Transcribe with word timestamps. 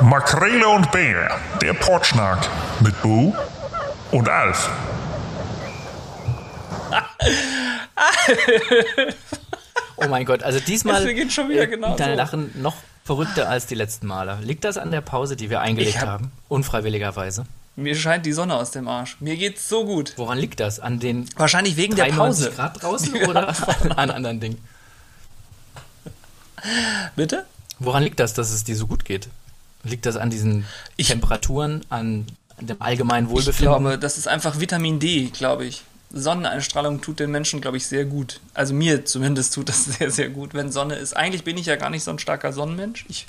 Makrele 0.00 0.68
und 0.68 0.90
Bär, 0.92 1.38
der 1.60 1.74
Portschnack 1.74 2.48
mit 2.80 3.00
Bo 3.02 3.34
und 4.12 4.28
Alf. 4.28 4.70
Oh 10.00 10.06
mein 10.06 10.24
Gott, 10.24 10.44
also 10.44 10.60
diesmal 10.60 11.00
Es 11.00 11.06
beginnt 11.08 11.32
schon 11.32 11.48
wieder 11.48 11.66
genau 11.66 11.96
dein 11.96 12.10
so. 12.10 12.16
Lachen 12.16 12.52
noch 12.62 12.76
verrückter 13.04 13.48
als 13.48 13.66
die 13.66 13.74
letzten 13.74 14.06
Male. 14.06 14.38
Liegt 14.42 14.62
das 14.62 14.78
an 14.78 14.92
der 14.92 15.00
Pause, 15.00 15.34
die 15.34 15.50
wir 15.50 15.60
eingelegt 15.60 16.00
hab- 16.00 16.06
haben? 16.06 16.30
Unfreiwilligerweise. 16.48 17.46
Mir 17.74 17.96
scheint 17.96 18.24
die 18.24 18.32
Sonne 18.32 18.54
aus 18.54 18.70
dem 18.70 18.86
Arsch. 18.86 19.16
Mir 19.18 19.36
geht's 19.36 19.68
so 19.68 19.84
gut. 19.84 20.12
Woran 20.16 20.38
liegt 20.38 20.60
das? 20.60 20.78
An 20.78 21.00
den 21.00 21.28
Wahrscheinlich 21.36 21.76
wegen 21.76 21.96
der 21.96 22.04
93 22.06 22.46
Pause. 22.46 22.56
Grad 22.56 22.80
draußen 22.82 23.14
oder 23.28 23.48
an 23.96 24.10
anderen 24.12 24.38
Dingen? 24.38 24.64
Bitte? 27.16 27.44
Woran 27.80 28.04
liegt 28.04 28.20
das, 28.20 28.34
dass 28.34 28.52
es 28.52 28.62
dir 28.62 28.76
so 28.76 28.86
gut 28.86 29.04
geht? 29.04 29.28
Liegt 29.88 30.06
das 30.06 30.16
an 30.16 30.30
diesen 30.30 30.64
Ich- 30.96 31.08
Temperaturen, 31.08 31.84
an 31.88 32.26
dem 32.60 32.80
allgemeinen 32.80 33.26
Ich 33.28 33.32
Wohlbefinden? 33.32 33.82
glaube, 33.82 33.98
das 33.98 34.18
ist 34.18 34.28
einfach 34.28 34.60
Vitamin 34.60 34.98
D, 35.00 35.26
glaube 35.32 35.64
ich. 35.64 35.82
Sonneneinstrahlung 36.10 37.00
tut 37.00 37.20
den 37.20 37.30
Menschen, 37.30 37.60
glaube 37.60 37.76
ich, 37.76 37.86
sehr 37.86 38.04
gut. 38.04 38.40
Also 38.54 38.72
mir 38.74 39.04
zumindest 39.04 39.54
tut 39.54 39.68
das 39.68 39.84
sehr, 39.98 40.10
sehr 40.10 40.28
gut, 40.30 40.54
wenn 40.54 40.72
Sonne 40.72 40.94
ist. 40.96 41.16
Eigentlich 41.16 41.44
bin 41.44 41.56
ich 41.58 41.66
ja 41.66 41.76
gar 41.76 41.90
nicht 41.90 42.02
so 42.04 42.10
ein 42.10 42.18
starker 42.18 42.52
Sonnenmensch. 42.52 43.04
Ich 43.08 43.26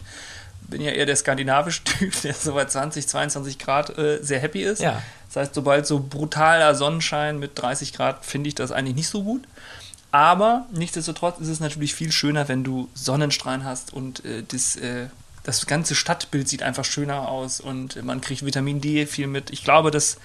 bin 0.67 0.81
ja 0.81 0.91
eher 0.91 1.05
der 1.05 1.15
skandinavische 1.15 1.83
Typ, 1.85 2.19
der 2.21 2.33
so 2.33 2.53
bei 2.53 2.65
20, 2.65 3.07
22 3.07 3.59
Grad 3.59 3.97
äh, 3.97 4.19
sehr 4.23 4.39
happy 4.39 4.63
ist. 4.63 4.81
Ja. 4.81 5.01
Das 5.27 5.35
heißt, 5.35 5.55
sobald 5.55 5.85
so 5.85 5.99
brutaler 5.99 6.73
Sonnenschein 6.73 7.37
mit 7.37 7.51
30 7.59 7.93
Grad 7.93 8.25
finde 8.25 8.47
ich 8.47 8.55
das 8.55 8.71
eigentlich 8.71 8.95
nicht 8.95 9.09
so 9.09 9.23
gut. 9.23 9.43
Aber 10.11 10.65
nichtsdestotrotz 10.73 11.39
ist 11.39 11.49
es 11.49 11.59
natürlich 11.59 11.93
viel 11.93 12.11
schöner, 12.11 12.47
wenn 12.47 12.63
du 12.63 12.89
Sonnenstrahlen 12.95 13.63
hast 13.63 13.93
und 13.93 14.25
äh, 14.25 14.41
das, 14.47 14.75
äh, 14.77 15.05
das 15.43 15.65
ganze 15.65 15.95
Stadtbild 15.95 16.47
sieht 16.47 16.63
einfach 16.63 16.85
schöner 16.85 17.27
aus 17.29 17.59
und 17.59 18.03
man 18.03 18.21
kriegt 18.21 18.45
Vitamin 18.45 18.81
D 18.81 19.05
viel 19.05 19.27
mit. 19.27 19.49
Ich 19.51 19.63
glaube, 19.63 19.91
das 19.91 20.17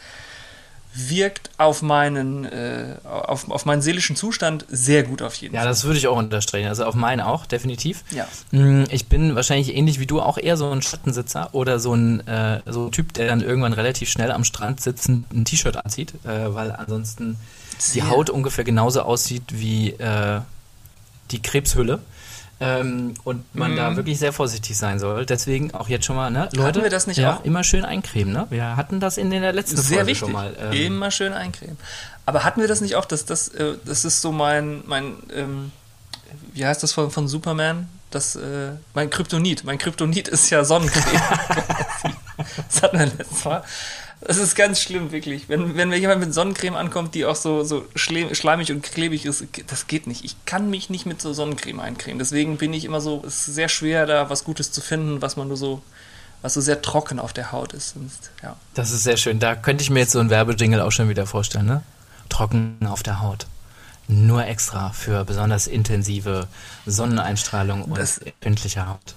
wirkt 0.96 1.50
auf 1.58 1.82
meinen, 1.82 2.44
äh, 2.44 2.94
auf, 3.02 3.50
auf 3.50 3.64
meinen 3.66 3.82
seelischen 3.82 4.14
Zustand 4.14 4.64
sehr 4.68 5.02
gut 5.02 5.22
auf 5.22 5.34
jeden 5.34 5.52
Ja, 5.54 5.62
Fall. 5.62 5.68
das 5.68 5.82
würde 5.82 5.98
ich 5.98 6.06
auch 6.06 6.16
unterstreichen. 6.16 6.68
Also 6.68 6.84
auf 6.84 6.94
meinen 6.94 7.20
auch, 7.20 7.46
definitiv. 7.46 8.04
Ja. 8.12 8.28
Mm, 8.52 8.84
Ich 8.90 9.06
bin 9.06 9.34
wahrscheinlich 9.34 9.74
ähnlich 9.74 9.98
wie 9.98 10.06
du 10.06 10.20
auch 10.22 10.38
eher 10.38 10.56
so 10.56 10.70
ein 10.70 10.82
Schattensitzer 10.82 11.48
oder 11.52 11.80
so 11.80 11.94
ein, 11.94 12.24
äh, 12.28 12.60
so 12.66 12.86
ein 12.86 12.92
Typ, 12.92 13.12
der 13.14 13.26
dann 13.26 13.40
irgendwann 13.40 13.72
relativ 13.72 14.08
schnell 14.08 14.30
am 14.30 14.44
Strand 14.44 14.80
sitzend 14.80 15.32
ein 15.32 15.44
T-Shirt 15.44 15.76
anzieht, 15.76 16.14
äh, 16.24 16.54
weil 16.54 16.70
ansonsten 16.70 17.38
die 17.72 18.00
Sehr. 18.00 18.08
Haut 18.10 18.30
ungefähr 18.30 18.62
genauso 18.62 19.02
aussieht 19.02 19.42
wie 19.48 19.90
äh, 19.90 20.42
die 21.32 21.42
Krebshülle. 21.42 21.98
Ähm, 22.60 23.14
und 23.24 23.52
man 23.55 23.74
da 23.77 23.97
wirklich 23.97 24.19
sehr 24.19 24.33
vorsichtig 24.33 24.77
sein 24.77 24.98
soll. 24.98 25.27
Deswegen 25.27 25.74
auch 25.74 25.88
jetzt 25.88 26.06
schon 26.06 26.16
mal, 26.16 26.30
ne, 26.30 26.48
Leute, 26.52 26.83
wir 26.83 26.91
das 26.91 27.06
nicht 27.06 27.16
ja, 27.16 27.36
auch? 27.36 27.44
immer 27.44 27.64
schön 27.64 27.84
eincremen, 27.84 28.33
ne? 28.33 28.46
Wir 28.50 28.77
hatten 28.77 29.00
das 29.00 29.19
in 29.19 29.30
der 29.30 29.52
letzten 29.52 29.77
Sehr 29.77 29.98
Folge 29.98 30.06
wichtig. 30.06 30.19
schon 30.19 30.33
mal. 30.33 30.56
ähm, 30.61 30.72
Immer 30.72 31.11
schön 31.11 31.33
eincremen. 31.33 31.77
Aber 32.27 32.44
hatten 32.44 32.61
wir 32.61 32.69
das 32.69 32.80
nicht 32.80 32.94
auch, 32.94 33.05
dass 33.05 33.24
das, 33.24 33.48
äh, 33.48 33.74
das 33.84 34.05
ist 34.05 34.22
so 34.22 34.30
mein, 34.33 34.83
mein 34.86 35.16
ähm, 35.34 35.72
wie 36.52 36.64
heißt 36.64 36.83
das 36.83 36.92
von, 36.92 37.11
von 37.11 37.28
Superman? 37.28 37.88
Das, 38.11 38.36
äh, 38.36 38.70
mein 38.94 39.11
Kryptonit. 39.11 39.64
Mein 39.64 39.78
Kryptonit 39.78 40.28
ist 40.28 40.48
ja 40.50 40.64
Sonnencreme. 40.64 41.05
das 42.70 42.83
hatten 42.83 42.98
wir 42.98 43.06
letztes 43.06 43.44
Mal. 43.44 43.64
Das 44.27 44.39
ist 44.39 44.55
ganz 44.55 44.80
schlimm, 44.80 45.12
wirklich. 45.12 45.48
Wenn, 45.50 45.77
wenn 45.77 45.91
mir 45.91 45.98
jemand 45.98 46.20
mit 46.20 46.33
Sonnencreme 46.33 46.77
ankommt, 46.77 47.14
die 47.14 47.27
auch 47.27 47.36
so, 47.36 47.62
so 47.62 47.84
schle- 47.94 48.34
schleimig 48.34 48.72
und 48.72 48.83
klebig 48.83 49.27
ist, 49.27 49.44
das 49.67 49.86
geht 49.86 50.06
nicht. 50.06 50.25
Ich 50.25 50.36
kann 50.47 50.70
mich 50.70 50.89
nicht 50.89 51.05
mit 51.05 51.20
so 51.20 51.33
Sonnencreme 51.34 51.80
eincremen. 51.80 52.19
Deswegen 52.19 52.56
bin 52.56 52.72
ich 52.72 52.84
immer 52.86 53.00
so, 53.02 53.22
es 53.27 53.47
ist 53.48 53.55
sehr 53.55 53.69
schwer, 53.69 54.06
da 54.06 54.30
was 54.30 54.45
Gutes 54.45 54.72
zu 54.72 54.80
finden, 54.80 55.20
was 55.20 55.36
man 55.36 55.48
nur 55.48 55.58
so, 55.58 55.83
was 56.41 56.55
so 56.55 56.61
sehr 56.62 56.80
trocken 56.80 57.19
auf 57.19 57.34
der 57.34 57.52
Haut 57.52 57.75
ist. 57.75 57.91
Sonst, 57.91 58.30
ja. 58.42 58.56
Das 58.72 58.91
ist 58.92 59.02
sehr 59.02 59.19
schön. 59.19 59.41
Da 59.41 59.55
könnte 59.55 59.83
ich 59.83 59.91
mir 59.91 60.00
jetzt 60.00 60.12
so 60.12 60.20
einen 60.20 60.30
Werbejingle 60.30 60.83
auch 60.84 60.92
schon 60.92 61.08
wieder 61.11 61.27
vorstellen, 61.27 61.67
ne? 61.67 61.83
Trocken 62.30 62.79
auf 62.86 63.02
der 63.02 63.20
Haut. 63.20 63.46
Nur 64.08 64.46
extra 64.46 64.90
für 64.90 65.24
besonders 65.24 65.67
intensive 65.67 66.48
Sonneneinstrahlung 66.86 67.83
und 67.83 67.98
Das- 67.98 68.18
empfindliche 68.18 68.86
Haut. 68.89 69.14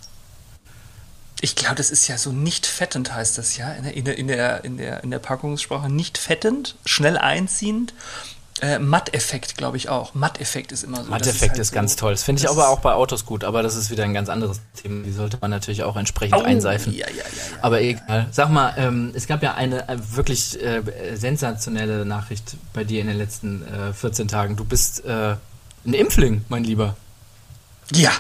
Ich 1.42 1.56
glaube, 1.56 1.76
das 1.76 1.92
ist 1.92 2.08
ja 2.08 2.18
so 2.18 2.32
nicht 2.32 2.66
fettend, 2.66 3.14
heißt 3.14 3.38
das 3.38 3.58
ja 3.58 3.72
in 3.74 3.84
der, 3.84 3.96
in 3.96 4.06
der, 4.06 4.18
in 4.18 4.28
der, 4.28 4.64
in 4.64 4.78
der, 4.78 5.04
in 5.04 5.12
der 5.12 5.20
Packungssprache. 5.20 5.90
Nicht 5.90 6.18
fettend, 6.18 6.76
schnell 6.86 7.18
einziehend. 7.18 7.94
Äh, 8.60 8.80
Matteffekt, 8.80 9.56
glaube 9.56 9.78
ich 9.78 9.88
auch. 9.90 10.16
Matteffekt 10.16 10.72
ist 10.72 10.84
immer 10.84 11.04
so. 11.04 11.12
Matteffekt 11.12 11.52
halt 11.52 11.60
ist, 11.62 11.68
so- 11.70 11.76
ganz 11.76 11.96
toll. 11.96 12.14
Das 12.14 12.24
finde 12.24 12.42
ich 12.42 12.50
aber 12.50 12.62
ist- 12.64 12.68
auch 12.70 12.80
bei 12.80 12.94
Autos 12.94 13.24
gut, 13.24 13.44
aber 13.44 13.62
das 13.62 13.76
ist 13.76 13.92
wieder 13.92 14.04
ein 14.04 14.16
ganz 14.16 14.30
anderes 14.30 14.62
Thema. 14.82 15.04
Die 15.04 15.12
sollte 15.12 15.38
man 15.40 15.52
natürlich 15.52 15.84
auch 15.84 15.96
entsprechend 15.96 16.34
Au, 16.34 16.42
einseifen. 16.42 16.92
Ja, 16.92 17.08
ja, 17.08 17.18
ja, 17.18 17.24
ja. 17.24 17.58
Aber 17.62 17.82
egal. 17.82 18.26
Sag 18.32 18.50
mal, 18.50 18.74
ähm, 18.78 19.12
es 19.14 19.28
gab 19.28 19.44
ja 19.44 19.54
eine 19.54 19.88
äh, 19.88 19.98
wirklich 20.16 20.60
äh, 20.60 20.82
sensationelle 21.16 22.04
Nachricht 22.04 22.56
bei 22.74 22.84
dir 22.84 23.00
in 23.02 23.06
den 23.08 23.18
letzten 23.20 23.62
äh, 23.68 23.94
14 23.94 24.28
Tagen. 24.28 24.56
Du 24.56 24.66
bist 24.66 25.06
äh, 25.06 25.36
ein 25.86 25.94
Impfling, 25.94 26.44
mein 26.50 26.64
Lieber. 26.64 26.96
Ja, 27.94 28.12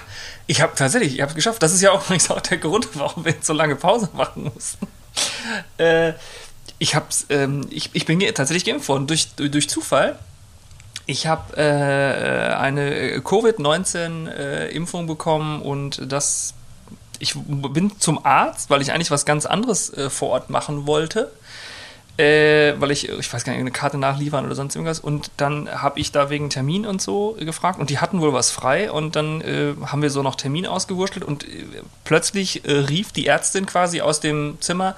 ich 0.47 0.61
habe 0.61 0.73
tatsächlich, 0.75 1.15
ich 1.15 1.21
habe 1.21 1.29
es 1.29 1.35
geschafft. 1.35 1.61
Das 1.61 1.73
ist 1.73 1.81
ja 1.81 1.91
auch 1.91 2.03
übrigens 2.05 2.29
auch 2.31 2.41
der 2.41 2.57
Grund, 2.57 2.87
warum 2.93 3.25
wir 3.25 3.33
jetzt 3.33 3.47
so 3.47 3.53
lange 3.53 3.75
Pause 3.75 4.09
machen 4.13 4.51
mussten. 4.53 4.87
Äh, 5.77 6.13
ich 6.77 6.93
hab's, 6.93 7.25
ähm, 7.29 7.65
ich, 7.71 7.89
ich 7.93 8.05
bin 8.05 8.19
tatsächlich 8.19 8.65
geimpft 8.65 8.87
worden 8.87 9.07
durch, 9.07 9.29
durch 9.35 9.67
Zufall. 9.67 10.19
Ich 11.07 11.25
habe 11.25 11.57
äh, 11.57 12.53
eine 12.53 13.21
Covid-19-Impfung 13.21 15.07
bekommen 15.07 15.61
und 15.61 16.01
das. 16.11 16.53
Ich 17.19 17.33
bin 17.35 17.99
zum 17.99 18.23
Arzt, 18.25 18.69
weil 18.69 18.81
ich 18.81 18.91
eigentlich 18.91 19.09
was 19.09 19.25
ganz 19.25 19.47
anderes 19.47 19.91
äh, 19.93 20.09
vor 20.09 20.29
Ort 20.29 20.49
machen 20.51 20.85
wollte. 20.85 21.31
Äh, 22.17 22.73
weil 22.79 22.89
ich, 22.89 23.09
ich 23.09 23.31
weiß 23.31 23.43
gar 23.43 23.53
nicht, 23.53 23.59
eine 23.59 23.69
Karte 23.69 23.99
nachliefern 23.99 24.45
oder 24.45 24.55
sonst 24.55 24.75
irgendwas. 24.75 24.99
Und 24.99 25.29
dann 25.37 25.69
habe 25.69 25.99
ich 25.99 26.11
da 26.11 26.31
wegen 26.31 26.49
Termin 26.49 26.87
und 26.87 26.99
so 26.99 27.37
gefragt 27.39 27.79
und 27.79 27.91
die 27.91 27.99
hatten 27.99 28.21
wohl 28.21 28.33
was 28.33 28.49
frei 28.49 28.91
und 28.91 29.15
dann 29.15 29.41
äh, 29.41 29.75
haben 29.85 30.01
wir 30.01 30.09
so 30.09 30.23
noch 30.23 30.33
Termin 30.33 30.65
ausgewurschtelt 30.65 31.23
und 31.23 31.43
äh, 31.43 31.65
plötzlich 32.05 32.65
äh, 32.65 32.71
rief 32.71 33.11
die 33.11 33.27
Ärztin 33.27 33.67
quasi 33.67 34.01
aus 34.01 34.19
dem 34.19 34.57
Zimmer, 34.61 34.95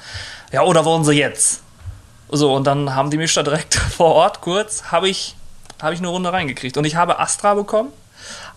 ja, 0.53 0.63
oder 0.63 0.85
wollen 0.85 1.03
Sie 1.03 1.13
jetzt? 1.13 1.61
So, 2.29 2.55
und 2.55 2.65
dann 2.65 2.95
haben 2.95 3.09
die 3.09 3.17
mich 3.17 3.33
da 3.33 3.43
direkt 3.43 3.75
vor 3.97 4.15
Ort 4.15 4.39
kurz, 4.39 4.83
habe 4.85 5.09
ich, 5.09 5.35
habe 5.81 5.93
ich 5.93 5.99
eine 5.99 6.07
Runde 6.07 6.31
reingekriegt. 6.31 6.77
Und 6.77 6.85
ich 6.85 6.95
habe 6.95 7.19
Astra 7.19 7.53
bekommen, 7.53 7.89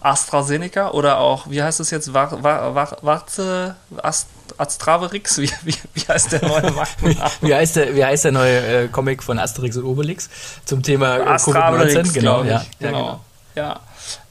AstraZeneca 0.01 0.91
oder 0.91 1.19
auch, 1.19 1.49
wie 1.49 1.63
heißt 1.63 1.81
es 1.81 1.91
jetzt, 1.91 2.13
War, 2.13 2.43
War, 2.43 2.75
War, 2.75 2.97
Warze, 3.03 3.77
Ast, 4.03 4.29
Astraverix, 4.63 5.39
wie, 5.39 5.51
wie, 5.63 5.75
wie 5.95 6.01
heißt 6.01 6.33
der 6.33 6.47
neue 6.47 6.71
Markenname? 6.71 7.31
Wie 7.41 7.55
heißt 7.55 7.77
der, 7.77 7.95
wie 7.95 8.05
heißt 8.05 8.25
der 8.25 8.33
neue 8.33 8.85
äh, 8.85 8.89
Comic 8.89 9.23
von 9.23 9.39
Asterix 9.39 9.77
und 9.77 9.85
Obelix 9.85 10.31
zum 10.65 10.83
Thema 10.83 11.19
äh, 11.19 11.23
Astraverix, 11.23 11.95
Covid-19? 11.95 12.19
glaube 12.19 12.47
ich. 12.47 12.53
ja. 12.53 12.65
Genau. 12.79 12.99
Ja, 12.99 12.99
genau. 12.99 13.21
Ja. 13.55 13.81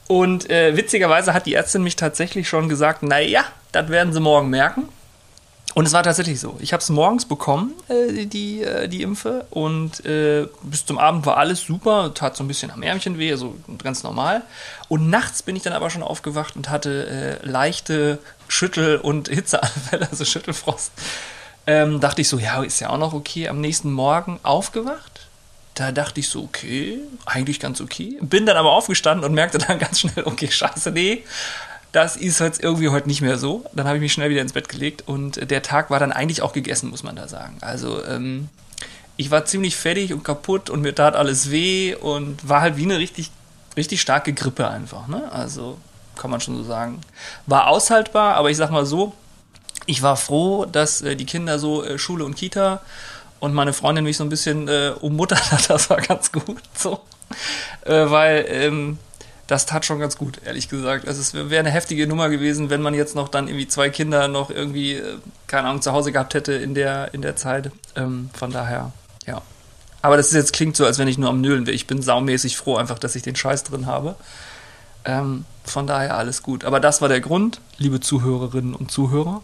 Und 0.07 0.49
äh, 0.49 0.75
witzigerweise 0.75 1.33
hat 1.33 1.45
die 1.45 1.53
Ärztin 1.53 1.83
mich 1.83 1.95
tatsächlich 1.95 2.49
schon 2.49 2.67
gesagt, 2.67 3.01
naja, 3.01 3.45
das 3.71 3.87
werden 3.89 4.11
sie 4.11 4.19
morgen 4.19 4.49
merken. 4.49 4.89
Und 5.73 5.85
es 5.85 5.93
war 5.93 6.03
tatsächlich 6.03 6.39
so. 6.39 6.57
Ich 6.59 6.73
habe 6.73 6.81
es 6.81 6.89
morgens 6.89 7.25
bekommen, 7.25 7.73
äh, 7.87 8.25
die, 8.25 8.61
äh, 8.61 8.89
die 8.89 9.03
Impfe. 9.03 9.45
Und 9.51 10.03
äh, 10.05 10.47
bis 10.63 10.85
zum 10.85 10.97
Abend 10.97 11.25
war 11.25 11.37
alles 11.37 11.61
super. 11.61 12.13
Tat 12.13 12.35
so 12.35 12.43
ein 12.43 12.47
bisschen 12.47 12.71
am 12.71 12.83
Ärmchen 12.83 13.17
weh, 13.17 13.33
so 13.35 13.55
ganz 13.81 14.03
normal. 14.03 14.41
Und 14.89 15.09
nachts 15.09 15.43
bin 15.43 15.55
ich 15.55 15.63
dann 15.63 15.73
aber 15.73 15.89
schon 15.89 16.03
aufgewacht 16.03 16.57
und 16.57 16.69
hatte 16.69 17.39
äh, 17.43 17.47
leichte 17.47 18.19
Schüttel- 18.51 18.97
und 18.97 19.29
Hitzeanfälle, 19.29 20.07
also 20.11 20.25
Schüttelfrost. 20.25 20.91
Ähm, 21.67 21.99
dachte 21.99 22.21
ich 22.21 22.27
so, 22.27 22.37
ja, 22.37 22.61
ist 22.63 22.79
ja 22.79 22.89
auch 22.89 22.97
noch 22.97 23.13
okay. 23.13 23.47
Am 23.47 23.61
nächsten 23.61 23.91
Morgen 23.91 24.39
aufgewacht. 24.43 25.27
Da 25.75 25.91
dachte 25.91 26.19
ich 26.19 26.27
so, 26.27 26.43
okay, 26.43 26.99
eigentlich 27.25 27.59
ganz 27.59 27.79
okay. 27.79 28.17
Bin 28.19 28.45
dann 28.45 28.57
aber 28.57 28.71
aufgestanden 28.71 29.25
und 29.25 29.33
merkte 29.33 29.57
dann 29.57 29.79
ganz 29.79 30.01
schnell, 30.01 30.25
okay, 30.25 30.51
scheiße, 30.51 30.91
nee, 30.91 31.23
das 31.93 32.17
ist 32.17 32.39
jetzt 32.39 32.61
irgendwie 32.61 32.89
heute 32.89 33.07
nicht 33.07 33.21
mehr 33.21 33.37
so. 33.37 33.65
Dann 33.73 33.87
habe 33.87 33.97
ich 33.97 34.01
mich 34.01 34.13
schnell 34.13 34.29
wieder 34.29 34.41
ins 34.41 34.53
Bett 34.53 34.67
gelegt 34.67 35.03
und 35.05 35.49
der 35.49 35.61
Tag 35.61 35.89
war 35.89 35.99
dann 35.99 36.11
eigentlich 36.11 36.41
auch 36.41 36.53
gegessen, 36.53 36.89
muss 36.89 37.03
man 37.03 37.15
da 37.15 37.27
sagen. 37.27 37.57
Also 37.61 38.03
ähm, 38.05 38.49
ich 39.15 39.31
war 39.31 39.45
ziemlich 39.45 39.77
fertig 39.77 40.13
und 40.13 40.23
kaputt 40.23 40.69
und 40.69 40.81
mir 40.81 40.93
tat 40.93 41.15
alles 41.15 41.51
weh 41.51 41.95
und 41.95 42.47
war 42.47 42.61
halt 42.61 42.75
wie 42.75 42.83
eine 42.83 42.97
richtig, 42.97 43.31
richtig 43.77 44.01
starke 44.01 44.33
Grippe 44.33 44.67
einfach. 44.67 45.07
Ne? 45.07 45.31
Also 45.31 45.77
kann 46.21 46.31
man 46.31 46.39
schon 46.39 46.55
so 46.55 46.63
sagen. 46.63 47.01
War 47.47 47.67
aushaltbar, 47.67 48.35
aber 48.35 48.51
ich 48.51 48.57
sag 48.57 48.69
mal 48.69 48.85
so, 48.85 49.13
ich 49.87 50.03
war 50.03 50.15
froh, 50.15 50.65
dass 50.65 51.01
äh, 51.01 51.15
die 51.15 51.25
Kinder 51.25 51.57
so 51.57 51.83
äh, 51.83 51.97
Schule 51.97 52.23
und 52.23 52.35
Kita 52.35 52.81
und 53.39 53.53
meine 53.53 53.73
Freundin 53.73 54.03
mich 54.03 54.17
so 54.17 54.23
ein 54.23 54.29
bisschen 54.29 54.67
äh, 54.67 54.93
ummuttert 55.01 55.51
hat. 55.51 55.67
Das 55.69 55.89
war 55.89 55.99
ganz 55.99 56.31
gut 56.31 56.61
so. 56.75 56.99
Äh, 57.85 58.11
weil 58.11 58.45
ähm, 58.49 58.99
das 59.47 59.65
tat 59.65 59.85
schon 59.85 59.99
ganz 59.99 60.15
gut, 60.15 60.39
ehrlich 60.45 60.69
gesagt. 60.69 61.07
Also 61.07 61.19
es 61.19 61.33
wäre 61.33 61.59
eine 61.59 61.71
heftige 61.71 62.05
Nummer 62.05 62.29
gewesen, 62.29 62.69
wenn 62.69 62.81
man 62.81 62.93
jetzt 62.93 63.15
noch 63.15 63.27
dann 63.27 63.47
irgendwie 63.47 63.67
zwei 63.67 63.89
Kinder 63.89 64.27
noch 64.27 64.51
irgendwie, 64.51 64.93
äh, 64.93 65.17
keine 65.47 65.67
Ahnung, 65.67 65.81
zu 65.81 65.91
Hause 65.91 66.11
gehabt 66.11 66.35
hätte 66.35 66.53
in 66.53 66.75
der, 66.75 67.13
in 67.13 67.23
der 67.23 67.35
Zeit. 67.35 67.71
Ähm, 67.95 68.29
von 68.33 68.51
daher, 68.51 68.91
ja. 69.25 69.41
Aber 70.03 70.17
das 70.17 70.27
ist 70.27 70.33
jetzt 70.33 70.53
klingt 70.53 70.75
so, 70.75 70.85
als 70.85 70.99
wenn 70.99 71.07
ich 71.07 71.17
nur 71.17 71.29
am 71.29 71.41
Nölen 71.41 71.65
wäre. 71.65 71.75
Ich 71.75 71.87
bin 71.87 72.01
saumäßig 72.01 72.57
froh 72.57 72.77
einfach, 72.77 72.99
dass 72.99 73.15
ich 73.15 73.23
den 73.23 73.35
Scheiß 73.35 73.63
drin 73.63 73.87
habe. 73.87 74.15
Ähm, 75.05 75.45
von 75.63 75.87
daher 75.87 76.17
alles 76.17 76.43
gut. 76.43 76.65
Aber 76.65 76.79
das 76.79 77.01
war 77.01 77.09
der 77.09 77.21
Grund, 77.21 77.61
liebe 77.77 77.99
Zuhörerinnen 77.99 78.75
und 78.75 78.91
Zuhörer. 78.91 79.41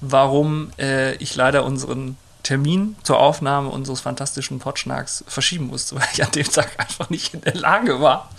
warum 0.00 0.70
äh, 0.78 1.14
ich 1.16 1.34
leider 1.34 1.64
unseren 1.64 2.16
Termin 2.42 2.94
zur 3.02 3.18
Aufnahme 3.18 3.70
unseres 3.70 4.02
fantastischen 4.02 4.58
Potschnacks 4.58 5.24
verschieben 5.26 5.66
musste, 5.68 5.96
weil 5.96 6.06
ich 6.12 6.22
an 6.22 6.30
dem 6.32 6.50
Tag 6.50 6.72
einfach 6.78 7.10
nicht 7.10 7.34
in 7.34 7.40
der 7.40 7.54
Lage 7.54 8.00
war, 8.00 8.30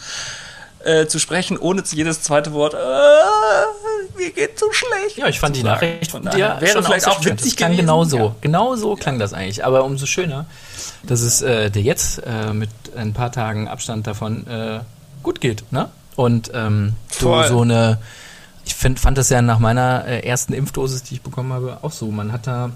äh, 0.84 1.08
zu 1.08 1.20
sprechen, 1.20 1.58
ohne 1.58 1.84
jedes 1.86 2.22
zweite 2.22 2.54
Wort, 2.54 2.76
äh, 2.76 4.18
mir 4.18 4.32
geht 4.32 4.60
so 4.60 4.72
schlecht. 4.72 5.18
Ja, 5.18 5.28
ich 5.28 5.40
fand 5.40 5.56
die 5.56 5.64
Nachricht 5.64 6.12
von 6.12 6.22
dir 6.24 6.58
wäre 6.60 6.68
schon 6.68 6.84
vielleicht 6.84 7.08
auch 7.08 7.16
sehr 7.16 7.24
schön. 7.24 7.40
witzig 7.40 7.58
gewesen. 7.58 7.78
genau 7.78 8.04
so. 8.04 8.18
Ja. 8.18 8.36
Genau 8.42 8.76
so 8.76 8.96
klang 8.96 9.20
das 9.20 9.34
eigentlich. 9.34 9.66
Aber 9.66 9.84
umso 9.84 10.06
schöner, 10.06 10.46
dass 11.04 11.22
es 11.22 11.42
äh, 11.42 11.72
dir 11.72 11.82
jetzt 11.82 12.22
äh, 12.26 12.54
mit 12.54 12.70
ein 12.96 13.14
paar 13.14 13.32
Tagen 13.32 13.68
Abstand 13.68 14.08
davon 14.08 14.48
äh, 14.48 14.80
gut 15.24 15.42
geht. 15.42 15.64
Ne? 15.72 15.90
Und 16.16 16.52
ähm, 16.54 16.94
du 17.20 17.44
so 17.44 17.62
eine, 17.62 18.00
ich 18.66 18.76
find, 18.76 19.00
fand 19.00 19.18
das 19.18 19.30
ja 19.30 19.42
nach 19.42 19.60
meiner 19.60 20.06
äh, 20.06 20.20
ersten 20.22 20.54
Impfdosis, 20.54 21.04
die 21.04 21.16
ich 21.16 21.22
bekommen 21.22 21.52
habe, 21.54 21.80
auch 21.82 21.92
so. 21.92 22.10
Man 22.12 22.32
hat 22.32 22.48
da 22.48 22.72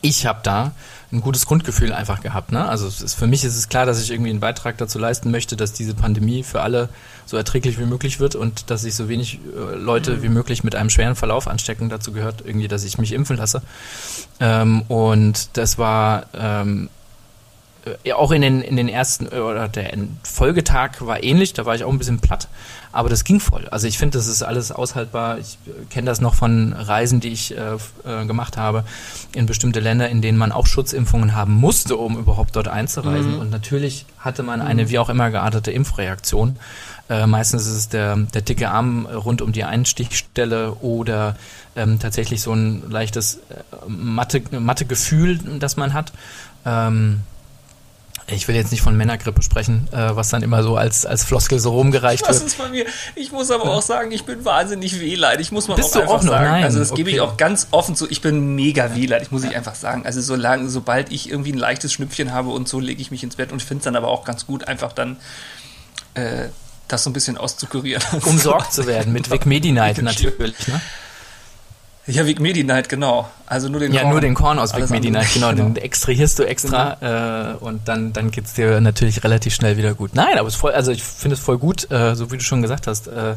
ich 0.00 0.26
habe 0.26 0.40
da 0.42 0.72
ein 1.10 1.20
gutes 1.20 1.46
Grundgefühl 1.46 1.92
einfach 1.92 2.20
gehabt. 2.20 2.52
Ne? 2.52 2.68
Also 2.68 2.86
ist, 2.86 3.14
für 3.14 3.26
mich 3.26 3.44
ist 3.44 3.56
es 3.56 3.68
klar, 3.68 3.86
dass 3.86 4.00
ich 4.00 4.10
irgendwie 4.10 4.30
einen 4.30 4.40
Beitrag 4.40 4.76
dazu 4.78 4.98
leisten 4.98 5.30
möchte, 5.30 5.56
dass 5.56 5.72
diese 5.72 5.94
Pandemie 5.94 6.42
für 6.42 6.60
alle 6.60 6.88
so 7.26 7.36
erträglich 7.36 7.78
wie 7.78 7.86
möglich 7.86 8.20
wird 8.20 8.34
und 8.34 8.70
dass 8.70 8.82
sich 8.82 8.94
so 8.94 9.08
wenig 9.08 9.40
äh, 9.56 9.74
Leute 9.74 10.22
wie 10.22 10.28
möglich 10.28 10.64
mit 10.64 10.74
einem 10.74 10.90
schweren 10.90 11.16
Verlauf 11.16 11.48
anstecken. 11.48 11.88
Dazu 11.88 12.12
gehört 12.12 12.42
irgendwie, 12.44 12.68
dass 12.68 12.84
ich 12.84 12.98
mich 12.98 13.12
impfen 13.12 13.38
lasse. 13.38 13.62
Ähm, 14.38 14.82
und 14.82 15.56
das 15.56 15.78
war 15.78 16.26
ähm, 16.34 16.86
äh, 16.86 16.97
auch 18.14 18.30
in 18.30 18.42
den, 18.42 18.62
in 18.62 18.76
den 18.76 18.88
ersten, 18.88 19.26
äh, 19.26 19.38
oder 19.38 19.68
der 19.68 19.92
Folgetag 20.22 21.00
war 21.00 21.22
ähnlich, 21.22 21.52
da 21.52 21.66
war 21.66 21.74
ich 21.74 21.84
auch 21.84 21.90
ein 21.90 21.98
bisschen 21.98 22.20
platt, 22.20 22.48
aber 22.92 23.08
das 23.08 23.24
ging 23.24 23.40
voll. 23.40 23.68
Also 23.70 23.86
ich 23.86 23.98
finde, 23.98 24.18
das 24.18 24.26
ist 24.26 24.42
alles 24.42 24.72
aushaltbar. 24.72 25.38
Ich 25.38 25.58
äh, 25.66 25.84
kenne 25.90 26.06
das 26.06 26.20
noch 26.20 26.34
von 26.34 26.72
Reisen, 26.72 27.20
die 27.20 27.28
ich 27.28 27.56
äh, 27.56 27.74
äh, 28.04 28.26
gemacht 28.26 28.56
habe 28.56 28.84
in 29.34 29.46
bestimmte 29.46 29.80
Länder, 29.80 30.08
in 30.08 30.22
denen 30.22 30.38
man 30.38 30.52
auch 30.52 30.66
Schutzimpfungen 30.66 31.34
haben 31.34 31.54
musste, 31.54 31.96
um 31.96 32.18
überhaupt 32.18 32.56
dort 32.56 32.68
einzureisen. 32.68 33.38
Und 33.38 33.50
natürlich 33.50 34.06
hatte 34.18 34.42
man 34.42 34.60
eine 34.60 34.90
wie 34.90 34.98
auch 34.98 35.08
immer 35.08 35.30
geartete 35.30 35.70
Impfreaktion. 35.70 36.56
Äh, 37.08 37.26
meistens 37.26 37.66
ist 37.66 37.76
es 37.76 37.88
der, 37.88 38.16
der 38.16 38.42
dicke 38.42 38.70
Arm 38.70 39.06
rund 39.06 39.40
um 39.40 39.52
die 39.52 39.64
Einstichstelle 39.64 40.72
oder 40.74 41.36
ähm, 41.76 41.98
tatsächlich 41.98 42.42
so 42.42 42.52
ein 42.52 42.90
leichtes 42.90 43.36
äh, 43.36 43.62
matte, 43.86 44.42
matte 44.58 44.84
Gefühl, 44.84 45.38
das 45.58 45.76
man 45.76 45.94
hat. 45.94 46.12
Ähm, 46.66 47.20
ich 48.30 48.46
will 48.46 48.54
jetzt 48.54 48.70
nicht 48.70 48.82
von 48.82 48.96
Männergrippe 48.96 49.42
sprechen, 49.42 49.88
äh, 49.92 50.14
was 50.14 50.28
dann 50.28 50.42
immer 50.42 50.62
so 50.62 50.76
als, 50.76 51.06
als 51.06 51.24
Floskel 51.24 51.58
so 51.58 51.70
rumgereicht 51.72 52.26
Das 52.28 52.40
wird. 52.40 52.48
ist 52.48 52.58
bei 52.58 52.68
mir. 52.68 52.84
Ich 53.14 53.32
muss 53.32 53.50
aber 53.50 53.64
auch 53.64 53.82
sagen, 53.82 54.12
ich 54.12 54.24
bin 54.24 54.44
wahnsinnig 54.44 55.00
wehleid. 55.00 55.40
Ich 55.40 55.50
muss 55.50 55.68
mal 55.68 55.74
Bist 55.76 55.90
auch 55.90 55.92
du 55.94 56.00
einfach 56.02 56.14
auch 56.14 56.22
noch? 56.22 56.32
sagen. 56.32 56.44
Nein, 56.44 56.64
also 56.64 56.78
das 56.78 56.94
gebe 56.94 57.10
ich 57.10 57.20
okay. 57.20 57.30
auch 57.30 57.36
ganz 57.36 57.68
offen 57.70 57.96
zu. 57.96 58.08
Ich 58.10 58.20
bin 58.20 58.54
mega 58.54 58.94
wehleid. 58.94 59.22
Ich 59.22 59.30
muss 59.30 59.44
ich 59.44 59.56
einfach 59.56 59.74
sagen. 59.74 60.04
Also 60.04 60.20
solange, 60.20 60.68
sobald 60.68 61.10
ich 61.10 61.30
irgendwie 61.30 61.52
ein 61.52 61.58
leichtes 61.58 61.92
Schnüpfchen 61.92 62.32
habe 62.32 62.50
und 62.50 62.68
so 62.68 62.80
lege 62.80 63.00
ich 63.00 63.10
mich 63.10 63.22
ins 63.22 63.36
Bett 63.36 63.50
und 63.52 63.62
finde 63.62 63.80
es 63.80 63.84
dann 63.84 63.96
aber 63.96 64.08
auch 64.08 64.24
ganz 64.24 64.46
gut, 64.46 64.68
einfach 64.68 64.92
dann 64.92 65.16
äh, 66.14 66.48
das 66.88 67.04
so 67.04 67.10
ein 67.10 67.12
bisschen 67.12 67.36
auszukurieren. 67.38 68.02
Umsorgt 68.24 68.72
zu 68.72 68.86
werden 68.86 69.12
mit 69.12 69.30
Vic 69.30 69.46
Medi-Night 69.46 70.02
natürlich. 70.02 70.68
Ne? 70.68 70.80
Ja, 72.08 72.26
Vic 72.26 72.40
Medi-Night, 72.40 72.88
genau. 72.88 73.28
Also 73.46 73.68
nur 73.68 73.80
den 73.80 73.92
Ja, 73.92 74.00
Korn. 74.00 74.12
nur 74.12 74.20
den 74.20 74.34
Korn 74.34 74.58
aus 74.58 74.70
Vic 74.72 74.82
andere- 74.82 74.94
Medi-Night, 74.94 75.28
genau, 75.34 75.52
den 75.52 75.76
extrahierst 75.76 76.38
du 76.38 76.44
extra 76.44 77.52
äh, 77.52 77.56
und 77.56 77.86
dann, 77.86 78.12
dann 78.12 78.30
geht's 78.30 78.54
dir 78.54 78.80
natürlich 78.80 79.22
relativ 79.24 79.54
schnell 79.54 79.76
wieder 79.76 79.94
gut. 79.94 80.14
Nein, 80.14 80.38
aber 80.38 80.48
es 80.48 80.54
voll, 80.54 80.72
also 80.72 80.90
ich 80.90 81.02
finde 81.02 81.34
es 81.34 81.40
voll 81.40 81.58
gut, 81.58 81.90
äh, 81.90 82.14
so 82.14 82.30
wie 82.32 82.38
du 82.38 82.42
schon 82.42 82.62
gesagt 82.62 82.86
hast, 82.86 83.08
äh, 83.08 83.34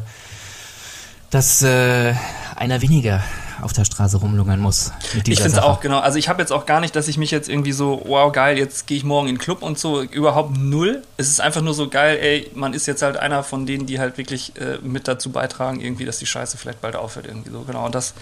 dass 1.30 1.62
äh, 1.62 2.14
einer 2.56 2.82
weniger 2.82 3.22
auf 3.62 3.72
der 3.72 3.84
Straße 3.84 4.18
rumlungern 4.18 4.60
muss 4.60 4.92
mit 5.14 5.28
Ich 5.28 5.40
finde 5.40 5.58
es 5.58 5.62
auch, 5.62 5.80
genau. 5.80 6.00
Also 6.00 6.18
ich 6.18 6.28
habe 6.28 6.40
jetzt 6.40 6.52
auch 6.52 6.66
gar 6.66 6.80
nicht, 6.80 6.94
dass 6.96 7.08
ich 7.08 7.18
mich 7.18 7.30
jetzt 7.30 7.48
irgendwie 7.48 7.72
so, 7.72 8.02
wow, 8.06 8.32
geil, 8.32 8.58
jetzt 8.58 8.86
gehe 8.86 8.96
ich 8.96 9.04
morgen 9.04 9.28
in 9.28 9.36
den 9.36 9.40
Club 9.40 9.62
und 9.62 9.78
so, 9.78 10.02
überhaupt 10.02 10.56
null. 10.56 11.02
Es 11.16 11.28
ist 11.28 11.40
einfach 11.40 11.62
nur 11.62 11.74
so 11.74 11.88
geil, 11.88 12.18
ey, 12.20 12.50
man 12.54 12.74
ist 12.74 12.86
jetzt 12.86 13.02
halt 13.02 13.16
einer 13.16 13.42
von 13.42 13.66
denen, 13.66 13.86
die 13.86 13.98
halt 13.98 14.18
wirklich 14.18 14.52
äh, 14.60 14.78
mit 14.82 15.08
dazu 15.08 15.30
beitragen, 15.30 15.80
irgendwie, 15.80 16.04
dass 16.04 16.18
die 16.18 16.26
Scheiße 16.26 16.58
vielleicht 16.58 16.80
bald 16.80 16.96
aufhört, 16.96 17.26
irgendwie 17.26 17.50
so, 17.50 17.60
genau. 17.62 17.86
Und 17.86 17.94
das 17.94 18.14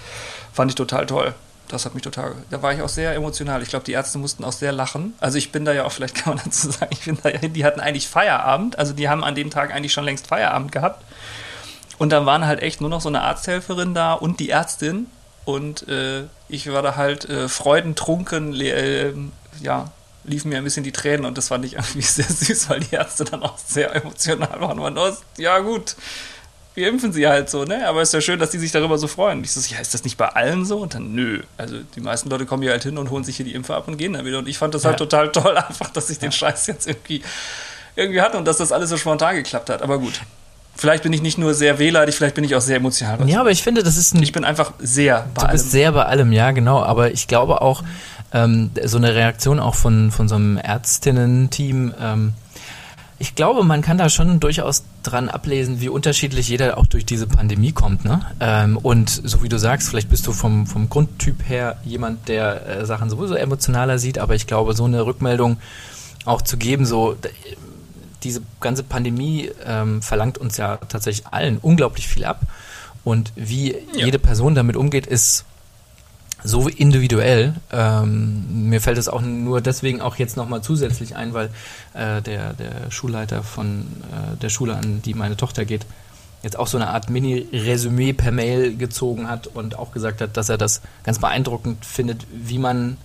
fand 0.53 0.71
ich 0.71 0.75
total 0.75 1.07
toll. 1.07 1.35
Das 1.69 1.85
hat 1.85 1.95
mich 1.95 2.03
total, 2.03 2.35
da 2.51 2.63
war 2.63 2.75
ich 2.75 2.83
auch 2.83 2.89
sehr 2.89 3.15
emotional. 3.15 3.63
Ich 3.63 3.69
glaube, 3.69 3.85
die 3.85 3.93
Ärzte 3.93 4.19
mussten 4.19 4.43
auch 4.43 4.53
sehr 4.53 4.73
lachen. 4.73 5.15
Also 5.21 5.39
ich 5.39 5.53
bin 5.53 5.65
da 5.65 5.73
ja 5.73 5.85
auch, 5.85 5.93
vielleicht 5.93 6.17
kann 6.17 6.35
man 6.35 6.45
dazu 6.45 6.71
sagen, 6.71 6.91
ich 6.91 7.05
bin 7.05 7.19
da 7.23 7.31
ja 7.31 7.39
die 7.39 7.65
hatten 7.65 7.81
eigentlich 7.81 8.09
Feierabend. 8.09 8.79
Also 8.79 8.93
die 8.93 9.09
haben 9.09 9.23
an 9.23 9.35
dem 9.35 9.51
Tag 9.51 9.73
eigentlich 9.73 9.93
schon 9.93 10.05
längst 10.05 10.27
Feierabend 10.27 10.73
gehabt. 10.73 11.05
Und 11.99 12.11
dann 12.11 12.25
waren 12.25 12.47
halt 12.47 12.61
echt 12.63 12.81
nur 12.81 12.89
noch 12.89 13.03
so 13.03 13.09
eine 13.09 13.21
Arzthelferin 13.21 13.95
da 13.95 14.15
und 14.15 14.41
die 14.41 14.49
Ärztin. 14.51 15.07
Und 15.45 15.89
äh, 15.89 16.25
ich 16.49 16.71
war 16.73 16.83
da 16.83 16.97
halt 16.97 17.29
äh, 17.29 17.49
freudentrunken, 17.49 18.55
äh, 18.61 19.13
ja, 19.63 19.91
liefen 20.25 20.51
mir 20.51 20.59
ein 20.59 20.65
bisschen 20.65 20.85
die 20.85 20.93
Tränen 20.93 21.25
und 21.25 21.39
das 21.39 21.49
fand 21.49 21.65
ich 21.65 21.73
irgendwie 21.77 22.03
sehr 22.03 22.27
süß, 22.29 22.69
weil 22.69 22.81
die 22.81 22.95
Ärzte 22.95 23.25
dann 23.25 23.43
auch 23.43 23.59
sehr 23.59 23.95
emotional 23.97 24.61
waren. 24.61 24.79
Und 24.79 24.95
man, 24.95 25.17
ja 25.39 25.59
gut, 25.61 25.97
wir 26.75 26.89
impfen 26.89 27.13
sie 27.13 27.27
halt 27.27 27.51
so, 27.51 27.65
ne? 27.65 27.89
Aber 27.89 28.01
ist 28.03 28.13
ja 28.15 28.21
schön, 28.21 28.39
dass 28.39 28.51
die 28.51 28.59
sich 28.59 28.71
darüber 28.71 28.97
so 28.99 29.09
freuen. 29.09 29.39
Und 29.39 29.45
ich 29.45 29.53
so, 29.53 29.61
ja, 29.75 29.81
ist 29.81 29.93
das 29.93 30.05
nicht 30.05 30.17
bei 30.17 30.29
allen 30.29 30.65
so? 30.65 30.79
Und 30.79 30.95
dann, 30.95 31.15
nö. 31.15 31.43
Also 31.57 31.79
die 31.97 32.01
meisten 32.01 32.31
Leute 32.31 32.47
kommen 32.47 32.63
hier 32.63 32.71
halt 32.73 32.85
hin 32.85 32.97
und 32.97 33.11
holen 33.11 33.25
sich 33.25 33.37
hier 33.37 33.45
die 33.47 33.55
Impfe 33.55 33.75
ab 33.75 33.89
und 33.89 33.97
gehen 33.97 34.13
dann 34.13 34.25
wieder. 34.25 34.39
Und 34.39 34.47
ich 34.49 34.59
fand 34.59 34.75
das 34.75 34.85
halt 34.85 34.95
Ja. 35.01 35.07
total 35.07 35.33
toll, 35.33 35.57
einfach, 35.69 35.91
dass 35.91 36.11
ich 36.11 36.19
den 36.21 36.31
Scheiß 36.33 36.67
jetzt 36.69 36.87
irgendwie, 36.87 37.23
irgendwie 37.97 38.21
hatte 38.21 38.39
und 38.39 38.45
dass 38.45 38.59
das 38.59 38.71
alles 38.73 38.91
so 38.91 38.97
spontan 38.99 39.35
geklappt 39.35 39.69
hat. 39.71 39.83
Aber 39.83 39.99
gut. 39.99 40.21
Vielleicht 40.77 41.03
bin 41.03 41.13
ich 41.13 41.21
nicht 41.21 41.37
nur 41.37 41.53
sehr 41.53 41.79
wehleidig, 41.79 42.15
vielleicht 42.17 42.35
bin 42.35 42.45
ich 42.45 42.55
auch 42.55 42.61
sehr 42.63 42.77
emotional. 42.77 43.29
Ja, 43.29 43.41
aber 43.41 43.51
ich 43.51 43.63
finde, 43.63 43.83
das 43.83 43.97
ist 43.99 44.15
ein 44.15 44.23
Ich 44.23 44.33
bin 44.33 44.45
einfach 44.45 44.73
sehr 44.79 45.27
bei 45.35 45.43
Du 45.47 45.53
bist 45.53 45.65
allem. 45.65 45.71
sehr 45.71 45.93
bei 45.93 46.05
allem, 46.07 46.33
ja, 46.33 46.51
genau. 46.53 46.83
Aber 46.83 47.13
ich 47.13 47.27
glaube 47.29 47.61
auch, 47.61 47.83
ähm, 48.33 48.71
so 48.85 48.97
eine 48.97 49.15
Reaktion 49.15 49.61
auch 49.61 49.75
von, 49.75 50.11
von 50.11 50.29
so 50.29 50.37
einem 50.37 50.57
Ärztinnen-Team, 50.57 51.95
ähm, 52.01 52.33
ich 53.23 53.35
glaube, 53.35 53.63
man 53.65 53.83
kann 53.83 53.99
da 53.99 54.09
schon 54.09 54.41
durchaus 54.41 54.85
dran 55.03 55.29
ablesen, 55.29 55.83
wie 55.83 55.91
unterschiedlich 55.91 56.49
jeder 56.49 56.79
auch 56.79 56.87
durch 56.87 57.05
diese 57.05 57.27
Pandemie 57.27 57.73
kommt. 57.73 58.07
Ne? 58.07 58.23
Ähm, 58.41 58.79
und 58.79 59.11
so 59.11 59.43
wie 59.43 59.51
du 59.51 59.59
sagst, 59.59 59.91
vielleicht 59.91 60.09
bist 60.09 60.27
du 60.27 60.33
vom, 60.33 60.67
vom 60.67 60.89
Grundtyp 60.89 61.47
her 61.47 61.77
jemand, 61.85 62.29
der 62.29 62.67
äh, 62.67 62.87
Sachen 62.87 63.11
sowieso 63.11 63.35
emotionaler 63.35 63.99
sieht, 63.99 64.19
aber 64.19 64.35
ich 64.37 64.47
glaube, 64.47 64.73
so 64.73 64.85
eine 64.87 65.05
Rückmeldung 65.05 65.59
auch 66.25 66.41
zu 66.41 66.57
geben, 66.57 66.87
so 66.87 67.15
diese 68.23 68.43
ganze 68.61 68.83
Pandemie 68.83 69.51
ähm, 69.65 70.03
verlangt 70.03 70.39
uns 70.39 70.57
ja 70.57 70.77
tatsächlich 70.89 71.27
allen 71.29 71.59
unglaublich 71.59 72.09
viel 72.09 72.25
ab. 72.25 72.43
Und 73.05 73.33
wie 73.37 73.73
Ja. 73.73 74.05
jede 74.07 74.19
Person 74.19 74.55
damit 74.55 74.77
umgeht, 74.77 75.07
ist 75.07 75.45
so 76.43 76.69
individuell. 76.69 77.55
Ähm, 77.71 78.69
mir 78.69 78.81
fällt 78.81 78.99
es 78.99 79.09
auch 79.09 79.21
nur 79.21 79.61
deswegen 79.61 80.01
auch 80.01 80.17
jetzt 80.17 80.37
nochmal 80.37 80.63
zusätzlich 80.63 81.17
ein, 81.17 81.35
weil 81.35 81.51
äh, 81.95 82.23
der, 82.23 82.55
der 82.55 82.91
Schulleiter 82.91 83.43
von 83.43 83.81
äh, 84.11 84.37
der 84.41 84.49
Schule, 84.49 84.75
an 84.75 85.03
die 85.03 85.15
meine 85.15 85.37
Tochter 85.37 85.65
geht, 85.65 85.85
jetzt 86.43 86.59
auch 86.59 86.67
so 86.67 86.79
eine 86.79 86.89
Art 86.89 87.11
Mini-Resümee 87.11 88.15
per 88.15 88.33
Mail 88.33 88.75
gezogen 88.77 89.29
hat 89.29 89.47
und 89.49 89.79
auch 89.79 89.93
gesagt 89.93 90.23
hat, 90.23 90.37
dass 90.39 90.49
er 90.49 90.57
das 90.57 90.81
ganz 91.05 91.19
beeindruckend 91.19 91.85
findet, 91.85 92.27
wie 92.33 92.59
man, 92.59 92.97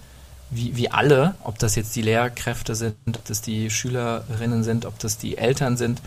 wie, 0.55 0.75
wie 0.75 0.91
alle, 0.91 1.35
ob 1.43 1.59
das 1.59 1.75
jetzt 1.75 1.95
die 1.95 2.01
Lehrkräfte 2.01 2.75
sind, 2.75 2.95
ob 3.07 3.25
das 3.25 3.41
die 3.41 3.69
Schülerinnen 3.69 4.63
sind, 4.63 4.85
ob 4.85 4.97
das 4.99 5.17
die 5.17 5.37
Eltern 5.37 5.77
sind, 5.77 6.01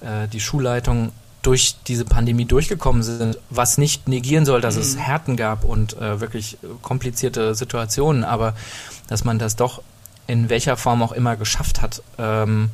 äh, 0.00 0.28
die 0.28 0.40
Schulleitung 0.40 1.12
durch 1.42 1.76
diese 1.86 2.04
Pandemie 2.04 2.44
durchgekommen 2.44 3.02
sind, 3.02 3.38
was 3.48 3.78
nicht 3.78 4.08
negieren 4.08 4.44
soll, 4.44 4.60
dass 4.60 4.76
es 4.76 4.96
Härten 4.96 5.36
gab 5.36 5.64
und 5.64 5.96
äh, 5.96 6.20
wirklich 6.20 6.58
komplizierte 6.82 7.54
Situationen, 7.54 8.24
aber 8.24 8.54
dass 9.06 9.24
man 9.24 9.38
das 9.38 9.56
doch 9.56 9.82
in 10.26 10.50
welcher 10.50 10.76
Form 10.76 11.02
auch 11.02 11.12
immer 11.12 11.36
geschafft 11.36 11.80
hat. 11.80 12.02
Ähm, 12.18 12.70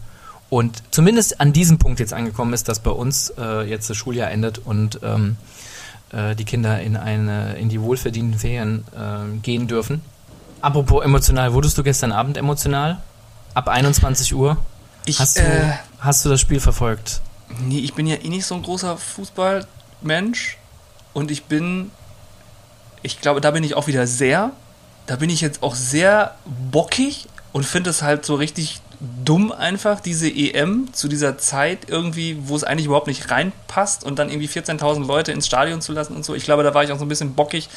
und 0.50 0.83
zumindest 0.90 1.40
an 1.40 1.52
diesem 1.52 1.78
Punkt 1.78 2.00
jetzt 2.00 2.12
angekommen 2.12 2.52
ist, 2.52 2.69
dass 2.69 2.81
bei 2.81 2.90
uns 2.90 3.31
äh, 3.38 3.69
jetzt 3.69 3.90
das 3.90 3.97
Schuljahr 3.97 4.31
endet 4.31 4.59
und 4.59 5.00
ähm, 5.02 5.37
äh, 6.12 6.35
die 6.35 6.45
Kinder 6.45 6.81
in 6.81 6.97
eine 6.97 7.57
in 7.57 7.69
die 7.69 7.81
wohlverdienten 7.81 8.38
Ferien 8.38 8.85
äh, 8.97 9.38
gehen 9.43 9.66
dürfen. 9.66 10.02
Apropos 10.64 11.04
emotional, 11.04 11.52
wurdest 11.52 11.76
du 11.76 11.83
gestern 11.83 12.11
Abend 12.11 12.38
emotional? 12.38 13.02
Ab 13.52 13.68
21 13.68 14.35
Uhr? 14.35 14.56
Ich, 15.04 15.21
Hast 15.21 15.37
du, 15.37 15.42
äh, 15.42 15.75
hast 16.00 16.25
du 16.25 16.30
das 16.30 16.40
Spiel 16.40 16.59
verfolgt? 16.59 17.21
nee, 17.61 17.80
ich 17.80 17.92
bin 17.92 18.06
ja 18.06 18.16
eh 18.16 18.28
nicht 18.28 18.47
so 18.47 18.54
ein 18.54 18.62
großer 18.62 18.97
Fußballmensch 18.97 20.56
und 21.12 21.30
ich 21.30 21.44
bin, 21.44 21.90
ich 23.02 23.21
glaube, 23.21 23.42
da 23.42 23.50
bin 23.50 23.62
ich 23.62 23.75
auch 23.75 23.88
wieder 23.88 24.06
sehr, 24.06 24.52
da 25.06 25.16
bin 25.16 25.28
ich 25.28 25.42
jetzt 25.42 25.62
auch 25.62 25.75
sehr 25.75 26.35
bockig 26.71 27.28
und 27.52 27.66
finde 27.66 27.90
es 27.90 28.00
halt 28.00 28.25
so 28.25 28.35
richtig 28.35 28.80
dumm 29.23 29.52
einfach, 29.52 30.00
diese 30.00 30.30
EM 30.30 30.88
zu 30.94 31.09
dieser 31.09 31.37
Zeit 31.37 31.90
irgendwie, 31.90 32.38
wo 32.49 32.56
es 32.56 32.64
eigentlich 32.64 32.87
überhaupt 32.87 33.09
nicht 33.09 33.30
reinpasst 33.30 34.02
und 34.02 34.18
dann 34.18 34.30
irgendwie 34.30 34.49
14.000 34.49 35.06
Leute 35.06 35.30
ins 35.30 35.47
Stadion 35.47 35.83
zu 35.83 35.92
lassen 35.92 36.16
und 36.16 36.25
so. 36.25 36.35
Ich 36.35 36.44
glaube, 36.44 36.62
da 36.62 36.73
war 36.73 36.85
ich 36.85 36.90
auch 36.90 36.99
so 36.99 37.04
ein 37.04 37.09
bisschen 37.09 37.35
bockig, 37.35 37.68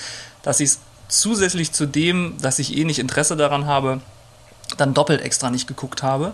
dass 0.42 0.62
ich 0.62 0.70
es 0.70 0.80
zusätzlich 1.08 1.72
zu 1.72 1.86
dem, 1.86 2.36
dass 2.42 2.60
ich 2.60 2.76
eh 2.78 2.84
nicht 2.84 3.00
Interesse 3.00 3.36
daran 3.36 3.66
habe, 3.66 4.02
dann 4.78 4.94
doppelt 4.94 5.22
extra 5.22 5.50
nicht 5.50 5.68
geguckt 5.68 6.04
habe. 6.04 6.34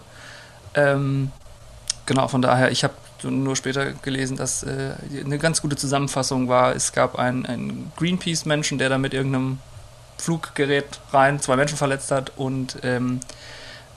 Ähm, 0.73 1.31
genau, 2.05 2.27
von 2.27 2.41
daher, 2.41 2.71
ich 2.71 2.83
habe 2.83 2.93
nur 3.23 3.55
später 3.55 3.93
gelesen, 3.93 4.35
dass 4.37 4.63
äh, 4.63 4.93
eine 5.23 5.37
ganz 5.37 5.61
gute 5.61 5.75
Zusammenfassung 5.75 6.49
war, 6.49 6.75
es 6.75 6.91
gab 6.91 7.17
einen, 7.17 7.45
einen 7.45 7.91
Greenpeace-Menschen, 7.95 8.77
der 8.77 8.89
da 8.89 8.97
mit 8.97 9.13
irgendeinem 9.13 9.59
Fluggerät 10.17 10.99
rein, 11.11 11.39
zwei 11.39 11.55
Menschen 11.55 11.77
verletzt 11.77 12.11
hat 12.11 12.31
und 12.35 12.77
ähm, 12.83 13.19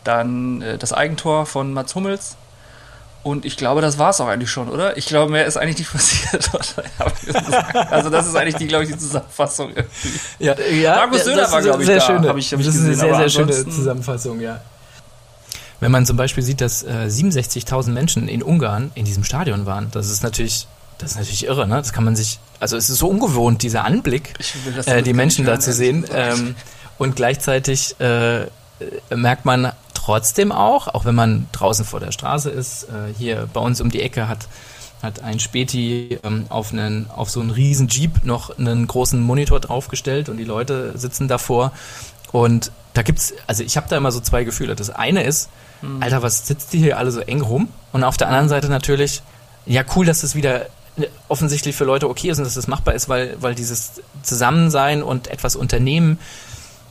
dann 0.05 0.63
äh, 0.63 0.79
das 0.79 0.93
Eigentor 0.93 1.47
von 1.47 1.73
Mats 1.73 1.95
Hummels. 1.95 2.37
Und 3.27 3.45
ich 3.45 3.57
glaube, 3.57 3.81
das 3.81 3.99
war 3.99 4.11
es 4.11 4.21
auch 4.21 4.29
eigentlich 4.29 4.53
schon, 4.53 4.69
oder? 4.69 4.97
Ich 4.97 5.07
glaube, 5.07 5.33
mehr 5.33 5.47
ist 5.47 5.57
eigentlich 5.57 5.79
nicht 5.79 5.93
passiert. 5.93 6.49
also 7.91 8.09
das 8.09 8.29
ist 8.29 8.37
eigentlich 8.37 8.55
die, 8.55 8.69
glaube 8.69 8.85
ich, 8.85 8.93
die 8.93 8.99
Zusammenfassung. 8.99 9.71
Irgendwie. 9.71 10.21
Ja, 10.39 10.55
ja 10.61 10.95
Markus 10.95 11.25
Söder 11.25 11.51
war, 11.51 11.61
glaube 11.61 11.83
ich, 11.83 11.87
sehr 11.87 11.97
da. 11.97 12.07
Schöne, 12.07 12.29
Hab 12.29 12.37
ich, 12.37 12.53
hab 12.53 12.61
das 12.61 12.69
ist 12.69 12.83
eine 12.83 12.91
gesehen, 12.91 13.09
sehr, 13.09 13.17
sehr 13.17 13.29
schöne 13.29 13.53
Zusammenfassung, 13.53 14.41
ja. 14.41 14.61
Wenn 15.81 15.91
man 15.91 16.07
zum 16.07 16.17
Beispiel 16.17 16.45
sieht, 16.45 16.61
dass 16.61 16.85
äh, 16.85 17.09
67.000 17.09 17.91
Menschen 17.91 18.29
in 18.29 18.45
Ungarn 18.45 18.93
in 18.95 19.05
diesem 19.05 19.25
Stadion 19.25 19.67
waren, 19.67 19.89
das 19.91 20.09
ist 20.09 20.23
natürlich, 20.23 20.69
das 20.99 21.11
ist 21.11 21.17
natürlich 21.17 21.47
irre, 21.47 21.67
ne? 21.67 21.79
Das 21.79 21.93
kann 21.93 22.05
man 22.05 22.15
sich, 22.15 22.39
also 22.61 22.77
es 22.77 22.89
ist 22.89 22.99
so 22.99 23.09
ungewohnt, 23.09 23.61
dieser 23.65 23.85
Anblick, 23.85 24.35
äh, 24.87 25.03
die 25.03 25.15
Menschen 25.15 25.45
da 25.45 25.59
zu 25.59 25.73
sehen. 25.73 26.07
Ähm, 26.15 26.55
und 26.97 27.17
gleichzeitig 27.17 27.97
äh, 27.99 28.47
merkt 29.11 29.45
man 29.45 29.73
trotzdem 30.07 30.53
auch, 30.53 30.87
auch 30.87 31.05
wenn 31.05 31.17
man 31.17 31.49
draußen 31.51 31.85
vor 31.85 31.99
der 31.99 32.13
Straße 32.13 32.49
ist, 32.49 32.85
äh, 32.85 33.13
hier 33.19 33.49
bei 33.53 33.61
uns 33.61 33.81
um 33.81 33.91
die 33.91 34.01
Ecke 34.01 34.29
hat 34.29 34.47
hat 35.03 35.23
ein 35.23 35.41
Späti 35.41 36.19
ähm, 36.25 36.47
auf, 36.49 36.73
einen, 36.73 37.11
auf 37.11 37.29
so 37.29 37.41
einen 37.41 37.51
riesen 37.51 37.89
Jeep 37.89 38.25
noch 38.25 38.59
einen 38.59 38.87
großen 38.87 39.21
Monitor 39.21 39.61
draufgestellt 39.61 40.31
und 40.31 40.39
die 40.39 40.45
Leute 40.45 40.97
sitzen 40.97 41.29
davor. 41.29 41.73
Und 42.33 42.73
da 42.95 43.03
gibt's, 43.03 43.35
also 43.47 43.63
ich 43.63 43.77
habe 43.77 43.89
da 43.91 43.99
immer 43.99 44.11
so 44.11 44.21
zwei 44.21 44.45
Gefühle. 44.45 44.75
Das 44.75 44.89
eine 44.89 45.23
ist, 45.23 45.51
Alter, 46.01 46.23
was 46.23 46.47
sitzt 46.47 46.73
die 46.73 46.79
hier 46.79 46.99
alle 46.99 47.11
so 47.11 47.21
eng 47.21 47.43
rum? 47.43 47.69
Und 47.93 48.05
auf 48.05 48.17
der 48.17 48.29
anderen 48.29 48.49
Seite 48.49 48.71
natürlich, 48.71 49.23
ja 49.67 49.83
cool, 49.95 50.07
dass 50.07 50.23
es 50.23 50.35
wieder 50.35 50.63
äh, 50.97 51.09
offensichtlich 51.29 51.77
für 51.77 51.85
Leute 51.85 52.09
okay 52.09 52.31
ist 52.31 52.39
und 52.39 52.45
dass 52.45 52.55
das 52.55 52.67
machbar 52.67 52.95
ist, 52.95 53.11
weil, 53.11 53.37
weil 53.41 53.55
dieses 53.55 54.01
Zusammensein 54.23 55.03
und 55.03 55.29
etwas 55.29 55.57
unternehmen 55.57 56.19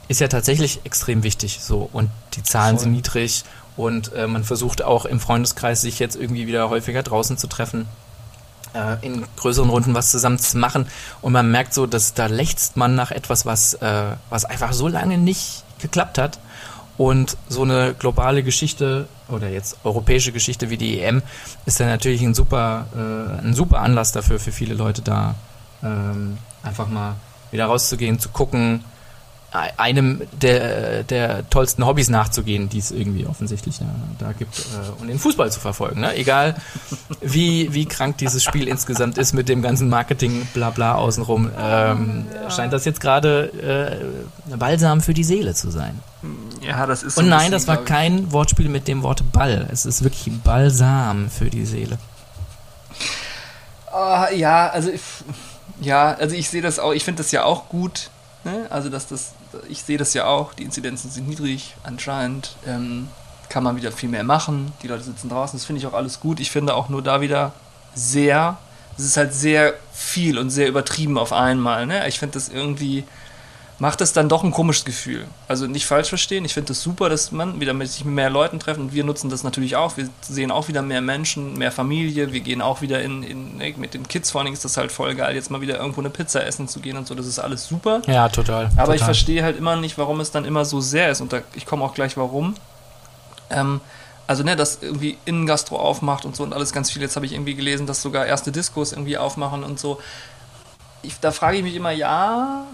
ist 0.07 0.21
ja 0.21 0.27
tatsächlich 0.27 0.81
extrem 0.83 1.24
wichtig. 1.24 1.59
So 1.62 1.89
und 1.91 2.09
die 2.33 2.43
Zahlen 2.43 2.75
Voll. 2.75 2.83
sind 2.83 2.91
niedrig 2.93 3.43
und 3.77 4.13
äh, 4.13 4.27
man 4.27 4.43
versucht 4.43 4.83
auch 4.83 5.05
im 5.05 5.19
Freundeskreis 5.19 5.81
sich 5.81 6.00
jetzt 6.00 6.15
irgendwie 6.15 6.47
wieder 6.47 6.69
häufiger 6.69 7.03
draußen 7.03 7.38
zu 7.38 7.47
treffen, 7.47 7.88
äh, 8.74 8.97
in 9.05 9.25
größeren 9.35 9.69
Runden 9.69 9.93
was 9.93 10.12
zusammen 10.12 10.39
zu 10.39 10.57
machen 10.57 10.88
und 11.21 11.33
man 11.33 11.51
merkt 11.51 11.74
so, 11.74 11.85
dass 11.85 12.13
da 12.13 12.27
lechzt 12.27 12.77
man 12.77 12.95
nach 12.95 13.12
etwas, 13.12 13.45
was 13.45 13.74
äh, 13.75 14.15
was 14.29 14.45
einfach 14.45 14.74
so 14.74 14.88
lange 14.88 15.17
nicht 15.17 15.63
geklappt 15.79 16.17
hat 16.17 16.39
und 16.97 17.38
so 17.50 17.63
eine 17.63 17.93
globale 17.93 18.43
Geschichte 18.43 19.07
oder 19.27 19.50
jetzt 19.50 19.77
europäische 19.83 20.31
Geschichte 20.31 20.69
wie 20.69 20.77
die 20.77 21.01
EM 21.01 21.21
ist 21.65 21.79
dann 21.79 21.88
natürlich 21.88 22.21
ein 22.21 22.33
super 22.33 22.85
äh, 22.95 23.45
ein 23.45 23.53
super 23.53 23.81
Anlass 23.81 24.12
dafür 24.12 24.39
für 24.39 24.51
viele 24.51 24.75
Leute 24.75 25.01
da 25.01 25.35
ähm, 25.83 26.38
einfach 26.63 26.88
mal 26.88 27.15
wieder 27.51 27.65
rauszugehen, 27.65 28.19
zu 28.19 28.29
gucken, 28.29 28.83
einem 29.52 30.22
der, 30.34 31.04
der 31.04 31.50
tollsten 31.50 31.86
Hobbys 31.86 32.10
nachzugehen, 32.10 32.68
die 32.70 32.80
es 32.80 32.92
irgendwie 32.92 33.25
offensichtlich 33.25 33.80
da, 33.80 33.86
da 34.20 34.34
gibt 34.34 34.60
äh, 34.60 35.02
und 35.02 35.08
den 35.08 35.18
Fußball 35.20 35.52
zu 35.52 35.60
verfolgen. 35.60 36.02
Ne? 36.02 36.16
Egal 36.16 36.56
wie, 37.22 37.74
wie 37.74 37.86
krank 37.86 38.18
dieses 38.18 38.44
Spiel 38.44 38.68
insgesamt 38.68 39.18
ist 39.18 39.34
mit 39.34 39.48
dem 39.48 39.62
ganzen 39.62 39.88
Marketing 39.90 40.46
blabla 40.54 40.96
außenrum, 40.96 41.52
ähm, 41.58 42.28
scheint 42.50 42.74
das 42.74 42.86
jetzt 42.86 43.00
gerade 43.00 44.02
äh, 44.50 44.56
Balsam 44.58 45.02
für 45.02 45.14
die 45.14 45.24
Seele 45.24 45.54
zu 45.54 45.72
sein. 45.72 46.00
Ja, 46.62 46.86
das 46.86 47.04
ist 47.04 47.16
so 47.16 47.22
Und 47.22 47.28
ein 47.28 47.30
nein, 47.30 47.52
bisschen, 47.52 47.52
das 47.54 47.68
war 47.68 47.78
kein 47.78 48.32
Wortspiel 48.32 48.70
mit 48.70 48.88
dem 48.88 49.04
Wort 49.04 49.24
Ball. 49.32 49.68
Es 49.72 49.86
ist 49.86 50.04
wirklich 50.04 50.32
Balsam 50.44 51.30
für 51.30 51.50
die 51.50 51.66
Seele. 51.66 51.98
Ah, 53.92 54.30
ja, 54.32 54.70
also 54.70 54.90
ich, 54.90 55.02
ja, 55.80 56.14
also 56.14 56.36
ich 56.36 56.50
sehe 56.50 56.62
das 56.62 56.80
auch, 56.80 56.92
ich 56.92 57.04
finde 57.06 57.24
das 57.24 57.32
ja 57.32 57.44
auch 57.46 57.70
gut. 57.70 58.10
Ne? 58.46 58.68
Also 58.70 58.90
dass 58.90 59.08
das, 59.08 59.34
ich 59.68 59.82
sehe 59.82 59.98
das 59.98 60.14
ja 60.14 60.25
auch, 60.25 60.54
die 60.54 60.64
Inzidenzen 60.64 61.10
sind 61.10 61.28
niedrig, 61.28 61.75
anscheinend 61.84 62.56
ähm, 62.66 63.10
kann 63.50 63.64
man 63.64 63.75
wieder 63.75 63.92
viel 63.92 64.10
mehr 64.10 64.24
machen. 64.24 64.72
Die 64.84 64.88
Leute 64.88 65.04
sitzen 65.04 65.30
draußen, 65.30 65.58
das 65.58 65.66
finde 65.66 65.80
ich 65.80 65.88
auch 65.88 65.94
alles 65.94 66.20
gut. 66.20 66.40
Ich 66.40 66.52
finde 66.52 66.75
auch 66.75 66.88
nur 66.88 67.02
da 67.02 67.22
wieder 67.22 67.54
sehr, 67.96 68.58
es 68.98 69.04
ist 69.04 69.18
halt 69.18 69.34
sehr 69.34 69.74
viel 69.92 70.38
und 70.38 70.52
sehr 70.52 70.68
übertrieben 70.68 71.18
auf 71.18 71.34
einmal. 71.34 71.86
Ne? 71.88 72.08
Ich 72.08 72.20
finde 72.20 72.34
das 72.34 72.50
irgendwie 72.50 73.04
macht 73.77 74.00
es 74.01 74.13
dann 74.13 74.29
doch 74.29 74.44
ein 74.44 74.51
komisches 74.51 74.86
Gefühl. 74.86 75.25
Also 75.48 75.67
nicht 75.67 75.86
falsch 75.86 76.10
verstehen, 76.10 76.46
ich 76.46 76.53
finde 76.53 76.72
es 76.72 76.77
das 76.79 76.84
super, 76.84 77.10
dass 77.10 77.32
man 77.32 77.60
wieder 77.60 77.74
mit 77.74 77.89
sich 77.89 78.05
mit 78.05 78.15
mehr 78.15 78.29
Leuten 78.29 78.60
treffen 78.60 78.82
und 78.82 78.94
wir 78.94 79.03
nutzen 79.03 79.29
das 79.29 79.44
natürlich 79.44 79.75
auch. 79.75 79.98
Wir 79.98 80.10
sehen 80.22 80.50
auch 80.51 80.70
wieder 80.70 80.82
mehr 80.82 81.01
Menschen, 81.01 81.58
mehr 81.58 81.72
Familie, 81.72 82.32
wir 82.32 82.39
gehen 82.39 82.62
auch 82.62 82.82
wieder 82.82 83.01
in, 83.01 83.24
in 83.24 83.58
ne, 83.58 83.74
mit 83.77 83.94
den 83.94 84.08
Kids 84.08 84.32
vor 84.32 84.39
allen 84.39 84.46
Dingen 84.46 84.55
ist 84.55 84.63
das 84.63 84.77
halt 84.77 84.91
voll 84.91 85.13
geil, 85.15 85.36
jetzt 85.36 85.51
mal 85.51 85.62
wieder 85.62 85.77
irgendwo 85.77 86.00
eine 86.00 86.10
Pizza 86.10 86.46
essen 86.46 86.67
zu 86.67 86.79
gehen 86.79 86.96
und 86.98 87.05
so, 87.05 87.15
das 87.15 87.27
ist 87.27 87.39
alles 87.39 87.67
super. 87.67 88.01
Ja, 88.08 88.29
total. 88.29 88.65
Aber 88.65 88.75
total. 88.75 88.96
ich 88.96 89.03
verstehe 89.03 89.44
halt 89.44 89.58
immer 89.58 89.75
nicht, 89.75 89.98
warum 89.98 90.22
es 90.22 90.32
dann 90.32 90.46
immer 90.46 90.63
so 90.63 90.79
sehr 90.79 91.10
ist 91.12 91.20
und 91.20 91.34
da, 91.34 91.41
ich 91.53 91.65
komme 91.65 91.84
auch 91.84 91.94
gleich 91.94 92.15
warum. 92.15 92.55
Ähm, 93.50 93.82
also 94.27 94.44
ne, 94.44 94.55
dass 94.55 94.79
irgendwie 94.82 95.17
Innengastro 95.25 95.77
aufmacht 95.77 96.25
und 96.25 96.36
so 96.36 96.44
und 96.44 96.53
alles 96.53 96.72
ganz 96.72 96.91
viel. 96.91 97.01
Jetzt 97.01 97.15
habe 97.15 97.25
ich 97.25 97.34
irgendwie 97.34 97.55
gelesen, 97.55 97.86
dass 97.86 98.01
sogar 98.01 98.25
erste 98.25 98.51
Diskos 98.51 98.94
irgendwie 98.94 99.17
aufmachen 99.17 99.63
und 99.63 99.79
so. 99.79 100.00
Ich, 101.03 101.20
da 101.20 101.32
frage 101.32 101.58
ich 101.58 101.63
mich 101.63 101.75
immer, 101.75 101.91
ja, 101.91 102.65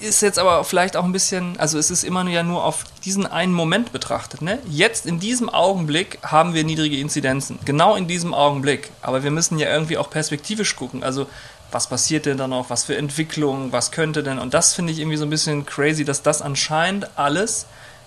ist 0.00 0.22
jetzt 0.22 0.38
aber 0.38 0.64
vielleicht 0.64 0.96
auch 0.96 1.04
ein 1.04 1.12
bisschen, 1.12 1.58
also 1.58 1.78
es 1.78 1.90
ist 1.90 2.04
immer 2.04 2.24
nur 2.24 2.32
ja 2.32 2.42
nur 2.42 2.64
auf 2.64 2.84
diesen 3.04 3.26
einen 3.26 3.52
Moment 3.52 3.92
betrachtet. 3.92 4.42
Ne? 4.42 4.58
Jetzt 4.68 5.06
in 5.06 5.20
diesem 5.20 5.48
Augenblick 5.48 6.18
haben 6.22 6.54
wir 6.54 6.64
niedrige 6.64 6.98
Inzidenzen. 6.98 7.58
Genau 7.64 7.96
in 7.96 8.08
diesem 8.08 8.34
Augenblick. 8.34 8.90
Aber 9.02 9.22
wir 9.22 9.30
müssen 9.30 9.58
ja 9.58 9.70
irgendwie 9.70 9.98
auch 9.98 10.10
perspektivisch 10.10 10.76
gucken. 10.76 11.02
Also 11.02 11.26
was 11.70 11.88
passiert 11.88 12.26
denn 12.26 12.36
da 12.36 12.48
noch? 12.48 12.70
Was 12.70 12.84
für 12.84 12.96
Entwicklungen? 12.96 13.72
Was 13.72 13.90
könnte 13.92 14.22
denn? 14.22 14.38
Und 14.38 14.54
das 14.54 14.74
finde 14.74 14.92
ich 14.92 14.98
irgendwie 14.98 15.16
so 15.16 15.24
ein 15.24 15.30
bisschen 15.30 15.66
crazy, 15.66 16.04
dass 16.04 16.22
das 16.22 16.42
anscheinend 16.42 17.08
alles 17.16 17.66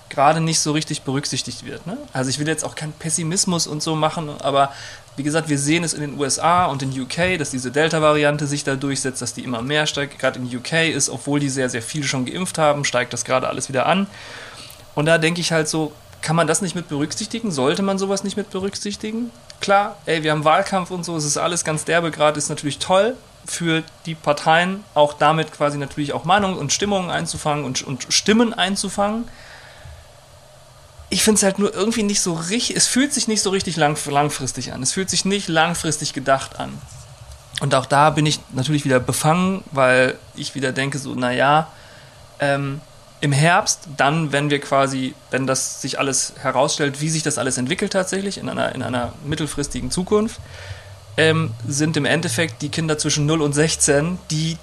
gerade 0.10 0.42
nicht 0.42 0.60
so 0.60 0.74
richtig 0.74 1.02
berücksichtigt 1.02 1.66
wird. 1.66 1.88
Ne? 1.88 1.98
Also 2.12 2.30
ich 2.30 2.40
will 2.40 2.48
jetzt 2.48 2.64
auch 2.64 2.76
keinen 2.76 2.94
Pessimismus 2.94 3.68
und 3.68 3.82
so 3.82 3.96
machen, 3.96 4.30
aber 4.42 4.72
wie 5.16 5.24
gesagt, 5.24 5.50
wir 5.50 5.60
sehen 5.60 5.84
es 5.84 5.94
in 5.94 6.02
den 6.02 6.20
USA 6.20 6.66
und 6.66 6.82
in 6.82 6.90
UK, 7.00 7.38
dass 7.38 7.52
diese 7.52 7.72
Delta-Variante 7.72 8.48
sich 8.48 8.64
da 8.64 8.76
durchsetzt, 8.76 9.22
dass 9.22 9.34
die 9.34 9.44
immer 9.44 9.62
mehr 9.62 9.86
steigt. 9.86 10.18
Gerade 10.18 10.40
in 10.40 10.58
UK 10.58 10.90
ist, 10.94 11.10
obwohl 11.10 11.40
die 11.40 11.50
sehr, 11.50 11.70
sehr 11.70 11.82
viele 11.84 12.06
schon 12.06 12.26
geimpft 12.26 12.58
haben, 12.58 12.84
steigt 12.84 13.14
das 13.14 13.24
gerade 13.24 13.48
alles 13.48 13.70
wieder 13.70 13.86
an. 13.86 14.08
Und 14.96 15.06
da 15.06 15.18
denke 15.18 15.42
ich 15.42 15.52
halt 15.52 15.68
so, 15.68 15.92
kann 16.22 16.36
man 16.36 16.48
das 16.48 16.62
nicht 16.62 16.74
mit 16.74 16.88
berücksichtigen? 16.88 17.52
Sollte 17.52 17.84
man 17.84 17.98
sowas 17.98 18.24
nicht 18.24 18.38
mit 18.38 18.50
berücksichtigen? 18.50 19.30
Klar, 19.60 19.98
ey, 20.06 20.24
wir 20.24 20.32
haben 20.32 20.46
Wahlkampf 20.46 20.90
und 20.90 21.04
so, 21.04 21.16
es 21.16 21.26
ist 21.26 21.38
alles 21.38 21.64
ganz 21.64 21.86
derbe 21.86 22.12
gerade, 22.12 22.38
ist 22.38 22.50
natürlich 22.50 22.80
toll 22.80 23.16
für 23.46 23.84
die 24.06 24.16
Parteien, 24.16 24.84
auch 24.94 25.14
damit 25.14 25.52
quasi 25.52 25.78
natürlich 25.78 26.14
auch 26.14 26.24
Meinungen 26.24 26.58
und 26.58 26.72
Stimmungen 26.72 27.10
einzufangen 27.10 27.66
und, 27.66 27.82
und 27.84 28.08
Stimmen 28.10 28.54
einzufangen 28.54 29.26
ich 31.14 31.24
finde 31.24 31.38
es 31.38 31.44
halt 31.44 31.60
nur 31.60 31.72
irgendwie 31.76 32.02
nicht 32.02 32.22
so 32.22 32.34
richtig, 32.34 32.76
es 32.76 32.88
fühlt 32.88 33.14
sich 33.14 33.28
nicht 33.28 33.44
so 33.44 33.52
richtig 33.52 33.78
lang, 33.78 33.96
langfristig 34.10 34.74
an. 34.74 34.82
Es 34.82 34.94
fühlt 34.94 35.12
sich 35.12 35.26
nicht 35.26 35.48
langfristig 35.48 36.14
gedacht 36.14 36.60
an. 36.60 36.74
Und 37.62 37.76
auch 37.76 37.86
da 37.86 38.10
bin 38.10 38.26
ich 38.26 38.40
natürlich 38.52 38.84
wieder 38.84 39.00
befangen, 39.00 39.64
weil 39.72 40.16
ich 40.36 40.56
wieder 40.56 40.72
denke, 40.72 40.98
so, 40.98 41.14
naja, 41.14 41.68
ähm, 42.40 42.82
im 43.22 43.32
Herbst, 43.32 43.82
dann, 43.96 44.32
wenn 44.32 44.50
wir 44.50 44.60
quasi, 44.60 45.14
wenn 45.30 45.46
das 45.46 45.84
sich 45.84 46.00
alles 46.00 46.34
herausstellt, 46.42 47.00
wie 47.00 47.10
sich 47.10 47.22
das 47.22 47.38
alles 47.38 47.60
entwickelt 47.60 47.94
tatsächlich 47.94 48.40
in 48.40 48.50
einer, 48.50 48.74
in 48.74 48.82
einer 48.82 49.14
mittelfristigen 49.24 49.92
Zukunft, 49.92 50.42
ähm, 51.16 51.52
sind 51.68 51.96
im 51.96 52.06
Endeffekt 52.06 52.64
die 52.64 52.70
Kinder 52.70 52.98
zwischen 52.98 53.28
0 53.28 53.44
und 53.44 53.54
16, 53.54 54.18
die 54.32 54.58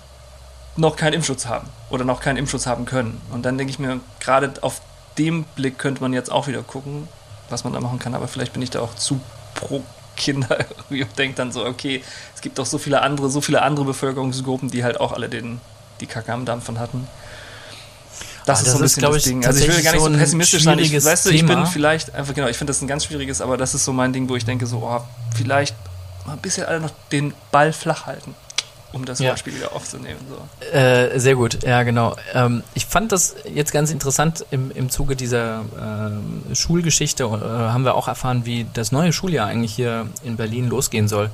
noch 0.76 0.96
keinen 0.96 1.12
Impfschutz 1.12 1.46
haben 1.46 1.68
oder 1.90 2.04
noch 2.04 2.20
keinen 2.20 2.38
Impfschutz 2.38 2.66
haben 2.66 2.86
können. 2.86 3.20
Und 3.30 3.44
dann 3.44 3.56
denke 3.56 3.70
ich 3.70 3.78
mir, 3.78 4.00
gerade 4.18 4.52
auf 4.62 4.80
dem 5.18 5.44
Blick 5.56 5.78
könnte 5.78 6.00
man 6.00 6.12
jetzt 6.12 6.30
auch 6.30 6.46
wieder 6.46 6.62
gucken, 6.62 7.08
was 7.48 7.64
man 7.64 7.72
da 7.72 7.80
machen 7.80 7.98
kann. 7.98 8.14
Aber 8.14 8.28
vielleicht 8.28 8.52
bin 8.52 8.62
ich 8.62 8.70
da 8.70 8.80
auch 8.80 8.94
zu 8.94 9.20
pro 9.54 9.82
Kinder 10.16 10.58
irgendwie 10.76 11.02
und 11.02 11.18
denke 11.18 11.36
dann 11.36 11.52
so, 11.52 11.64
okay, 11.64 12.02
es 12.34 12.40
gibt 12.40 12.58
doch 12.58 12.66
so 12.66 12.78
viele 12.78 13.02
andere, 13.02 13.30
so 13.30 13.40
viele 13.40 13.62
andere 13.62 13.86
Bevölkerungsgruppen, 13.86 14.70
die 14.70 14.84
halt 14.84 15.00
auch 15.00 15.12
alle 15.12 15.28
den, 15.28 15.60
die 16.00 16.06
Kacke 16.06 16.32
am 16.32 16.44
Dampfen 16.44 16.78
hatten. 16.78 17.06
Das, 18.46 18.58
Ah, 18.58 18.62
ist 18.62 18.66
das 18.66 18.72
so 18.72 18.78
ein 18.78 18.84
ist, 18.84 18.94
bisschen 18.94 19.00
glaub 19.00 19.12
das 19.14 19.22
Ding. 19.24 19.46
Also 19.46 19.60
ich 19.60 19.68
will 19.68 19.82
gar 19.82 19.92
nicht 19.92 20.02
so 20.02 20.10
pessimistisch 20.10 20.64
sein. 20.64 20.78
Ich, 20.78 20.92
weißt 21.04 21.26
du, 21.26 21.30
ich 21.30 21.46
bin 21.46 21.66
vielleicht 21.66 22.14
einfach, 22.14 22.34
genau, 22.34 22.48
ich 22.48 22.56
finde 22.56 22.70
das 22.70 22.80
ein 22.80 22.88
ganz 22.88 23.04
schwieriges, 23.04 23.40
aber 23.40 23.56
das 23.56 23.74
ist 23.74 23.84
so 23.84 23.92
mein 23.92 24.12
Ding, 24.12 24.28
wo 24.28 24.36
ich 24.36 24.44
denke 24.44 24.66
so, 24.66 24.78
oh, 24.78 25.00
vielleicht 25.36 25.76
mal 26.26 26.32
ein 26.34 26.38
bisschen 26.38 26.66
alle 26.66 26.80
noch 26.80 26.90
den 27.12 27.34
Ball 27.52 27.72
flach 27.72 28.06
halten, 28.06 28.34
um 28.92 29.04
das 29.04 29.18
Ja. 29.18 29.30
Wortspiel 29.30 29.54
wieder 29.54 29.72
aufzunehmen. 29.72 30.20
So. 30.28 30.76
Äh, 30.76 31.18
sehr 31.18 31.34
gut, 31.34 31.62
ja 31.62 31.82
genau. 31.82 32.16
Ähm, 32.34 32.62
ich 32.74 32.86
fand 32.86 33.12
das 33.12 33.36
jetzt 33.52 33.72
ganz 33.72 33.90
interessant 33.90 34.44
im, 34.50 34.70
im 34.70 34.90
Zuge 34.90 35.16
dieser 35.16 35.64
ähm, 35.80 36.42
Schulgeschichte. 36.54 37.24
Äh, 37.24 37.26
haben 37.26 37.84
wir 37.84 37.94
auch 37.94 38.08
erfahren, 38.08 38.46
wie 38.46 38.66
das 38.72 38.92
neue 38.92 39.12
Schuljahr 39.12 39.46
eigentlich 39.46 39.74
hier 39.74 40.06
in 40.24 40.36
Berlin 40.36 40.68
losgehen 40.68 41.08
soll. 41.08 41.30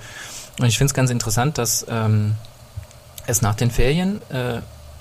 Und 0.58 0.66
ich 0.66 0.78
finde 0.78 0.90
es 0.90 0.94
ganz 0.94 1.10
interessant, 1.10 1.58
dass 1.58 1.86
ähm, 1.88 2.34
es 3.26 3.42
nach 3.42 3.54
den 3.54 3.70
Ferien 3.70 4.20
äh, 4.30 4.60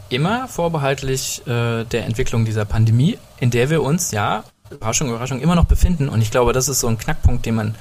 immer 0.09 0.47
vorbehaltlich 0.47 1.45
äh, 1.47 1.83
der 1.85 2.05
Entwicklung 2.05 2.45
dieser 2.45 2.65
Pandemie, 2.65 3.17
in 3.39 3.51
der 3.51 3.69
wir 3.69 3.81
uns, 3.81 4.11
ja, 4.11 4.43
Überraschung, 4.69 5.09
Überraschung, 5.09 5.41
immer 5.41 5.55
noch 5.55 5.65
befinden. 5.65 6.09
Und 6.09 6.21
ich 6.21 6.31
glaube, 6.31 6.53
das 6.53 6.67
ist 6.67 6.79
so 6.79 6.87
ein 6.87 6.97
Knackpunkt, 6.97 7.45
den 7.45 7.55
man 7.55 7.75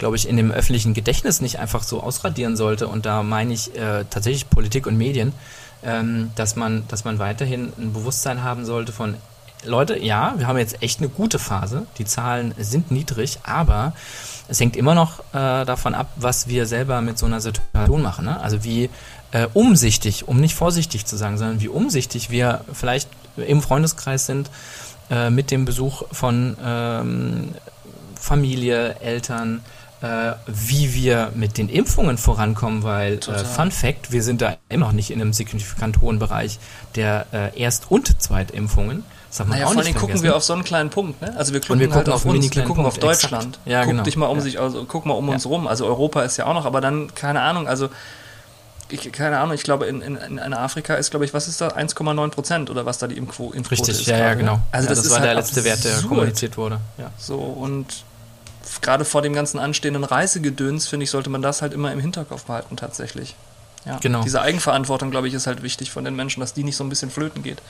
glaube 0.00 0.16
ich, 0.16 0.28
in 0.28 0.36
dem 0.36 0.50
öffentlichen 0.50 0.94
Gedächtnis 0.94 1.40
nicht 1.40 1.60
einfach 1.60 1.84
so 1.84 2.02
ausradieren 2.02 2.56
sollte. 2.56 2.88
Und 2.88 3.06
da 3.06 3.22
meine 3.22 3.52
ich 3.54 3.76
äh, 3.76 4.04
tatsächlich 4.10 4.50
Politik 4.50 4.86
und 4.86 4.96
Medien, 4.96 5.32
ähm, 5.84 6.32
dass, 6.34 6.56
man, 6.56 6.88
dass 6.88 7.04
man 7.04 7.18
weiterhin 7.18 7.72
ein 7.78 7.92
Bewusstsein 7.92 8.42
haben 8.42 8.64
sollte 8.64 8.92
von, 8.92 9.14
Leute, 9.62 9.98
ja, 9.98 10.34
wir 10.38 10.46
haben 10.46 10.56
jetzt 10.56 10.82
echt 10.82 11.00
eine 11.00 11.10
gute 11.10 11.38
Phase, 11.38 11.86
die 11.98 12.06
Zahlen 12.06 12.54
sind 12.58 12.90
niedrig, 12.90 13.40
aber 13.42 13.92
es 14.48 14.58
hängt 14.58 14.74
immer 14.74 14.94
noch 14.94 15.20
äh, 15.34 15.66
davon 15.66 15.94
ab, 15.94 16.08
was 16.16 16.48
wir 16.48 16.64
selber 16.64 17.02
mit 17.02 17.18
so 17.18 17.26
einer 17.26 17.42
Situation 17.42 18.00
machen. 18.00 18.24
Ne? 18.24 18.40
Also 18.40 18.64
wie 18.64 18.88
äh, 19.32 19.48
umsichtig, 19.52 20.26
um 20.26 20.40
nicht 20.40 20.54
vorsichtig 20.54 21.04
zu 21.04 21.16
sagen, 21.16 21.36
sondern 21.36 21.60
wie 21.60 21.68
umsichtig 21.68 22.30
wir 22.30 22.64
vielleicht 22.72 23.10
im 23.36 23.60
Freundeskreis 23.60 24.24
sind 24.24 24.50
äh, 25.10 25.28
mit 25.28 25.50
dem 25.50 25.66
Besuch 25.66 26.04
von 26.10 26.56
ähm, 26.64 27.54
Familie, 28.14 28.96
Eltern, 29.00 29.62
äh, 30.02 30.32
wie 30.46 30.94
wir 30.94 31.30
mit 31.34 31.58
den 31.58 31.68
Impfungen 31.68 32.16
vorankommen, 32.16 32.82
weil 32.82 33.14
äh, 33.14 33.44
Fun 33.44 33.70
Fact, 33.70 34.12
wir 34.12 34.22
sind 34.22 34.40
da 34.40 34.56
immer 34.68 34.86
noch 34.86 34.92
nicht 34.92 35.10
in 35.10 35.20
einem 35.20 35.32
signifikant 35.32 36.00
hohen 36.00 36.18
Bereich 36.18 36.58
der 36.94 37.26
äh, 37.32 37.60
Erst- 37.60 37.90
und 37.90 38.20
Zweitimpfungen. 38.20 39.04
Das 39.28 39.46
naja, 39.46 39.66
auch 39.66 39.74
vor 39.74 39.82
allem 39.82 39.94
gucken 39.94 40.22
wir 40.22 40.34
auf 40.34 40.42
so 40.42 40.54
einen 40.54 40.64
kleinen 40.64 40.90
Punkt, 40.90 41.20
ne? 41.22 41.32
Also 41.36 41.52
wir 41.52 41.60
gucken, 41.60 41.78
wir 41.78 41.86
gucken 41.86 41.98
halt 41.98 42.08
auf, 42.08 42.24
uns, 42.24 42.42
wir 42.42 42.62
gucken 42.62 42.82
Punkt, 42.82 42.88
auf 42.88 42.98
Deutschland. 42.98 43.60
Ja, 43.64 43.82
guck 43.82 43.90
genau. 43.90 44.02
dich 44.02 44.16
mal 44.16 44.26
um 44.26 44.38
ja. 44.38 44.42
sich, 44.42 44.58
also 44.58 44.84
guck 44.88 45.06
mal 45.06 45.14
um 45.14 45.28
ja. 45.28 45.34
uns 45.34 45.46
rum. 45.46 45.68
Also 45.68 45.86
Europa 45.86 46.22
ist 46.22 46.36
ja 46.36 46.46
auch 46.46 46.54
noch, 46.54 46.66
aber 46.66 46.80
dann, 46.80 47.14
keine 47.14 47.40
Ahnung, 47.42 47.68
also 47.68 47.90
ich, 48.88 49.12
keine 49.12 49.38
Ahnung, 49.38 49.54
ich 49.54 49.62
glaube, 49.62 49.86
in, 49.86 50.02
in, 50.02 50.16
in 50.16 50.54
Afrika 50.54 50.94
ist, 50.94 51.10
glaube 51.10 51.24
ich, 51.24 51.32
was 51.32 51.46
ist 51.46 51.60
da? 51.60 51.68
1,9 51.68 52.30
Prozent 52.30 52.70
oder 52.70 52.86
was 52.86 52.98
da 52.98 53.06
die 53.06 53.16
Impfquote 53.16 53.56
ist. 53.56 53.70
Richtig, 53.70 54.06
ja, 54.06 54.18
ja, 54.18 54.34
genau. 54.34 54.58
Also 54.72 54.86
ja, 54.86 54.88
das, 54.88 54.98
das 54.98 55.06
ist 55.06 55.10
war 55.12 55.20
halt 55.20 55.28
der 55.28 55.34
letzte 55.36 55.60
absurd. 55.60 55.84
Wert, 55.84 56.02
der 56.02 56.08
kommuniziert 56.08 56.56
wurde. 56.56 56.80
Ja. 56.98 57.10
So, 57.16 57.36
und 57.36 57.86
gerade 58.82 59.04
vor 59.04 59.22
dem 59.22 59.32
ganzen 59.32 59.58
anstehenden 59.58 60.04
Reisegedöns, 60.04 60.88
finde 60.88 61.04
ich, 61.04 61.10
sollte 61.10 61.30
man 61.30 61.42
das 61.42 61.62
halt 61.62 61.72
immer 61.72 61.92
im 61.92 62.00
Hinterkopf 62.00 62.44
behalten, 62.44 62.76
tatsächlich. 62.76 63.34
Ja, 63.86 63.98
genau. 63.98 64.22
Diese 64.22 64.42
Eigenverantwortung, 64.42 65.10
glaube 65.10 65.28
ich, 65.28 65.34
ist 65.34 65.46
halt 65.46 65.62
wichtig 65.62 65.90
von 65.90 66.04
den 66.04 66.14
Menschen, 66.14 66.40
dass 66.40 66.52
die 66.52 66.64
nicht 66.64 66.76
so 66.76 66.84
ein 66.84 66.88
bisschen 66.90 67.10
flöten 67.10 67.42
geht. 67.42 67.62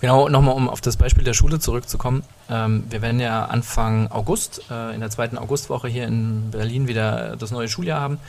Genau, 0.00 0.28
nochmal 0.28 0.54
um 0.54 0.68
auf 0.68 0.80
das 0.80 0.96
Beispiel 0.96 1.24
der 1.24 1.34
Schule 1.34 1.58
zurückzukommen. 1.58 2.22
Ähm, 2.48 2.84
wir 2.88 3.02
werden 3.02 3.18
ja 3.18 3.46
Anfang 3.46 4.08
August, 4.12 4.62
äh, 4.70 4.94
in 4.94 5.00
der 5.00 5.10
zweiten 5.10 5.36
Augustwoche 5.36 5.88
hier 5.88 6.06
in 6.06 6.52
Berlin 6.52 6.86
wieder 6.86 7.36
das 7.36 7.50
neue 7.50 7.68
Schuljahr 7.68 8.00
haben. 8.00 8.20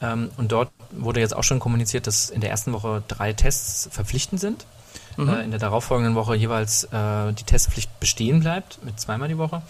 Ähm, 0.00 0.30
und 0.36 0.52
dort 0.52 0.70
wurde 0.92 1.18
jetzt 1.18 1.34
auch 1.34 1.42
schon 1.42 1.58
kommuniziert, 1.58 2.06
dass 2.06 2.30
in 2.30 2.40
der 2.40 2.50
ersten 2.50 2.72
Woche 2.72 3.02
drei 3.08 3.32
Tests 3.32 3.88
verpflichtend 3.90 4.40
sind. 4.40 4.66
Mhm. 5.16 5.28
Äh, 5.28 5.42
in 5.42 5.50
der 5.50 5.58
darauffolgenden 5.58 6.14
Woche 6.14 6.36
jeweils 6.36 6.84
äh, 6.84 7.32
die 7.32 7.44
Testpflicht 7.44 7.98
bestehen 7.98 8.40
bleibt, 8.40 8.84
mit 8.84 9.00
zweimal 9.00 9.28
die 9.28 9.38
Woche. 9.38 9.62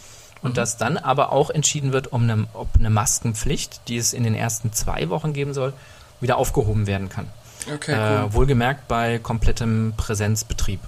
Und 0.43 0.51
mhm. 0.51 0.55
dass 0.55 0.77
dann 0.77 0.97
aber 0.97 1.33
auch 1.33 1.51
entschieden 1.51 1.93
wird, 1.93 2.13
um 2.13 2.23
eine, 2.25 2.47
ob 2.53 2.69
eine 2.79 2.91
Maskenpflicht, 2.91 3.81
die 3.89 3.97
es 3.97 4.13
in 4.13 4.25
den 4.25 4.35
ersten 4.35 4.73
zwei 4.73 5.09
Wochen 5.09 5.33
geben 5.33 5.55
soll, 5.55 5.73
wieder 6.21 6.37
aufgehoben 6.37 6.87
werden 6.87 7.09
kann. 7.09 7.27
Okay, 7.75 7.95
cool. 7.97 8.29
Äh, 8.29 8.33
wohlgemerkt 8.33 8.87
bei 8.89 9.19
komplettem 9.19 9.95
Präsenzbetrieb. 9.97 10.81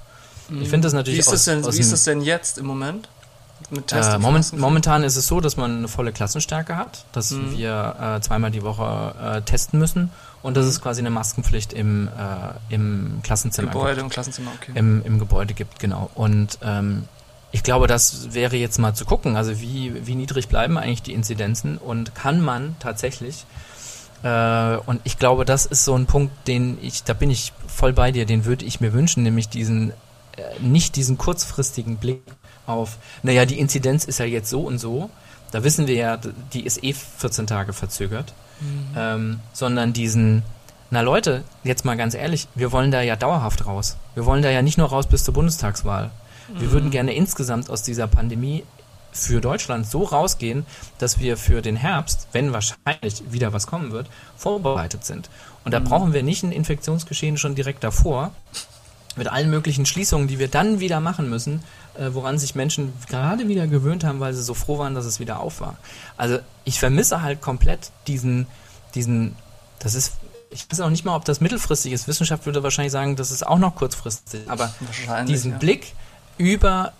Ich 0.61 0.71
finde 0.71 0.87
das 0.87 0.95
natürlich 0.95 1.19
wie 1.19 1.21
ist 1.21 1.27
das, 1.27 1.41
aus, 1.41 1.45
denn, 1.45 1.65
aus 1.65 1.77
wie 1.77 1.81
ist 1.81 1.93
das 1.93 2.05
denn 2.05 2.23
jetzt 2.23 2.57
im 2.57 2.65
Moment? 2.67 3.09
Äh, 3.93 4.19
moment, 4.19 4.57
momentan 4.57 5.03
ist 5.03 5.17
es 5.17 5.27
so, 5.27 5.41
dass 5.41 5.59
man 5.59 5.79
eine 5.79 5.89
volle 5.89 6.13
Klassenstärke 6.13 6.77
hat, 6.77 7.05
dass 7.13 7.33
Mhm. 7.33 7.59
wir 7.59 7.97
äh, 8.17 8.21
zweimal 8.23 8.51
die 8.51 8.63
Woche 8.63 9.15
äh, 9.21 9.43
testen 9.43 9.79
müssen 9.79 10.11
und 10.43 10.57
dass 10.57 10.65
es 10.65 10.81
quasi 10.81 11.01
eine 11.01 11.11
Maskenpflicht 11.11 11.75
im, 11.75 12.09
äh, 12.09 12.75
im 12.75 13.21
Klassenzimmer 13.23 13.73
Gebäude 13.73 13.97
gibt. 13.97 14.05
und 14.05 14.11
Klassenzimmer, 14.11 14.53
okay. 14.57 14.73
Im, 14.75 15.05
Im 15.05 15.19
Gebäude 15.19 15.53
gibt, 15.53 15.79
genau. 15.81 16.09
Und 16.15 16.59
ähm, 16.63 17.05
ich 17.51 17.63
glaube, 17.63 17.87
das 17.87 18.35
wäre 18.35 18.57
jetzt 18.57 18.79
mal 18.79 18.95
zu 18.95 19.05
gucken, 19.05 19.37
also 19.37 19.61
wie, 19.61 20.07
wie 20.07 20.15
niedrig 20.15 20.49
bleiben 20.49 20.77
eigentlich 20.77 21.03
die 21.03 21.15
Inzidenzen 21.15 21.79
und 21.79 22.15
kann 22.15 22.41
man 22.41 22.77
tatsächlich, 22.79 23.47
äh, 24.23 24.77
und 24.77 25.01
ich 25.05 25.19
glaube, 25.19 25.45
das 25.45 25.65
ist 25.67 25.85
so 25.85 25.95
ein 25.95 26.07
Punkt, 26.07 26.47
den 26.47 26.79
ich, 26.83 27.05
da 27.05 27.15
bin 27.15 27.31
ich 27.31 27.53
voll 27.67 27.93
bei 27.93 28.13
dir, 28.13 28.27
den 28.27 28.45
würde 28.45 28.65
ich 28.65 28.81
mir 28.81 28.93
wünschen, 28.93 29.23
nämlich 29.23 29.49
diesen, 29.49 29.91
äh, 30.37 30.61
nicht 30.61 30.97
diesen 30.97 31.17
kurzfristigen 31.17 31.97
Blick 31.97 32.23
auf, 32.67 32.99
naja, 33.23 33.47
die 33.47 33.59
Inzidenz 33.59 34.05
ist 34.05 34.19
ja 34.19 34.27
jetzt 34.27 34.51
so 34.51 34.61
und 34.61 34.79
so, 34.79 35.09
da 35.51 35.65
wissen 35.65 35.87
wir 35.87 35.95
ja, 35.95 36.19
die 36.53 36.67
ist 36.67 36.85
eh 36.85 36.93
14 36.93 37.47
Tage 37.47 37.73
verzögert, 37.73 38.35
ähm, 38.97 39.41
sondern 39.55 39.95
diesen, 39.95 40.43
na 40.91 41.01
Leute, 41.01 41.45
jetzt 41.65 41.85
mal 41.85 41.97
ganz 41.97 42.15
ehrlich, 42.15 42.49
wir 42.55 42.73
wollen 42.73 42.91
da 42.91 43.01
ja 43.01 43.17
dauerhaft 43.17 43.67
raus. 43.67 43.97
Wir 44.15 44.27
wollen 44.27 44.43
da 44.43 44.51
ja 44.51 44.63
nicht 44.63 44.79
nur 44.79 44.89
raus 44.89 45.07
bis 45.07 45.25
zur 45.25 45.35
Bundestagswahl. 45.35 46.11
Wir 46.55 46.73
würden 46.73 46.91
gerne 46.91 47.15
insgesamt 47.15 47.71
aus 47.71 47.83
dieser 47.83 48.07
Pandemie 48.07 48.65
für 49.13 49.41
Deutschland 49.41 49.87
so 49.87 50.05
rausgehen, 50.05 50.65
dass 50.99 51.19
wir 51.19 51.37
für 51.37 51.63
den 51.63 51.77
Herbst, 51.77 52.29
wenn 52.33 52.53
wahrscheinlich 52.53 53.23
wieder 53.31 53.53
was 53.53 53.67
kommen 53.67 53.93
wird, 53.93 54.09
vorbereitet 54.37 55.05
sind. 55.05 55.29
Und 55.65 55.73
da 55.73 55.81
brauchen 55.81 56.13
wir 56.13 56.23
nicht 56.23 56.43
ein 56.43 56.53
Infektionsgeschehen 56.53 57.37
schon 57.37 57.55
direkt 57.55 57.85
davor, 57.85 58.33
mit 59.17 59.29
allen 59.29 59.51
möglichen 59.51 59.85
Schließungen, 59.85 60.29
die 60.29 60.39
wir 60.39 60.49
dann 60.49 60.81
wieder 60.81 61.01
machen 61.01 61.29
müssen, 61.29 61.63
äh, 61.99 62.11
woran 62.13 62.39
sich 62.39 62.55
Menschen 62.55 62.93
gerade 63.09 63.49
wieder 63.49 63.67
gewöhnt 63.67 64.05
haben, 64.05 64.21
weil 64.21 64.33
sie 64.33 64.43
so 64.43 64.55
froh 64.55 64.79
waren, 64.79 64.95
dass 64.95 65.05
es 65.05 65.19
wieder 65.19 65.41
auf 65.41 65.61
war. 65.61 65.77
Also 66.17 66.39
ich 66.65 66.79
vermisse 66.79 67.21
halt 67.21 67.41
komplett 67.43 67.91
diesen, 68.07 68.47
diesen, 68.95 69.35
das 69.81 69.95
ist, 69.95 70.13
ich 70.51 70.71
weiß 70.71 70.81
auch 70.81 70.91
nicht 70.91 71.05
mal, 71.05 71.17
ob 71.17 71.25
das 71.25 71.41
mittelfristig 71.41 71.93
ist. 71.93 72.07
Wissenschaft 72.07 72.47
würde 72.47 72.63
wahrscheinlich 72.63 72.93
sagen, 72.93 73.17
das 73.17 73.33
ist 73.33 73.47
auch 73.47 73.59
noch 73.59 73.75
kurzfristig. 73.75 74.49
Aber 74.49 74.73
diesen 75.27 75.53
ja. 75.53 75.59
Blick 75.59 75.95
über 76.39 76.93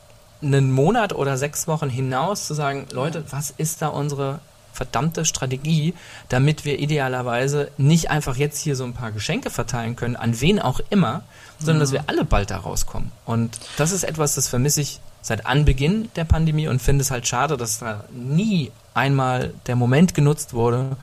einen 0.43 0.71
Monat 0.73 1.13
oder 1.15 1.37
sechs 1.37 1.67
Wochen 1.67 1.89
hinaus 1.89 2.47
zu 2.47 2.55
sagen, 2.55 2.87
Leute, 2.93 3.25
was 3.31 3.51
ist 3.57 3.83
da 3.83 3.89
unsere 3.89 4.41
verdammte 4.73 5.25
Strategie, 5.25 5.95
damit 6.29 6.65
wir 6.65 6.79
idealerweise 6.79 7.71
nicht 7.79 8.11
einfach 8.11 8.37
jetzt 8.37 8.61
hier 8.61 8.77
so 8.77 8.85
ein 8.85 8.95
paar 8.95 9.11
Geschenke 9.11 9.51
verteilen 9.51 9.97
können, 9.97 10.15
an 10.15 10.41
wen 10.41 10.61
auch 10.61 10.81
immer, 10.91 11.23
sondern 11.59 11.81
dass 11.81 11.91
wir 11.93 12.05
alle 12.07 12.25
bald 12.25 12.51
da 12.51 12.59
rauskommen. 12.59 13.11
Und 13.25 13.59
das 13.77 13.91
ist 13.91 14.05
etwas, 14.05 14.37
das 14.37 14.47
vermisse 14.47 14.81
ich 14.81 15.01
seit 15.21 15.47
Anbeginn 15.47 16.09
der 16.15 16.25
Pandemie 16.25 16.69
und 16.69 16.81
finde 16.81 17.03
es 17.03 17.11
halt 17.11 17.27
schade, 17.27 17.57
dass 17.57 17.81
da 17.81 18.05
nie 18.13 18.71
einmal 18.95 19.53
der 19.67 19.75
Moment 19.75 20.15
genutzt 20.15 20.55
wurde, 20.55 20.97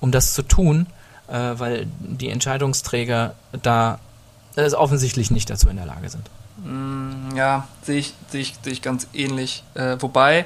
um 0.00 0.10
das 0.10 0.32
zu 0.32 0.42
tun, 0.42 0.86
äh, 1.28 1.34
weil 1.34 1.86
die 2.00 2.30
Entscheidungsträger 2.30 3.34
da 3.62 3.98
äh, 4.56 4.72
offensichtlich 4.72 5.30
nicht 5.30 5.50
dazu 5.50 5.68
in 5.68 5.76
der 5.76 5.86
Lage 5.86 6.08
sind. 6.08 6.30
Mm, 6.64 7.34
Ja, 7.36 7.66
sehe 7.82 7.98
ich, 7.98 8.14
sehe 8.28 8.40
ich, 8.40 8.54
sehe 8.62 8.72
ich 8.72 8.82
ganz 8.82 9.06
ähnlich. 9.12 9.64
Äh, 9.74 9.96
wobei, 10.00 10.44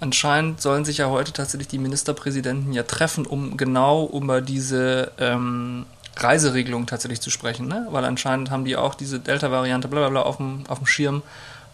anscheinend 0.00 0.60
sollen 0.60 0.84
sich 0.84 0.98
ja 0.98 1.08
heute 1.08 1.32
tatsächlich 1.32 1.68
die 1.68 1.78
Ministerpräsidenten 1.78 2.72
ja 2.72 2.82
treffen, 2.82 3.26
um 3.26 3.56
genau 3.56 4.08
über 4.12 4.40
diese 4.40 5.12
ähm, 5.18 5.86
Reiseregelung 6.16 6.86
tatsächlich 6.86 7.20
zu 7.20 7.30
sprechen, 7.30 7.68
ne? 7.68 7.86
Weil 7.90 8.04
anscheinend 8.04 8.50
haben 8.50 8.64
die 8.64 8.76
auch 8.76 8.94
diese 8.94 9.20
Delta-Variante 9.20 9.88
bla 9.88 10.00
bla 10.00 10.08
bla 10.10 10.22
auf 10.22 10.36
dem, 10.38 10.64
auf 10.68 10.78
dem 10.78 10.86
Schirm 10.86 11.22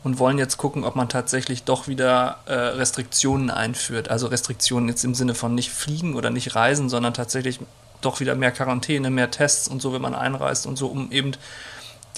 und 0.04 0.18
wollen 0.18 0.38
jetzt 0.38 0.58
gucken, 0.58 0.84
ob 0.84 0.94
man 0.94 1.08
tatsächlich 1.08 1.64
doch 1.64 1.88
wieder 1.88 2.38
äh, 2.46 2.52
Restriktionen 2.52 3.50
einführt. 3.50 4.10
Also 4.10 4.28
Restriktionen 4.28 4.88
jetzt 4.88 5.04
im 5.04 5.14
Sinne 5.14 5.34
von 5.34 5.54
nicht 5.54 5.70
fliegen 5.70 6.14
oder 6.14 6.30
nicht 6.30 6.54
reisen, 6.54 6.88
sondern 6.88 7.14
tatsächlich 7.14 7.58
doch 8.00 8.20
wieder 8.20 8.36
mehr 8.36 8.52
Quarantäne, 8.52 9.10
mehr 9.10 9.30
Tests 9.30 9.66
und 9.66 9.82
so, 9.82 9.92
wenn 9.92 10.02
man 10.02 10.14
einreist 10.14 10.66
und 10.66 10.76
so, 10.76 10.86
um 10.86 11.10
eben 11.10 11.32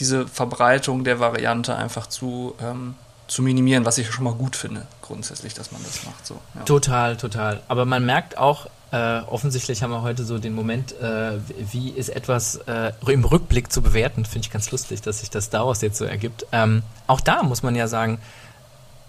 diese 0.00 0.26
Verbreitung 0.26 1.04
der 1.04 1.20
Variante 1.20 1.76
einfach 1.76 2.06
zu, 2.06 2.54
ähm, 2.60 2.94
zu 3.28 3.42
minimieren, 3.42 3.84
was 3.84 3.98
ich 3.98 4.10
schon 4.10 4.24
mal 4.24 4.34
gut 4.34 4.56
finde, 4.56 4.86
grundsätzlich, 5.02 5.54
dass 5.54 5.70
man 5.70 5.82
das 5.84 6.04
macht. 6.04 6.26
So, 6.26 6.40
ja. 6.54 6.62
Total, 6.62 7.16
total. 7.16 7.60
Aber 7.68 7.84
man 7.84 8.04
merkt 8.04 8.38
auch, 8.38 8.66
äh, 8.92 9.20
offensichtlich 9.20 9.82
haben 9.82 9.92
wir 9.92 10.02
heute 10.02 10.24
so 10.24 10.38
den 10.38 10.54
Moment, 10.54 10.98
äh, 11.00 11.38
wie 11.70 11.90
ist 11.90 12.08
etwas 12.08 12.56
äh, 12.66 12.92
im 13.06 13.24
Rückblick 13.24 13.70
zu 13.70 13.82
bewerten. 13.82 14.24
Finde 14.24 14.46
ich 14.46 14.52
ganz 14.52 14.72
lustig, 14.72 15.02
dass 15.02 15.20
sich 15.20 15.30
das 15.30 15.50
daraus 15.50 15.80
jetzt 15.80 15.98
so 15.98 16.04
ergibt. 16.04 16.46
Ähm, 16.50 16.82
auch 17.06 17.20
da 17.20 17.44
muss 17.44 17.62
man 17.62 17.76
ja 17.76 17.86
sagen, 17.86 18.18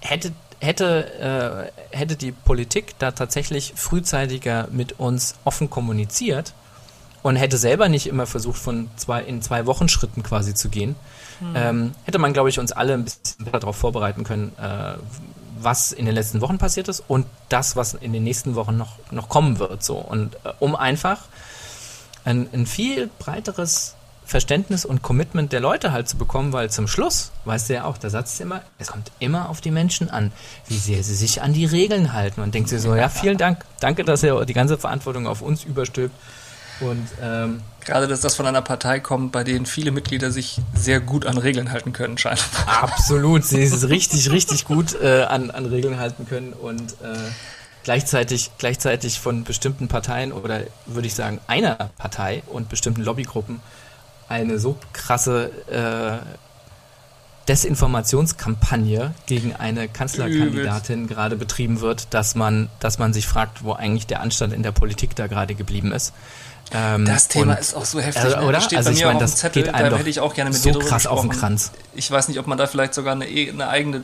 hätte, 0.01 0.33
hätte, 0.59 1.71
äh, 1.91 1.97
hätte 1.97 2.15
die 2.15 2.31
Politik 2.31 2.93
da 2.99 3.11
tatsächlich 3.11 3.73
frühzeitiger 3.75 4.67
mit 4.71 4.99
uns 4.99 5.35
offen 5.45 5.71
kommuniziert 5.71 6.53
und 7.23 7.35
hätte 7.35 7.57
selber 7.57 7.89
nicht 7.89 8.07
immer 8.07 8.25
versucht, 8.25 8.57
von 8.57 8.89
zwei, 8.95 9.21
in 9.21 9.41
zwei 9.41 9.65
Wochen 9.65 9.89
Schritten 9.89 10.23
quasi 10.23 10.53
zu 10.53 10.69
gehen, 10.69 10.95
ähm, 11.55 11.91
hätte 12.03 12.19
man, 12.19 12.33
glaube 12.33 12.49
ich, 12.49 12.59
uns 12.59 12.71
alle 12.71 12.93
ein 12.93 13.03
bisschen 13.03 13.45
besser 13.45 13.59
darauf 13.59 13.75
vorbereiten 13.75 14.23
können, 14.23 14.53
äh, 14.61 14.93
was 15.59 15.91
in 15.91 16.05
den 16.05 16.15
letzten 16.15 16.41
Wochen 16.41 16.57
passiert 16.57 16.87
ist 16.87 17.03
und 17.07 17.25
das, 17.49 17.75
was 17.75 17.93
in 17.93 18.13
den 18.13 18.23
nächsten 18.23 18.55
Wochen 18.55 18.77
noch, 18.77 18.97
noch 19.11 19.29
kommen 19.29 19.59
wird. 19.59 19.83
So. 19.83 19.97
Und 19.97 20.35
äh, 20.43 20.53
um 20.59 20.75
einfach 20.75 21.19
ein, 22.25 22.47
ein 22.53 22.65
viel 22.65 23.09
breiteres 23.19 23.95
Verständnis 24.23 24.85
und 24.85 25.01
Commitment 25.01 25.51
der 25.51 25.59
Leute 25.59 25.91
halt 25.91 26.07
zu 26.07 26.17
bekommen, 26.17 26.53
weil 26.53 26.69
zum 26.69 26.87
Schluss, 26.87 27.31
weißt 27.45 27.69
du 27.69 27.73
ja 27.73 27.83
auch, 27.83 27.97
der 27.97 28.09
Satz 28.09 28.33
ist 28.33 28.41
immer, 28.41 28.61
es 28.77 28.87
kommt 28.87 29.11
immer 29.19 29.49
auf 29.49 29.61
die 29.61 29.71
Menschen 29.71 30.09
an, 30.09 30.31
wie 30.67 30.77
sehr 30.77 31.03
sie 31.03 31.15
sich 31.15 31.41
an 31.41 31.53
die 31.53 31.65
Regeln 31.65 32.13
halten. 32.13 32.41
Und 32.41 32.53
denkt 32.55 32.69
sich 32.69 32.81
so, 32.81 32.95
ja, 32.95 33.09
vielen 33.09 33.37
Dank, 33.37 33.65
danke, 33.79 34.03
dass 34.03 34.23
ihr 34.23 34.45
die 34.45 34.53
ganze 34.53 34.77
Verantwortung 34.77 35.27
auf 35.27 35.41
uns 35.41 35.63
überstülpt. 35.63 36.15
Und 36.79 37.07
ähm, 37.21 37.61
Gerade, 37.83 38.07
dass 38.07 38.21
das 38.21 38.35
von 38.35 38.45
einer 38.45 38.61
Partei 38.61 38.99
kommt, 38.99 39.31
bei 39.31 39.43
denen 39.43 39.65
viele 39.65 39.91
Mitglieder 39.91 40.31
sich 40.31 40.59
sehr 40.75 40.99
gut 40.99 41.25
an 41.25 41.37
Regeln 41.37 41.71
halten 41.71 41.93
können, 41.93 42.17
scheint. 42.17 42.43
Absolut, 42.67 43.43
sie 43.43 43.61
ist 43.61 43.83
richtig, 43.89 44.31
richtig 44.31 44.65
gut 44.65 44.95
äh, 45.01 45.23
an, 45.23 45.49
an 45.49 45.65
Regeln 45.65 45.97
halten 45.97 46.27
können 46.27 46.53
und 46.53 46.91
äh, 47.01 47.17
gleichzeitig, 47.83 48.51
gleichzeitig 48.59 49.19
von 49.19 49.43
bestimmten 49.43 49.87
Parteien 49.87 50.31
oder 50.31 50.61
würde 50.85 51.07
ich 51.07 51.15
sagen 51.15 51.39
einer 51.47 51.89
Partei 51.97 52.43
und 52.47 52.69
bestimmten 52.69 53.01
Lobbygruppen 53.01 53.61
eine 54.29 54.59
so 54.59 54.77
krasse 54.93 55.51
äh, 55.69 56.25
Desinformationskampagne 57.51 59.13
gegen 59.25 59.53
eine 59.53 59.89
Kanzlerkandidatin 59.89 61.07
gerade 61.07 61.35
betrieben 61.35 61.81
wird, 61.81 62.13
dass 62.13 62.33
man, 62.33 62.69
dass 62.79 62.97
man 62.97 63.11
sich 63.11 63.27
fragt, 63.27 63.65
wo 63.65 63.73
eigentlich 63.73 64.07
der 64.07 64.21
Anstand 64.21 64.53
in 64.53 64.63
der 64.63 64.71
Politik 64.71 65.17
da 65.17 65.27
gerade 65.27 65.53
geblieben 65.53 65.91
ist. 65.91 66.13
Ähm, 66.73 67.03
das 67.03 67.27
Thema 67.27 67.55
ist 67.55 67.73
auch 67.73 67.83
so 67.83 67.99
heftig. 67.99 68.23
Äh, 68.23 68.37
oder? 68.37 68.53
Das 68.53 68.63
steht 68.65 68.77
also 68.77 68.91
bei 68.91 68.93
mir 68.93 68.99
ich 68.99 69.05
meine, 69.05 69.17
auch 69.17 69.21
das 69.21 69.33
auf 69.33 69.35
dem 69.35 69.41
Zettel, 69.41 69.63
geht 69.63 69.73
einem 69.73 69.89
da 69.89 69.97
hätte 69.97 70.09
ich 70.09 70.21
auch 70.21 70.33
gerne 70.33 70.51
mit 70.51 70.61
so 70.61 70.71
dir 70.71 70.79
krass 70.79 71.05
auf 71.05 71.19
den. 71.19 71.29
Kranz. 71.29 71.71
Ich 71.93 72.09
weiß 72.09 72.29
nicht, 72.29 72.39
ob 72.39 72.47
man 72.47 72.57
da 72.57 72.67
vielleicht 72.67 72.93
sogar 72.93 73.13
eine, 73.15 73.25
eine 73.25 73.67
eigene 73.67 74.03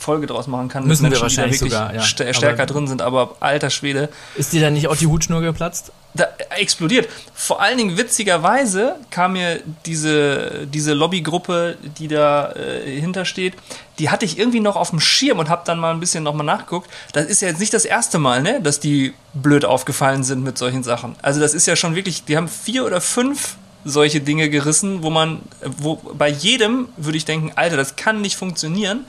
Folge 0.00 0.26
draus 0.26 0.46
machen 0.46 0.68
kann. 0.68 0.86
Müssen 0.86 1.02
wir 1.04 1.10
mit 1.10 1.20
Menschen, 1.20 1.22
wahrscheinlich 1.38 1.60
die 1.60 1.68
da 1.68 1.88
sogar, 1.88 1.94
ja. 1.94 2.02
stärker 2.02 2.62
Aber- 2.62 2.66
drin 2.66 2.86
sind, 2.88 3.02
aber 3.02 3.36
alter 3.40 3.70
Schwede, 3.70 4.08
Ist 4.36 4.52
dir 4.52 4.60
da 4.60 4.70
nicht 4.70 4.88
auch 4.88 4.96
die 4.96 5.06
Hutschnur 5.06 5.40
geplatzt? 5.40 5.92
da 6.12 6.26
explodiert. 6.58 7.08
Vor 7.34 7.62
allen 7.62 7.78
Dingen 7.78 7.96
witzigerweise 7.96 8.96
kam 9.10 9.34
mir 9.34 9.60
diese, 9.86 10.66
diese 10.66 10.92
Lobbygruppe, 10.92 11.76
die 11.98 12.08
da 12.08 12.50
äh, 12.52 13.00
hintersteht, 13.00 13.54
die 14.00 14.10
hatte 14.10 14.24
ich 14.24 14.36
irgendwie 14.36 14.58
noch 14.58 14.74
auf 14.74 14.90
dem 14.90 14.98
Schirm 14.98 15.38
und 15.38 15.48
habe 15.48 15.62
dann 15.64 15.78
mal 15.78 15.92
ein 15.92 16.00
bisschen 16.00 16.24
nochmal 16.24 16.44
nachgeguckt. 16.44 16.90
Das 17.12 17.26
ist 17.26 17.42
ja 17.42 17.48
jetzt 17.48 17.60
nicht 17.60 17.72
das 17.72 17.84
erste 17.84 18.18
Mal, 18.18 18.42
ne, 18.42 18.60
dass 18.60 18.80
die 18.80 19.14
blöd 19.34 19.64
aufgefallen 19.64 20.24
sind 20.24 20.42
mit 20.42 20.58
solchen 20.58 20.82
Sachen. 20.82 21.14
Also 21.22 21.38
das 21.38 21.54
ist 21.54 21.66
ja 21.66 21.76
schon 21.76 21.94
wirklich, 21.94 22.24
die 22.24 22.36
haben 22.36 22.48
vier 22.48 22.84
oder 22.84 23.00
fünf 23.00 23.56
solche 23.84 24.20
Dinge 24.20 24.50
gerissen, 24.50 25.02
wo 25.04 25.10
man, 25.10 25.40
wo 25.78 25.94
bei 26.14 26.28
jedem 26.28 26.88
würde 26.96 27.18
ich 27.18 27.24
denken, 27.24 27.52
Alter, 27.54 27.76
das 27.76 27.94
kann 27.96 28.20
nicht 28.20 28.36
funktionieren. 28.36 29.04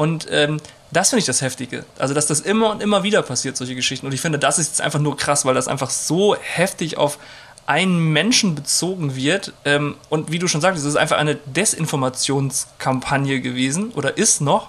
Und 0.00 0.28
ähm, 0.30 0.62
das 0.92 1.10
finde 1.10 1.20
ich 1.20 1.26
das 1.26 1.42
Heftige. 1.42 1.84
Also, 1.98 2.14
dass 2.14 2.26
das 2.26 2.40
immer 2.40 2.70
und 2.70 2.82
immer 2.82 3.02
wieder 3.02 3.20
passiert, 3.20 3.58
solche 3.58 3.74
Geschichten. 3.74 4.06
Und 4.06 4.14
ich 4.14 4.22
finde, 4.22 4.38
das 4.38 4.58
ist 4.58 4.68
jetzt 4.68 4.80
einfach 4.80 4.98
nur 4.98 5.14
krass, 5.14 5.44
weil 5.44 5.52
das 5.52 5.68
einfach 5.68 5.90
so 5.90 6.34
heftig 6.36 6.96
auf 6.96 7.18
einen 7.66 8.10
Menschen 8.10 8.54
bezogen 8.54 9.14
wird. 9.14 9.52
Ähm, 9.66 9.96
und 10.08 10.32
wie 10.32 10.38
du 10.38 10.48
schon 10.48 10.62
sagtest, 10.62 10.86
es 10.86 10.92
ist 10.92 10.96
einfach 10.96 11.18
eine 11.18 11.34
Desinformationskampagne 11.34 13.42
gewesen 13.42 13.90
oder 13.90 14.16
ist 14.16 14.40
noch, 14.40 14.68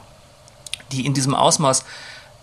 die 0.92 1.06
in 1.06 1.14
diesem 1.14 1.34
Ausmaß, 1.34 1.86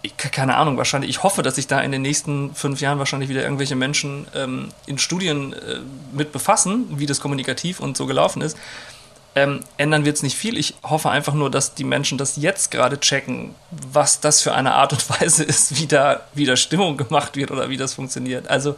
ich, 0.01 0.17
keine 0.17 0.57
Ahnung, 0.57 0.79
wahrscheinlich, 0.79 1.11
ich 1.11 1.23
hoffe, 1.23 1.43
dass 1.43 1.57
sich 1.57 1.67
da 1.67 1.83
in 1.83 1.93
den 1.93 2.01
nächsten 2.01 2.55
fünf 2.55 2.81
Jahren 2.81 2.99
wahrscheinlich 2.99 3.29
wieder 3.29 3.43
irgendwelche 3.43 3.77
Menschen 3.77 4.29
ähm, 4.35 4.71
in 4.87 4.97
Studien 4.97 5.53
äh, 5.53 5.81
mit 6.15 6.33
befassen, 6.33 6.87
wie 6.99 7.05
das 7.05 7.21
kommunikativ 7.21 7.81
und 7.81 7.99
so 7.99 8.07
gelaufen 8.07 8.41
ist. 8.41 8.57
Ähm, 9.39 9.61
ändern 9.77 10.05
wird 10.05 10.17
es 10.17 10.25
nicht 10.25 10.37
viel. 10.37 10.59
Ich 10.59 10.75
hoffe 10.83 11.11
einfach 11.11 11.33
nur, 11.33 11.49
dass 11.49 11.75
die 11.75 11.85
Menschen 11.85 12.19
das 12.19 12.37
jetzt 12.37 12.73
gerade 12.73 12.99
checken, 12.99 13.55
was 13.71 14.19
das 14.19 14.43
für 14.43 14.53
eine 14.53 14.75
Art 14.75 14.93
und 14.93 15.09
Weise 15.21 15.45
ist, 15.45 15.79
wie 15.79 15.87
da 15.87 16.23
wieder 16.35 16.57
Stimmung 16.57 16.97
gemacht 16.97 17.37
wird 17.37 17.53
oder 17.53 17.71
wie 17.71 17.77
das 17.77 17.95
funktioniert. 17.95 18.49
Also 18.49 18.75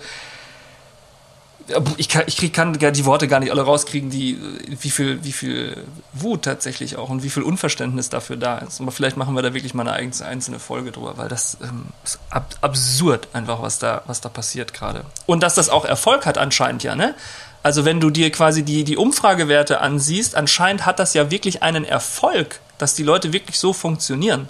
ich 1.97 2.09
kann, 2.09 2.25
ich 2.27 2.37
krieg, 2.37 2.53
kann 2.53 2.73
die 2.75 3.05
Worte 3.05 3.29
gar 3.29 3.41
nicht 3.41 3.51
alle 3.53 3.63
rauskriegen, 3.63 4.11
die, 4.11 4.39
wie 4.69 4.91
viel, 4.91 5.25
wie 5.25 5.33
viel 5.33 5.85
Wut 6.13 6.43
tatsächlich 6.43 6.97
auch 6.97 7.09
und 7.09 7.23
wie 7.23 7.31
viel 7.31 7.43
Unverständnis 7.43 8.11
dafür 8.11 8.37
da 8.37 8.59
ist. 8.59 8.81
Aber 8.81 8.93
vielleicht 8.93 9.17
machen 9.17 9.35
wir 9.35 9.43
da 9.43 9.55
wirklich 9.55 9.73
mal 9.73 9.89
eine 9.89 9.93
einzelne 10.27 10.59
Folge 10.59 10.93
drüber, 10.93 11.17
weil 11.17 11.29
das 11.29 11.57
ähm, 11.63 11.87
ist 12.05 12.19
ab, 12.29 12.55
absurd 12.61 13.29
einfach, 13.33 13.63
was 13.63 13.79
da, 13.79 14.03
was 14.07 14.21
da 14.21 14.29
passiert 14.29 14.75
gerade. 14.75 15.05
Und 15.27 15.43
dass 15.43 15.55
das 15.55 15.71
auch 15.71 15.85
Erfolg 15.85 16.27
hat 16.27 16.39
anscheinend 16.39 16.83
ja, 16.83 16.97
ne? 16.97 17.15
Also 17.63 17.85
wenn 17.85 18.01
du 18.01 18.11
dir 18.11 18.31
quasi 18.31 18.63
die, 18.63 18.85
die 18.85 18.97
Umfragewerte 18.97 19.81
ansiehst, 19.81 20.35
anscheinend 20.35 20.87
hat 20.87 20.99
das 20.99 21.15
ja 21.15 21.31
wirklich 21.31 21.63
einen 21.63 21.85
Erfolg, 21.85 22.61
dass 22.79 22.95
die 22.95 23.03
Leute 23.03 23.33
wirklich 23.33 23.59
so 23.59 23.73
funktionieren. 23.73 24.49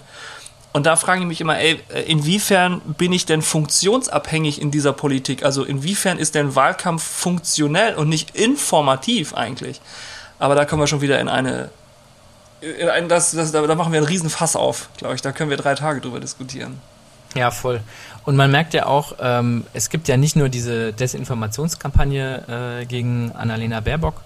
Und 0.73 0.85
da 0.85 0.95
frage 0.95 1.21
ich 1.21 1.27
mich 1.27 1.41
immer, 1.41 1.59
ey, 1.59 1.81
inwiefern 2.07 2.79
bin 2.97 3.11
ich 3.11 3.25
denn 3.25 3.41
funktionsabhängig 3.41 4.61
in 4.61 4.71
dieser 4.71 4.93
Politik? 4.93 5.43
Also 5.43 5.65
inwiefern 5.65 6.17
ist 6.17 6.35
denn 6.35 6.55
Wahlkampf 6.55 7.03
funktionell 7.03 7.95
und 7.95 8.07
nicht 8.07 8.37
informativ 8.37 9.33
eigentlich? 9.33 9.81
Aber 10.39 10.55
da 10.55 10.63
kommen 10.63 10.81
wir 10.81 10.87
schon 10.87 11.01
wieder 11.01 11.19
in 11.19 11.27
eine, 11.27 11.69
in 12.61 12.87
ein, 12.87 13.09
das, 13.09 13.31
das, 13.31 13.51
da 13.51 13.75
machen 13.75 13.91
wir 13.91 13.97
einen 13.97 14.07
riesen 14.07 14.29
Fass 14.29 14.55
auf, 14.55 14.87
glaube 14.97 15.15
ich. 15.15 15.21
Da 15.21 15.33
können 15.33 15.49
wir 15.49 15.57
drei 15.57 15.75
Tage 15.75 15.99
drüber 15.99 16.21
diskutieren. 16.21 16.79
Ja, 17.35 17.51
voll. 17.51 17.81
Und 18.23 18.35
man 18.35 18.51
merkt 18.51 18.73
ja 18.73 18.85
auch, 18.85 19.13
ähm, 19.19 19.65
es 19.73 19.89
gibt 19.89 20.07
ja 20.07 20.17
nicht 20.17 20.35
nur 20.35 20.49
diese 20.49 20.93
Desinformationskampagne 20.93 22.81
äh, 22.81 22.85
gegen 22.85 23.31
Annalena 23.31 23.79
Baerbock. 23.79 24.21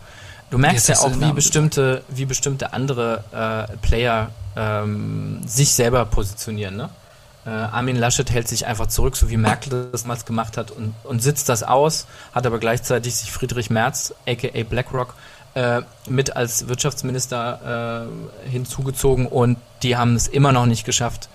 Du 0.50 0.58
merkst 0.58 0.90
Jetzt 0.90 1.02
ja 1.02 1.08
auch, 1.08 1.20
wie 1.20 1.34
bestimmte, 1.34 2.04
wie 2.10 2.26
bestimmte 2.26 2.74
andere 2.74 3.24
äh, 3.72 3.78
Player 3.78 4.30
ähm, 4.56 5.42
sich 5.46 5.74
selber 5.74 6.06
positionieren. 6.06 6.76
Ne? 6.76 6.90
Äh, 7.46 7.50
Armin 7.50 7.96
Laschet 7.96 8.30
hält 8.30 8.48
sich 8.48 8.66
einfach 8.66 8.88
zurück, 8.88 9.16
so 9.16 9.30
wie 9.30 9.38
Merkel 9.38 9.90
das 9.92 10.04
damals 10.04 10.26
gemacht 10.26 10.58
hat 10.58 10.72
und, 10.72 10.94
und 11.04 11.22
sitzt 11.22 11.48
das 11.50 11.64
aus, 11.64 12.08
hat 12.34 12.46
aber 12.46 12.60
gleichzeitig 12.60 13.16
sich 13.16 13.32
Friedrich 13.32 13.70
Merz, 13.70 14.14
aka 14.28 14.64
BlackRock, 14.64 15.14
äh, 15.54 15.82
mit 16.10 16.36
als 16.36 16.68
Wirtschaftsminister 16.68 18.08
äh, 18.46 18.50
hinzugezogen 18.50 19.28
und 19.28 19.58
die 19.84 19.96
haben 19.96 20.16
es 20.16 20.28
immer 20.28 20.52
noch 20.52 20.66
nicht 20.66 20.86
geschafft, 20.86 21.30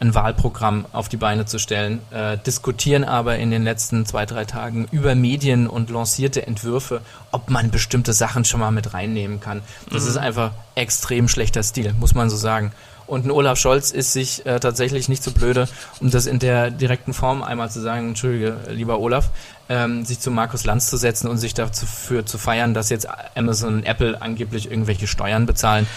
ein 0.00 0.14
Wahlprogramm 0.14 0.86
auf 0.92 1.10
die 1.10 1.18
Beine 1.18 1.44
zu 1.44 1.58
stellen, 1.58 2.00
äh, 2.10 2.38
diskutieren 2.38 3.04
aber 3.04 3.36
in 3.36 3.50
den 3.50 3.62
letzten 3.62 4.06
zwei, 4.06 4.24
drei 4.24 4.46
Tagen 4.46 4.88
über 4.90 5.14
Medien 5.14 5.66
und 5.66 5.90
lancierte 5.90 6.46
Entwürfe, 6.46 7.02
ob 7.32 7.50
man 7.50 7.70
bestimmte 7.70 8.14
Sachen 8.14 8.46
schon 8.46 8.60
mal 8.60 8.70
mit 8.70 8.94
reinnehmen 8.94 9.40
kann. 9.40 9.60
Das 9.90 10.06
ist 10.06 10.16
einfach 10.16 10.52
extrem 10.74 11.28
schlechter 11.28 11.62
Stil, 11.62 11.94
muss 12.00 12.14
man 12.14 12.30
so 12.30 12.36
sagen. 12.36 12.72
Und 13.10 13.26
ein 13.26 13.32
Olaf 13.32 13.58
Scholz 13.58 13.90
ist 13.90 14.12
sich 14.12 14.46
äh, 14.46 14.60
tatsächlich 14.60 15.08
nicht 15.08 15.24
so 15.24 15.32
blöde, 15.32 15.68
um 16.00 16.10
das 16.10 16.26
in 16.26 16.38
der 16.38 16.70
direkten 16.70 17.12
Form 17.12 17.42
einmal 17.42 17.68
zu 17.68 17.80
sagen, 17.80 18.10
entschuldige, 18.10 18.56
lieber 18.68 19.00
Olaf, 19.00 19.30
ähm, 19.68 20.04
sich 20.04 20.20
zu 20.20 20.30
Markus 20.30 20.64
Lanz 20.64 20.88
zu 20.88 20.96
setzen 20.96 21.26
und 21.28 21.36
sich 21.38 21.52
dafür 21.52 22.24
zu 22.24 22.38
feiern, 22.38 22.72
dass 22.72 22.88
jetzt 22.88 23.08
Amazon 23.34 23.74
und 23.74 23.84
Apple 23.84 24.22
angeblich 24.22 24.70
irgendwelche 24.70 25.08
Steuern 25.08 25.44
bezahlen 25.44 25.88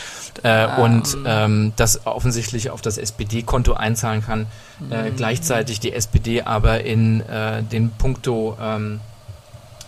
äh, 0.41 0.65
und 0.81 1.15
ähm, 1.25 1.73
das 1.75 2.07
offensichtlich 2.07 2.71
auf 2.71 2.81
das 2.81 2.97
SPD-Konto 2.97 3.73
einzahlen 3.73 4.25
kann. 4.25 4.47
Äh, 4.89 5.11
gleichzeitig 5.11 5.79
die 5.79 5.93
SPD 5.93 6.41
aber 6.41 6.83
in 6.83 7.21
äh, 7.21 7.61
den 7.61 7.91
Punkto 7.91 8.57
ähm, 8.59 9.01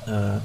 äh, 0.05 0.37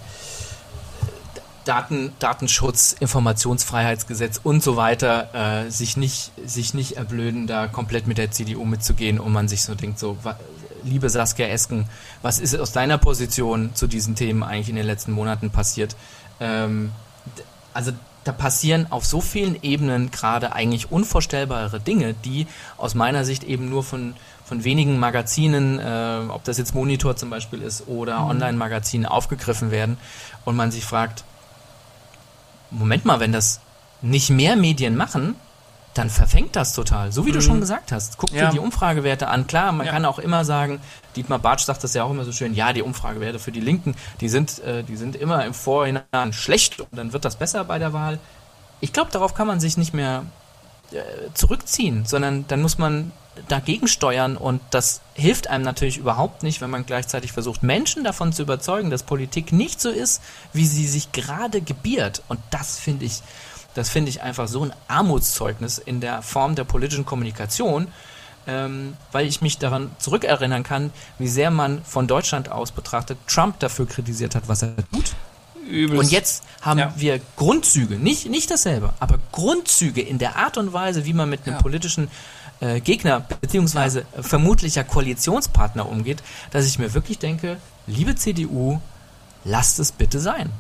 Daten, 1.64 2.12
Datenschutz, 2.18 2.94
Informationsfreiheitsgesetz 2.98 4.40
und 4.42 4.62
so 4.62 4.76
weiter 4.76 5.64
äh, 5.66 5.70
sich 5.70 5.96
nicht 5.96 6.32
sich 6.44 6.74
nicht 6.74 6.96
erblöden, 6.96 7.46
da 7.46 7.66
komplett 7.66 8.06
mit 8.06 8.18
der 8.18 8.30
CDU 8.30 8.64
mitzugehen 8.64 9.20
und 9.20 9.32
man 9.32 9.48
sich 9.48 9.62
so 9.62 9.74
denkt, 9.74 9.98
so 9.98 10.16
liebe 10.82 11.10
Saskia 11.10 11.48
Esken, 11.48 11.86
was 12.22 12.38
ist 12.38 12.58
aus 12.58 12.72
deiner 12.72 12.98
Position 12.98 13.74
zu 13.74 13.86
diesen 13.86 14.14
Themen 14.14 14.42
eigentlich 14.42 14.70
in 14.70 14.76
den 14.76 14.86
letzten 14.86 15.12
Monaten 15.12 15.50
passiert? 15.50 15.96
Ähm, 16.40 16.92
also 17.74 17.92
da 18.24 18.32
passieren 18.32 18.86
auf 18.90 19.06
so 19.06 19.20
vielen 19.20 19.62
Ebenen 19.62 20.10
gerade 20.10 20.52
eigentlich 20.52 20.90
unvorstellbare 20.90 21.80
Dinge, 21.80 22.14
die 22.14 22.46
aus 22.76 22.94
meiner 22.94 23.24
Sicht 23.24 23.44
eben 23.44 23.68
nur 23.68 23.82
von 23.82 24.14
von 24.50 24.64
wenigen 24.64 24.98
Magazinen, 24.98 25.78
äh, 25.78 26.22
ob 26.28 26.42
das 26.42 26.58
jetzt 26.58 26.74
Monitor 26.74 27.14
zum 27.14 27.30
Beispiel 27.30 27.62
ist 27.62 27.86
oder 27.86 28.26
Online-Magazinen 28.26 29.06
aufgegriffen 29.06 29.70
werden 29.70 29.96
und 30.44 30.56
man 30.56 30.72
sich 30.72 30.84
fragt, 30.84 31.22
Moment 32.70 33.04
mal, 33.04 33.20
wenn 33.20 33.32
das 33.32 33.60
nicht 34.02 34.30
mehr 34.30 34.56
Medien 34.56 34.96
machen, 34.96 35.36
dann 35.94 36.08
verfängt 36.08 36.54
das 36.54 36.72
total. 36.72 37.10
So 37.10 37.26
wie 37.26 37.32
du 37.32 37.42
schon 37.42 37.60
gesagt 37.60 37.90
hast. 37.90 38.16
Guck 38.16 38.30
Ja. 38.30 38.46
dir 38.46 38.52
die 38.52 38.58
Umfragewerte 38.60 39.26
an. 39.26 39.46
Klar, 39.48 39.72
man 39.72 39.86
Ja. 39.86 39.92
kann 39.92 40.04
auch 40.04 40.20
immer 40.20 40.44
sagen, 40.44 40.80
Dietmar 41.16 41.40
Bartsch 41.40 41.64
sagt 41.64 41.82
das 41.82 41.94
ja 41.94 42.04
auch 42.04 42.10
immer 42.10 42.24
so 42.24 42.30
schön, 42.32 42.54
ja, 42.54 42.72
die 42.72 42.82
Umfragewerte 42.82 43.40
für 43.40 43.50
die 43.50 43.60
Linken, 43.60 43.96
die 44.20 44.28
sind, 44.28 44.60
äh, 44.60 44.84
die 44.84 44.96
sind 44.96 45.16
immer 45.16 45.44
im 45.44 45.52
Vorhinein 45.52 46.32
schlecht 46.32 46.78
und 46.80 46.88
dann 46.96 47.12
wird 47.12 47.24
das 47.24 47.36
besser 47.36 47.64
bei 47.64 47.78
der 47.80 47.92
Wahl. 47.92 48.20
Ich 48.80 48.92
glaube, 48.92 49.10
darauf 49.10 49.34
kann 49.34 49.48
man 49.48 49.58
sich 49.58 49.76
nicht 49.76 49.92
mehr 49.92 50.22
äh, 50.92 50.98
zurückziehen, 51.34 52.04
sondern 52.06 52.46
dann 52.48 52.62
muss 52.62 52.78
man 52.78 53.12
dagegen 53.48 53.88
steuern 53.88 54.36
und 54.36 54.60
das 54.70 55.00
hilft 55.14 55.46
einem 55.48 55.64
natürlich 55.64 55.96
überhaupt 55.98 56.42
nicht, 56.42 56.60
wenn 56.60 56.70
man 56.70 56.84
gleichzeitig 56.84 57.32
versucht, 57.32 57.62
Menschen 57.62 58.04
davon 58.04 58.32
zu 58.32 58.42
überzeugen, 58.42 58.90
dass 58.90 59.02
Politik 59.02 59.52
nicht 59.52 59.80
so 59.80 59.88
ist, 59.90 60.20
wie 60.52 60.66
sie 60.66 60.86
sich 60.86 61.12
gerade 61.12 61.60
gebiert. 61.60 62.22
Und 62.28 62.40
das 62.50 62.78
finde 62.78 63.04
ich, 63.06 63.22
das 63.74 63.88
finde 63.88 64.10
ich 64.10 64.22
einfach 64.22 64.48
so 64.48 64.64
ein 64.64 64.72
Armutszeugnis 64.88 65.78
in 65.78 66.00
der 66.00 66.22
Form 66.22 66.54
der 66.54 66.64
politischen 66.64 67.06
Kommunikation, 67.06 67.86
ähm, 68.46 68.96
weil 69.12 69.26
ich 69.26 69.40
mich 69.42 69.58
daran 69.58 69.90
zurückerinnern 69.98 70.62
kann, 70.64 70.92
wie 71.18 71.28
sehr 71.28 71.50
man 71.50 71.84
von 71.84 72.06
Deutschland 72.08 72.50
aus 72.50 72.72
betrachtet 72.72 73.16
Trump 73.28 73.58
dafür 73.60 73.86
kritisiert 73.86 74.34
hat, 74.34 74.48
was 74.48 74.62
er 74.62 74.74
tut. 74.92 75.12
Übelst. 75.68 76.02
Und 76.04 76.10
jetzt 76.10 76.42
haben 76.62 76.80
Ja. 76.80 76.92
wir 76.96 77.20
Grundzüge, 77.36 77.94
nicht, 77.96 78.28
nicht 78.28 78.50
dasselbe, 78.50 78.92
aber 78.98 79.20
Grundzüge 79.30 80.00
in 80.00 80.18
der 80.18 80.34
Art 80.36 80.56
und 80.58 80.72
Weise, 80.72 81.04
wie 81.04 81.12
man 81.12 81.30
mit 81.30 81.46
einem 81.46 81.56
Ja. 81.56 81.62
politischen 81.62 82.10
äh, 82.60 82.80
Gegner 82.80 83.20
beziehungsweise 83.20 84.04
äh, 84.16 84.22
vermutlicher 84.22 84.84
Koalitionspartner 84.84 85.88
umgeht, 85.88 86.22
dass 86.50 86.66
ich 86.66 86.78
mir 86.78 86.94
wirklich 86.94 87.18
denke, 87.18 87.58
liebe 87.86 88.14
CDU, 88.14 88.80
lasst 89.44 89.78
es 89.78 89.92
bitte 89.92 90.20
sein. 90.20 90.50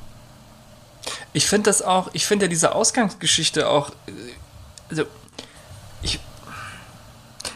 Ich 1.32 1.46
finde 1.46 1.70
das 1.70 1.82
auch, 1.82 2.10
ich 2.12 2.26
finde 2.26 2.46
ja 2.46 2.48
diese 2.48 2.74
Ausgangsgeschichte 2.74 3.68
auch, 3.68 3.90
äh, 4.06 4.12
also 4.88 5.04
ich, 6.02 6.18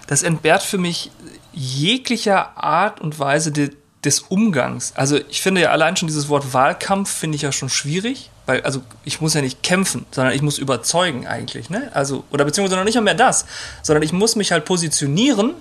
das 0.06 0.22
entbehrt 0.22 0.62
für 0.62 0.78
mich 0.78 1.10
jeglicher 1.52 2.56
Art 2.56 3.00
und 3.00 3.18
Weise 3.18 3.52
de, 3.52 3.70
des 4.04 4.20
Umgangs. 4.20 4.92
Also 4.96 5.18
ich 5.28 5.40
finde 5.40 5.62
ja 5.62 5.70
allein 5.70 5.96
schon 5.96 6.08
dieses 6.08 6.28
Wort 6.28 6.52
Wahlkampf 6.52 7.10
finde 7.10 7.36
ich 7.36 7.42
ja 7.42 7.52
schon 7.52 7.70
schwierig, 7.70 8.30
weil, 8.46 8.60
also 8.62 8.82
ich 9.04 9.20
muss 9.20 9.34
ja 9.34 9.40
nicht 9.40 9.62
kämpfen, 9.62 10.06
sondern 10.10 10.34
ich 10.34 10.42
muss 10.42 10.58
überzeugen 10.58 11.26
eigentlich, 11.26 11.70
ne? 11.70 11.90
Also, 11.94 12.24
oder 12.30 12.44
beziehungsweise 12.44 12.76
noch 12.76 12.84
nicht 12.84 13.00
mehr 13.00 13.14
das, 13.14 13.46
sondern 13.82 14.02
ich 14.02 14.12
muss 14.12 14.36
mich 14.36 14.52
halt 14.52 14.64
positionieren 14.64 15.54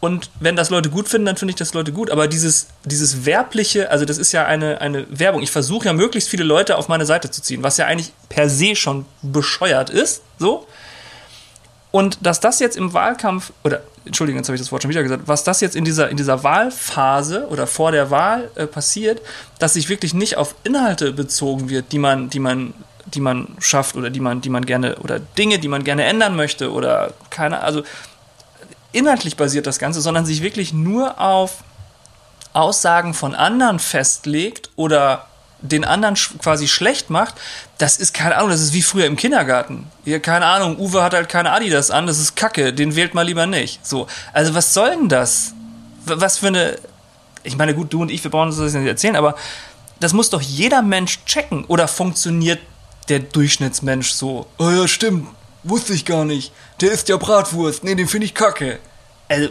und 0.00 0.30
wenn 0.40 0.56
das 0.56 0.70
Leute 0.70 0.88
gut 0.88 1.08
finden, 1.08 1.26
dann 1.26 1.36
finde 1.36 1.50
ich 1.50 1.56
das 1.56 1.74
Leute 1.74 1.92
gut. 1.92 2.10
Aber 2.10 2.26
dieses, 2.26 2.68
dieses 2.84 3.26
werbliche, 3.26 3.90
also 3.90 4.06
das 4.06 4.16
ist 4.16 4.32
ja 4.32 4.46
eine, 4.46 4.80
eine 4.80 5.06
Werbung. 5.10 5.42
Ich 5.42 5.50
versuche 5.50 5.86
ja 5.86 5.92
möglichst 5.92 6.30
viele 6.30 6.44
Leute 6.44 6.78
auf 6.78 6.88
meine 6.88 7.04
Seite 7.04 7.30
zu 7.30 7.42
ziehen, 7.42 7.62
was 7.62 7.76
ja 7.76 7.86
eigentlich 7.86 8.12
per 8.30 8.48
se 8.48 8.74
schon 8.74 9.04
bescheuert 9.22 9.90
ist, 9.90 10.22
so. 10.38 10.66
Und 11.92 12.18
dass 12.24 12.40
das 12.40 12.60
jetzt 12.60 12.76
im 12.76 12.92
Wahlkampf, 12.92 13.52
oder 13.64 13.82
Entschuldigung, 14.04 14.38
jetzt 14.38 14.48
habe 14.48 14.54
ich 14.54 14.60
das 14.60 14.70
Wort 14.70 14.82
schon 14.82 14.90
wieder 14.90 15.02
gesagt, 15.02 15.24
was 15.26 15.44
das 15.44 15.60
jetzt 15.60 15.74
in 15.76 15.84
dieser, 15.84 16.08
in 16.08 16.16
dieser 16.16 16.42
Wahlphase 16.42 17.48
oder 17.48 17.66
vor 17.66 17.92
der 17.92 18.10
Wahl 18.10 18.50
äh, 18.54 18.66
passiert, 18.66 19.20
dass 19.58 19.74
sich 19.74 19.88
wirklich 19.88 20.14
nicht 20.14 20.36
auf 20.36 20.54
Inhalte 20.64 21.12
bezogen 21.12 21.68
wird, 21.68 21.92
die 21.92 21.98
man, 21.98 22.30
die 22.30 22.38
man, 22.38 22.74
die 23.06 23.20
man 23.20 23.48
schafft 23.58 23.96
oder 23.96 24.10
die 24.10 24.20
man, 24.20 24.40
die 24.40 24.50
man 24.50 24.64
gerne, 24.64 24.96
oder 24.96 25.18
Dinge, 25.18 25.58
die 25.58 25.68
man 25.68 25.84
gerne 25.84 26.04
ändern 26.04 26.36
möchte 26.36 26.72
oder 26.72 27.12
keine, 27.30 27.60
also 27.62 27.82
inhaltlich 28.92 29.36
basiert 29.36 29.66
das 29.66 29.78
Ganze, 29.78 30.00
sondern 30.00 30.24
sich 30.24 30.42
wirklich 30.42 30.72
nur 30.72 31.20
auf 31.20 31.64
Aussagen 32.52 33.14
von 33.14 33.34
anderen 33.34 33.78
festlegt 33.78 34.70
oder 34.76 35.26
den 35.62 35.84
anderen 35.84 36.14
quasi 36.14 36.68
schlecht 36.68 37.10
macht, 37.10 37.34
das 37.78 37.96
ist 37.96 38.14
keine 38.14 38.36
Ahnung, 38.36 38.50
das 38.50 38.60
ist 38.60 38.72
wie 38.72 38.82
früher 38.82 39.06
im 39.06 39.16
Kindergarten. 39.16 39.86
Hier, 40.04 40.20
keine 40.20 40.46
Ahnung, 40.46 40.78
Uwe 40.78 41.02
hat 41.02 41.14
halt 41.14 41.28
keine 41.28 41.52
Adidas 41.52 41.90
an, 41.90 42.06
das 42.06 42.18
ist 42.18 42.36
Kacke, 42.36 42.72
den 42.72 42.96
wählt 42.96 43.14
mal 43.14 43.26
lieber 43.26 43.46
nicht. 43.46 43.84
So, 43.86 44.06
also 44.32 44.54
was 44.54 44.74
soll 44.74 44.90
denn 44.90 45.08
das? 45.08 45.52
Was 46.04 46.38
für 46.38 46.48
eine, 46.48 46.78
ich 47.42 47.56
meine, 47.56 47.74
gut, 47.74 47.92
du 47.92 48.02
und 48.02 48.10
ich, 48.10 48.22
wir 48.24 48.30
brauchen 48.30 48.48
uns 48.48 48.58
das 48.58 48.74
nicht 48.74 48.86
erzählen, 48.86 49.16
aber 49.16 49.34
das 50.00 50.12
muss 50.12 50.30
doch 50.30 50.40
jeder 50.40 50.82
Mensch 50.82 51.24
checken. 51.26 51.64
Oder 51.66 51.86
funktioniert 51.86 52.58
der 53.08 53.20
Durchschnittsmensch 53.20 54.10
so? 54.12 54.46
Oh 54.58 54.70
ja, 54.70 54.88
stimmt, 54.88 55.28
wusste 55.62 55.92
ich 55.92 56.04
gar 56.04 56.24
nicht. 56.24 56.52
Der 56.80 56.92
isst 56.92 57.08
ja 57.08 57.16
Bratwurst, 57.16 57.84
nee, 57.84 57.94
den 57.94 58.08
finde 58.08 58.26
ich 58.26 58.34
kacke. 58.34 58.78
Also, 59.28 59.50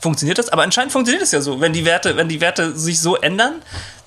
funktioniert 0.00 0.38
das? 0.38 0.50
Aber 0.50 0.62
anscheinend 0.62 0.92
funktioniert 0.92 1.22
es 1.22 1.32
ja 1.32 1.40
so. 1.40 1.60
Wenn 1.60 1.72
die 1.72 1.84
Werte, 1.84 2.16
wenn 2.16 2.28
die 2.28 2.40
Werte 2.40 2.76
sich 2.76 3.00
so 3.00 3.16
ändern, 3.16 3.62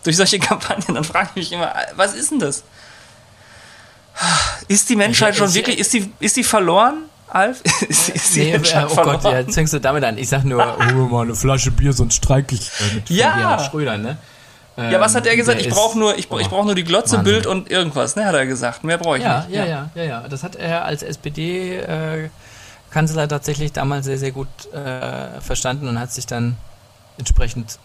durch 0.07 0.17
solche 0.17 0.39
Kampagnen, 0.49 0.95
dann 0.95 1.03
frage 1.03 1.29
ich 1.35 1.35
mich 1.35 1.51
immer, 1.51 1.71
was 1.95 2.15
ist 2.15 2.31
denn 2.31 2.39
das? 2.39 2.63
Ist 4.67 4.89
die 4.89 4.95
Menschheit 4.95 5.35
schon 5.35 5.53
wirklich, 5.53 5.77
ist 5.77 5.93
die, 5.93 6.11
ist 6.19 6.35
die 6.37 6.43
verloren? 6.43 7.03
Alf? 7.29 7.61
Ist, 7.89 8.07
ist 8.09 8.35
die 8.35 8.45
Nee, 8.45 8.51
Menschheit 8.53 8.83
äh, 8.83 8.85
oh 8.85 8.89
verloren? 8.95 9.19
Gott, 9.21 9.33
ja, 9.33 9.39
jetzt 9.39 9.53
fängst 9.53 9.73
du 9.73 9.79
damit 9.79 10.01
an. 10.05 10.17
Ich 10.17 10.29
sag 10.29 10.45
nur, 10.45 10.63
hol 10.85 10.93
mir 10.93 11.09
mal 11.09 11.23
eine 11.23 11.35
Flasche 11.35 11.71
Bier, 11.71 11.91
sonst 11.91 12.15
streik 12.15 12.53
ich 12.53 12.71
äh, 12.79 12.93
mit 12.95 13.09
Ja. 13.09 13.59
Schröder, 13.59 13.97
ne? 13.97 14.17
Ja, 14.77 15.01
was 15.01 15.13
hat 15.13 15.25
er 15.25 15.33
Ähm, 15.33 15.39
gesagt? 15.39 15.59
Ich 15.59 15.67
brauche 15.69 15.99
nur, 15.99 16.17
ich, 16.17 16.31
oh, 16.31 16.39
ich 16.39 16.47
brauch 16.47 16.63
nur 16.63 16.73
die 16.75 16.85
Glotze, 16.85 17.17
Wahnsinn. 17.17 17.33
Bild 17.33 17.45
und 17.47 17.69
irgendwas, 17.69 18.15
ne, 18.15 18.25
hat 18.25 18.33
er 18.35 18.45
gesagt. 18.45 18.85
Mehr 18.85 18.97
brauche 18.97 19.17
ich 19.17 19.23
Ja, 19.23 19.39
nicht. 19.41 19.49
ja, 19.55 19.65
ja, 19.65 19.89
ja, 19.95 20.03
ja. 20.03 20.25
Das 20.29 20.43
hat 20.43 20.55
er 20.55 20.85
als 20.85 21.03
SPD-Kanzler 21.03 23.27
tatsächlich 23.27 23.73
damals 23.73 24.05
sehr, 24.05 24.17
sehr 24.19 24.31
gut 24.31 24.47
äh, 24.73 25.41
verstanden 25.41 25.89
und 25.89 25.99
hat 25.99 26.13
sich 26.13 26.27
dann 26.27 26.55
entsprechend 27.17 27.77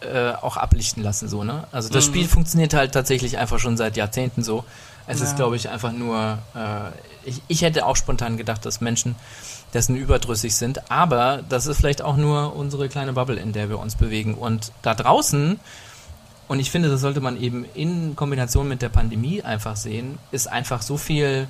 äh, 0.00 0.32
auch 0.32 0.56
ablichten 0.56 1.02
lassen, 1.02 1.28
so, 1.28 1.44
ne? 1.44 1.64
Also 1.72 1.88
das 1.88 2.04
Spiel 2.04 2.28
funktioniert 2.28 2.74
halt 2.74 2.92
tatsächlich 2.92 3.38
einfach 3.38 3.58
schon 3.58 3.76
seit 3.76 3.96
Jahrzehnten 3.96 4.42
so. 4.42 4.64
Es 5.06 5.20
ist, 5.20 5.36
glaube 5.36 5.56
ich, 5.56 5.68
einfach 5.68 5.92
nur, 5.92 6.38
äh, 6.54 6.90
ich, 7.24 7.40
ich 7.46 7.62
hätte 7.62 7.86
auch 7.86 7.96
spontan 7.96 8.36
gedacht, 8.36 8.66
dass 8.66 8.80
Menschen 8.80 9.14
dessen 9.72 9.96
überdrüssig 9.96 10.54
sind, 10.54 10.90
aber 10.90 11.42
das 11.48 11.66
ist 11.66 11.76
vielleicht 11.78 12.02
auch 12.02 12.16
nur 12.16 12.56
unsere 12.56 12.88
kleine 12.88 13.12
Bubble, 13.12 13.36
in 13.36 13.52
der 13.52 13.68
wir 13.68 13.78
uns 13.78 13.94
bewegen. 13.94 14.34
Und 14.34 14.72
da 14.82 14.94
draußen, 14.94 15.60
und 16.48 16.60
ich 16.60 16.70
finde, 16.70 16.88
das 16.88 17.00
sollte 17.00 17.20
man 17.20 17.40
eben 17.40 17.64
in 17.74 18.16
Kombination 18.16 18.68
mit 18.68 18.82
der 18.82 18.88
Pandemie 18.88 19.42
einfach 19.42 19.76
sehen, 19.76 20.18
ist 20.30 20.48
einfach 20.48 20.82
so 20.82 20.96
viel, 20.96 21.48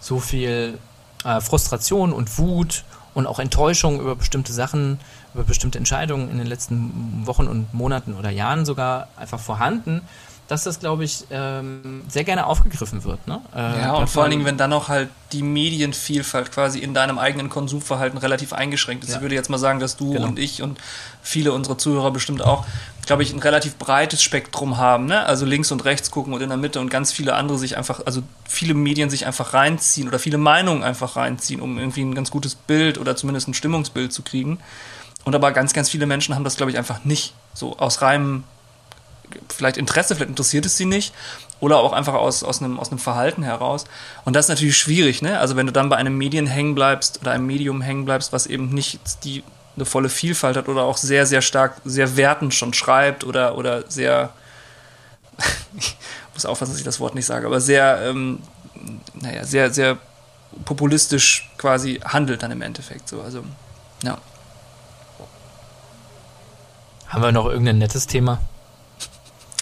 so 0.00 0.20
viel 0.20 0.78
äh, 1.24 1.40
Frustration 1.40 2.12
und 2.12 2.38
Wut 2.38 2.84
und 3.14 3.26
auch 3.26 3.38
Enttäuschung 3.38 4.00
über 4.00 4.14
bestimmte 4.14 4.52
Sachen, 4.52 5.00
über 5.36 5.44
bestimmte 5.44 5.76
Entscheidungen 5.78 6.30
in 6.30 6.38
den 6.38 6.46
letzten 6.46 7.22
Wochen 7.26 7.46
und 7.46 7.72
Monaten 7.74 8.14
oder 8.14 8.30
Jahren 8.30 8.64
sogar 8.64 9.08
einfach 9.16 9.38
vorhanden, 9.38 10.00
dass 10.48 10.62
das, 10.64 10.78
glaube 10.78 11.04
ich, 11.04 11.24
ähm, 11.30 12.02
sehr 12.08 12.24
gerne 12.24 12.46
aufgegriffen 12.46 13.02
wird. 13.04 13.26
Ne? 13.26 13.40
Äh, 13.54 13.58
Ja, 13.82 13.94
und 13.94 14.08
vor 14.08 14.22
allen 14.22 14.30
Dingen, 14.30 14.44
wenn 14.44 14.56
dann 14.56 14.70
noch 14.70 14.88
halt 14.88 15.08
die 15.32 15.42
Medienvielfalt 15.42 16.52
quasi 16.52 16.78
in 16.78 16.94
deinem 16.94 17.18
eigenen 17.18 17.50
Konsumverhalten 17.50 18.16
relativ 18.18 18.52
eingeschränkt 18.52 19.04
ist. 19.04 19.10
Ja. 19.10 19.16
Ich 19.16 19.22
würde 19.22 19.34
jetzt 19.34 19.50
mal 19.50 19.58
sagen, 19.58 19.80
dass 19.80 19.96
du 19.96 20.12
Genau. 20.12 20.26
und 20.28 20.38
ich 20.38 20.62
und 20.62 20.78
viele 21.20 21.52
unserer 21.52 21.76
Zuhörer 21.78 22.12
bestimmt 22.12 22.42
auch, 22.42 22.64
glaube 23.06 23.24
ich, 23.24 23.32
ein 23.32 23.40
relativ 23.40 23.76
breites 23.76 24.22
Spektrum 24.22 24.76
haben. 24.78 25.06
Ne? 25.06 25.26
Also 25.26 25.44
links 25.44 25.72
und 25.72 25.84
rechts 25.84 26.10
gucken 26.12 26.32
und 26.32 26.40
in 26.40 26.48
der 26.48 26.58
Mitte 26.58 26.80
und 26.80 26.90
ganz 26.90 27.12
viele 27.12 27.34
andere 27.34 27.58
sich 27.58 27.76
einfach, 27.76 28.00
also 28.06 28.22
viele 28.48 28.74
Medien 28.74 29.10
sich 29.10 29.26
einfach 29.26 29.52
reinziehen 29.52 30.06
oder 30.06 30.20
viele 30.20 30.38
Meinungen 30.38 30.84
einfach 30.84 31.16
reinziehen, 31.16 31.60
um 31.60 31.76
irgendwie 31.78 32.02
ein 32.02 32.14
ganz 32.14 32.30
gutes 32.30 32.54
Bild 32.54 32.98
oder 32.98 33.16
zumindest 33.16 33.48
ein 33.48 33.54
Stimmungsbild 33.54 34.12
zu 34.12 34.22
kriegen. 34.22 34.58
Und 35.26 35.34
aber 35.34 35.50
ganz, 35.50 35.72
ganz 35.72 35.90
viele 35.90 36.06
Menschen 36.06 36.36
haben 36.36 36.44
das, 36.44 36.56
glaube 36.56 36.70
ich, 36.70 36.78
einfach 36.78 37.04
nicht. 37.04 37.34
So 37.52 37.76
aus 37.78 38.00
reinem 38.00 38.44
vielleicht 39.48 39.76
Interesse, 39.76 40.14
vielleicht 40.14 40.30
interessiert 40.30 40.66
es 40.66 40.76
sie 40.76 40.84
nicht 40.84 41.12
oder 41.58 41.78
auch 41.78 41.92
einfach 41.92 42.14
aus, 42.14 42.44
aus, 42.44 42.62
einem, 42.62 42.78
aus 42.78 42.90
einem 42.90 43.00
Verhalten 43.00 43.42
heraus. 43.42 43.86
Und 44.24 44.36
das 44.36 44.44
ist 44.44 44.50
natürlich 44.50 44.78
schwierig, 44.78 45.22
ne? 45.22 45.40
Also 45.40 45.56
wenn 45.56 45.66
du 45.66 45.72
dann 45.72 45.88
bei 45.88 45.96
einem 45.96 46.16
Medien 46.16 46.46
hängen 46.46 46.76
bleibst 46.76 47.20
oder 47.20 47.32
einem 47.32 47.44
Medium 47.44 47.82
hängen 47.82 48.04
bleibst, 48.04 48.32
was 48.32 48.46
eben 48.46 48.68
nicht 48.68 49.00
die 49.24 49.42
eine 49.74 49.84
volle 49.84 50.08
Vielfalt 50.08 50.56
hat 50.56 50.68
oder 50.68 50.82
auch 50.82 50.96
sehr, 50.96 51.26
sehr 51.26 51.42
stark, 51.42 51.80
sehr 51.84 52.16
wertend 52.16 52.54
schon 52.54 52.72
schreibt 52.72 53.24
oder, 53.24 53.58
oder 53.58 53.82
sehr, 53.90 54.32
ich 55.76 55.96
muss 56.34 56.46
aufpassen, 56.46 56.70
dass 56.70 56.78
ich 56.78 56.84
das 56.84 57.00
Wort 57.00 57.16
nicht 57.16 57.26
sage, 57.26 57.48
aber 57.48 57.60
sehr, 57.60 58.00
ähm, 58.00 58.38
naja, 59.14 59.42
sehr, 59.42 59.72
sehr 59.72 59.98
populistisch 60.64 61.50
quasi 61.58 62.00
handelt 62.04 62.44
dann 62.44 62.52
im 62.52 62.62
Endeffekt 62.62 63.08
so. 63.08 63.22
Also, 63.22 63.42
ja. 64.04 64.18
Haben 67.16 67.22
wir 67.24 67.32
noch 67.32 67.46
irgendein 67.46 67.78
nettes 67.78 68.06
Thema? 68.06 68.38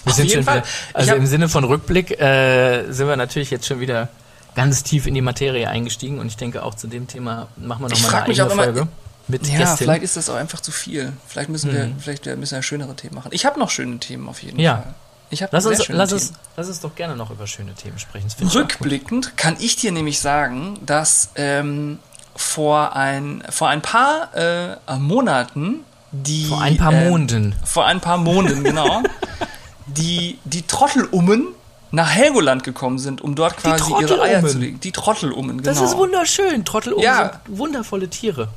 Wir 0.03 0.11
Auf 0.11 0.17
sind 0.17 0.27
jeden 0.27 0.43
Fall. 0.43 0.57
wieder, 0.57 0.67
also 0.93 1.15
im 1.15 1.25
Sinne 1.25 1.49
von 1.49 1.63
Rückblick 1.63 2.21
äh, 2.21 2.91
sind 2.91 3.07
wir 3.07 3.15
natürlich 3.15 3.53
jetzt 3.53 3.67
schon 3.69 3.79
wieder 3.79 4.09
ganz 4.57 4.83
tief 4.83 5.07
in 5.07 5.15
die 5.15 5.21
Materie 5.21 5.69
eingestiegen 5.69 6.19
und 6.19 6.27
ich 6.27 6.37
denke 6.37 6.65
auch 6.65 6.75
zu 6.75 6.89
dem 6.89 7.07
Thema 7.07 7.47
machen 7.57 7.83
wir 7.85 7.91
nochmal 7.91 8.11
eine 8.13 8.23
eigene 8.25 8.53
immer- 8.53 8.63
Folge 8.65 8.89
mit 9.29 9.47
Ja, 9.47 9.59
Gästin. 9.59 9.77
vielleicht 9.87 10.03
ist 10.03 10.17
das 10.17 10.29
auch 10.31 10.35
einfach 10.35 10.59
zu 10.59 10.73
viel. 10.73 11.13
Vielleicht 11.29 11.49
müssen 11.49 11.73
wir, 11.73 11.87
Mhm. 11.87 12.01
vielleicht 12.01 12.27
müssen 12.27 12.57
wir 12.57 12.63
schönere 12.63 12.97
Themen 12.97 13.15
machen. 13.15 13.29
Ich 13.31 13.47
habe 13.47 13.61
noch 13.61 13.71
schöne 13.71 13.99
Themen 14.01 14.29
auf 14.29 14.43
jeden 14.43 14.59
Ja. 14.59 14.79
Fall. 14.79 14.95
Ich 15.31 15.41
habe 15.41 15.51
Lass 15.55 15.65
uns, 15.67 15.87
lass, 15.89 16.13
uns, 16.13 16.33
lass 16.57 16.67
uns 16.67 16.81
doch 16.81 16.97
gerne 16.97 17.15
noch 17.15 17.31
über 17.31 17.47
schöne 17.47 17.75
Themen 17.75 18.01
sprechen. 18.01 18.27
Rückblickend 18.53 19.37
kann 19.37 19.55
ich 19.61 19.77
dir 19.77 19.93
nämlich 19.93 20.19
sagen, 20.19 20.77
dass 20.85 21.29
ähm, 21.37 22.01
vor, 22.35 22.97
ein, 22.97 23.45
vor 23.49 23.69
ein 23.69 23.81
paar 23.81 24.35
äh, 24.37 24.77
Monaten 24.99 25.85
die. 26.23 26.47
Vor 26.47 26.61
ein 26.63 26.77
paar 26.77 26.93
ähm, 26.93 27.09
Monden. 27.11 27.55
Vor 27.65 27.87
ein 27.87 28.01
paar 28.01 28.19
Monden, 28.19 28.63
genau. 28.65 29.03
die, 29.87 30.39
die 30.45 30.63
Trottelummen 30.67 31.49
nach 31.91 32.11
Helgoland 32.11 32.65
gekommen 32.65 32.99
sind, 32.99 33.21
um 33.21 33.37
dort 33.37 33.57
quasi 33.57 33.93
ihre 33.93 34.01
Eier 34.21 34.41
Trottelummen. 34.41 34.51
zu 34.51 34.59
legen. 34.59 34.81
Die 34.81 34.91
Trottelummen, 34.91 35.59
genau. 35.59 35.63
Das 35.63 35.81
ist 35.81 35.97
wunderschön. 35.97 36.65
Trottel 36.65 36.95
Ja. 36.99 37.41
sind 37.45 37.57
wundervolle 37.59 38.09
Tiere. 38.11 38.49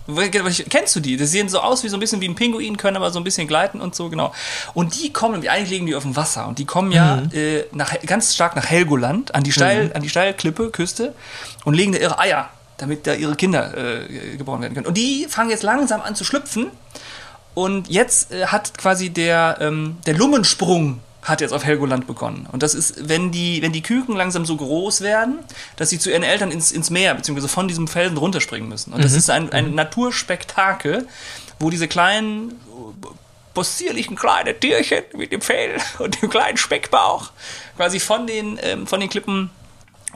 Kennst 0.69 0.95
du 0.95 0.99
die? 1.01 1.17
Die 1.17 1.25
sehen 1.27 1.47
so 1.47 1.59
aus 1.59 1.83
wie 1.83 1.89
so 1.89 1.97
ein 1.97 1.99
bisschen 1.99 2.19
wie 2.19 2.27
ein 2.27 2.33
Pinguin, 2.33 2.77
können 2.77 2.97
aber 2.97 3.11
so 3.11 3.19
ein 3.19 3.23
bisschen 3.23 3.47
gleiten 3.47 3.79
und 3.79 3.93
so, 3.93 4.09
genau. 4.09 4.33
Und 4.73 4.99
die 4.99 5.13
kommen, 5.13 5.47
eigentlich 5.47 5.69
liegen 5.69 5.85
die 5.85 5.93
auf 5.93 6.01
dem 6.01 6.15
Wasser 6.15 6.47
und 6.47 6.57
die 6.57 6.65
kommen 6.65 6.91
ja 6.91 7.17
Mhm. 7.17 7.29
äh, 7.31 7.63
nach, 7.73 7.93
ganz 8.07 8.33
stark 8.33 8.55
nach 8.55 8.65
Helgoland, 8.65 9.35
an 9.35 9.43
die, 9.43 9.51
Steil, 9.51 9.91
an 9.93 10.01
die 10.01 10.09
Steilklippe, 10.09 10.71
Küste 10.71 11.13
und 11.63 11.75
legen 11.75 11.91
da 11.91 11.99
ihre 11.99 12.17
Eier, 12.17 12.49
damit 12.77 13.05
da 13.05 13.13
ihre 13.13 13.35
Kinder 13.35 13.71
äh, 13.77 14.35
geboren 14.35 14.61
werden 14.63 14.73
können. 14.73 14.87
Und 14.87 14.97
die 14.97 15.27
fangen 15.29 15.51
jetzt 15.51 15.61
langsam 15.63 16.01
an 16.01 16.15
zu 16.15 16.23
schlüpfen 16.23 16.71
und 17.57 17.89
jetzt 17.89 18.31
äh, 18.31 18.45
hat 18.45 18.77
quasi 18.77 19.09
der, 19.09 19.57
ähm, 19.61 19.97
der 20.05 20.13
Lummensprung 20.13 20.99
hat 21.23 21.41
jetzt 21.41 21.53
auf 21.53 21.65
Helgoland 21.65 22.05
begonnen. 22.05 22.47
Und 22.51 22.61
das 22.61 22.75
ist, 22.75 23.09
wenn 23.09 23.31
die, 23.31 23.63
wenn 23.63 23.71
die 23.71 23.81
Küken 23.81 24.15
langsam 24.15 24.45
so 24.45 24.55
groß 24.57 25.01
werden, 25.01 25.39
dass 25.75 25.89
sie 25.89 25.97
zu 25.97 26.11
ihren 26.11 26.21
Eltern 26.21 26.51
ins, 26.51 26.71
ins 26.71 26.91
Meer, 26.91 27.15
beziehungsweise 27.15 27.47
von 27.47 27.67
diesem 27.67 27.87
Felsen 27.87 28.15
runterspringen 28.17 28.69
müssen. 28.69 28.93
Und 28.93 29.03
das 29.03 29.13
ist 29.13 29.31
ein, 29.31 29.51
ein 29.53 29.73
Naturspektakel, 29.73 31.07
wo 31.57 31.71
diese 31.71 31.87
kleinen, 31.87 32.61
possierlichen 33.55 34.15
kleinen 34.15 34.59
Tierchen 34.59 35.05
mit 35.15 35.31
dem 35.31 35.41
Fell 35.41 35.77
und 35.97 36.21
dem 36.21 36.29
kleinen 36.29 36.57
Speckbauch 36.57 37.31
quasi 37.75 37.99
von 37.99 38.27
den, 38.27 38.59
ähm, 38.61 38.85
von 38.85 38.99
den 38.99 39.09
Klippen 39.09 39.49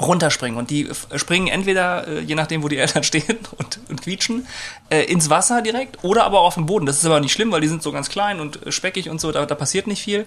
runterspringen. 0.01 0.57
Und 0.57 0.69
die 0.69 0.89
springen 1.15 1.47
entweder, 1.47 2.07
äh, 2.07 2.19
je 2.21 2.35
nachdem, 2.35 2.63
wo 2.63 2.67
die 2.67 2.77
Eltern 2.77 3.03
stehen 3.11 3.37
und, 3.57 3.79
und 3.89 4.01
quietschen, 4.01 4.47
äh, 4.89 5.03
ins 5.03 5.29
Wasser 5.29 5.61
direkt 5.61 6.03
oder 6.03 6.23
aber 6.23 6.41
auf 6.41 6.55
den 6.55 6.65
Boden. 6.65 6.85
Das 6.85 6.97
ist 6.97 7.05
aber 7.05 7.19
nicht 7.19 7.33
schlimm, 7.33 7.51
weil 7.51 7.61
die 7.61 7.67
sind 7.67 7.83
so 7.83 7.91
ganz 7.91 8.09
klein 8.09 8.39
und 8.39 8.65
äh, 8.65 8.71
speckig 8.71 9.09
und 9.09 9.21
so, 9.21 9.31
da, 9.31 9.45
da 9.45 9.55
passiert 9.55 9.87
nicht 9.87 10.01
viel. 10.01 10.25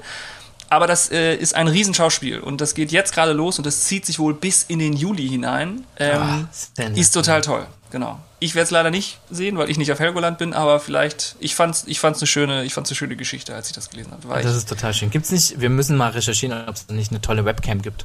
Aber 0.71 0.87
das 0.87 1.11
äh, 1.11 1.37
ist 1.37 1.55
ein 1.55 1.69
Riesenschauspiel 1.69 2.41
und 2.41 2.61
das 2.61 2.75
geht 2.75 2.91
jetzt 2.91 3.15
gerade 3.15 3.33
los 3.33 3.59
und 3.59 3.67
das 3.67 3.83
zieht 3.83 4.07
sich 4.07 4.19
wohl 4.19 4.35
bis 4.35 4.65
in 4.65 4.79
den 4.79 4.95
Juli 4.95 5.29
hinein. 5.29 5.85
Ähm, 5.99 6.49
sensationell. 6.51 6.99
ist 6.99 7.11
total 7.13 7.41
toll, 7.43 7.67
genau. 7.91 8.19
Ich 8.41 8.55
werde 8.55 8.65
es 8.65 8.71
leider 8.71 8.91
nicht 8.91 9.19
sehen, 9.31 9.57
weil 9.57 9.71
ich 9.71 9.79
nicht 9.79 9.93
auf 9.93 10.01
Helgoland 10.01 10.39
bin, 10.39 10.53
aber 10.53 10.81
vielleicht, 10.81 11.37
ich 11.39 11.55
fand's, 11.55 11.85
ich 11.87 12.01
fand's 12.01 12.21
eine 12.21 12.27
schöne, 12.27 12.65
ich 12.65 12.75
fand's 12.75 12.91
eine 12.91 12.97
schöne 12.97 13.17
Geschichte, 13.17 13.55
als 13.55 13.69
ich 13.69 13.73
das 13.73 13.91
gelesen 13.91 14.13
habe. 14.13 14.27
Das 14.43 14.53
ich, 14.53 14.59
ist 14.59 14.69
total 14.69 14.93
schön. 14.95 15.11
Gibt's 15.11 15.31
nicht, 15.31 15.61
wir 15.61 15.71
müssen 15.71 15.97
mal 15.97 16.11
recherchieren, 16.11 16.67
ob 16.67 16.75
es 16.75 16.89
nicht 16.89 17.11
eine 17.11 17.21
tolle 17.21 17.45
Webcam 17.45 17.81
gibt. 17.81 18.05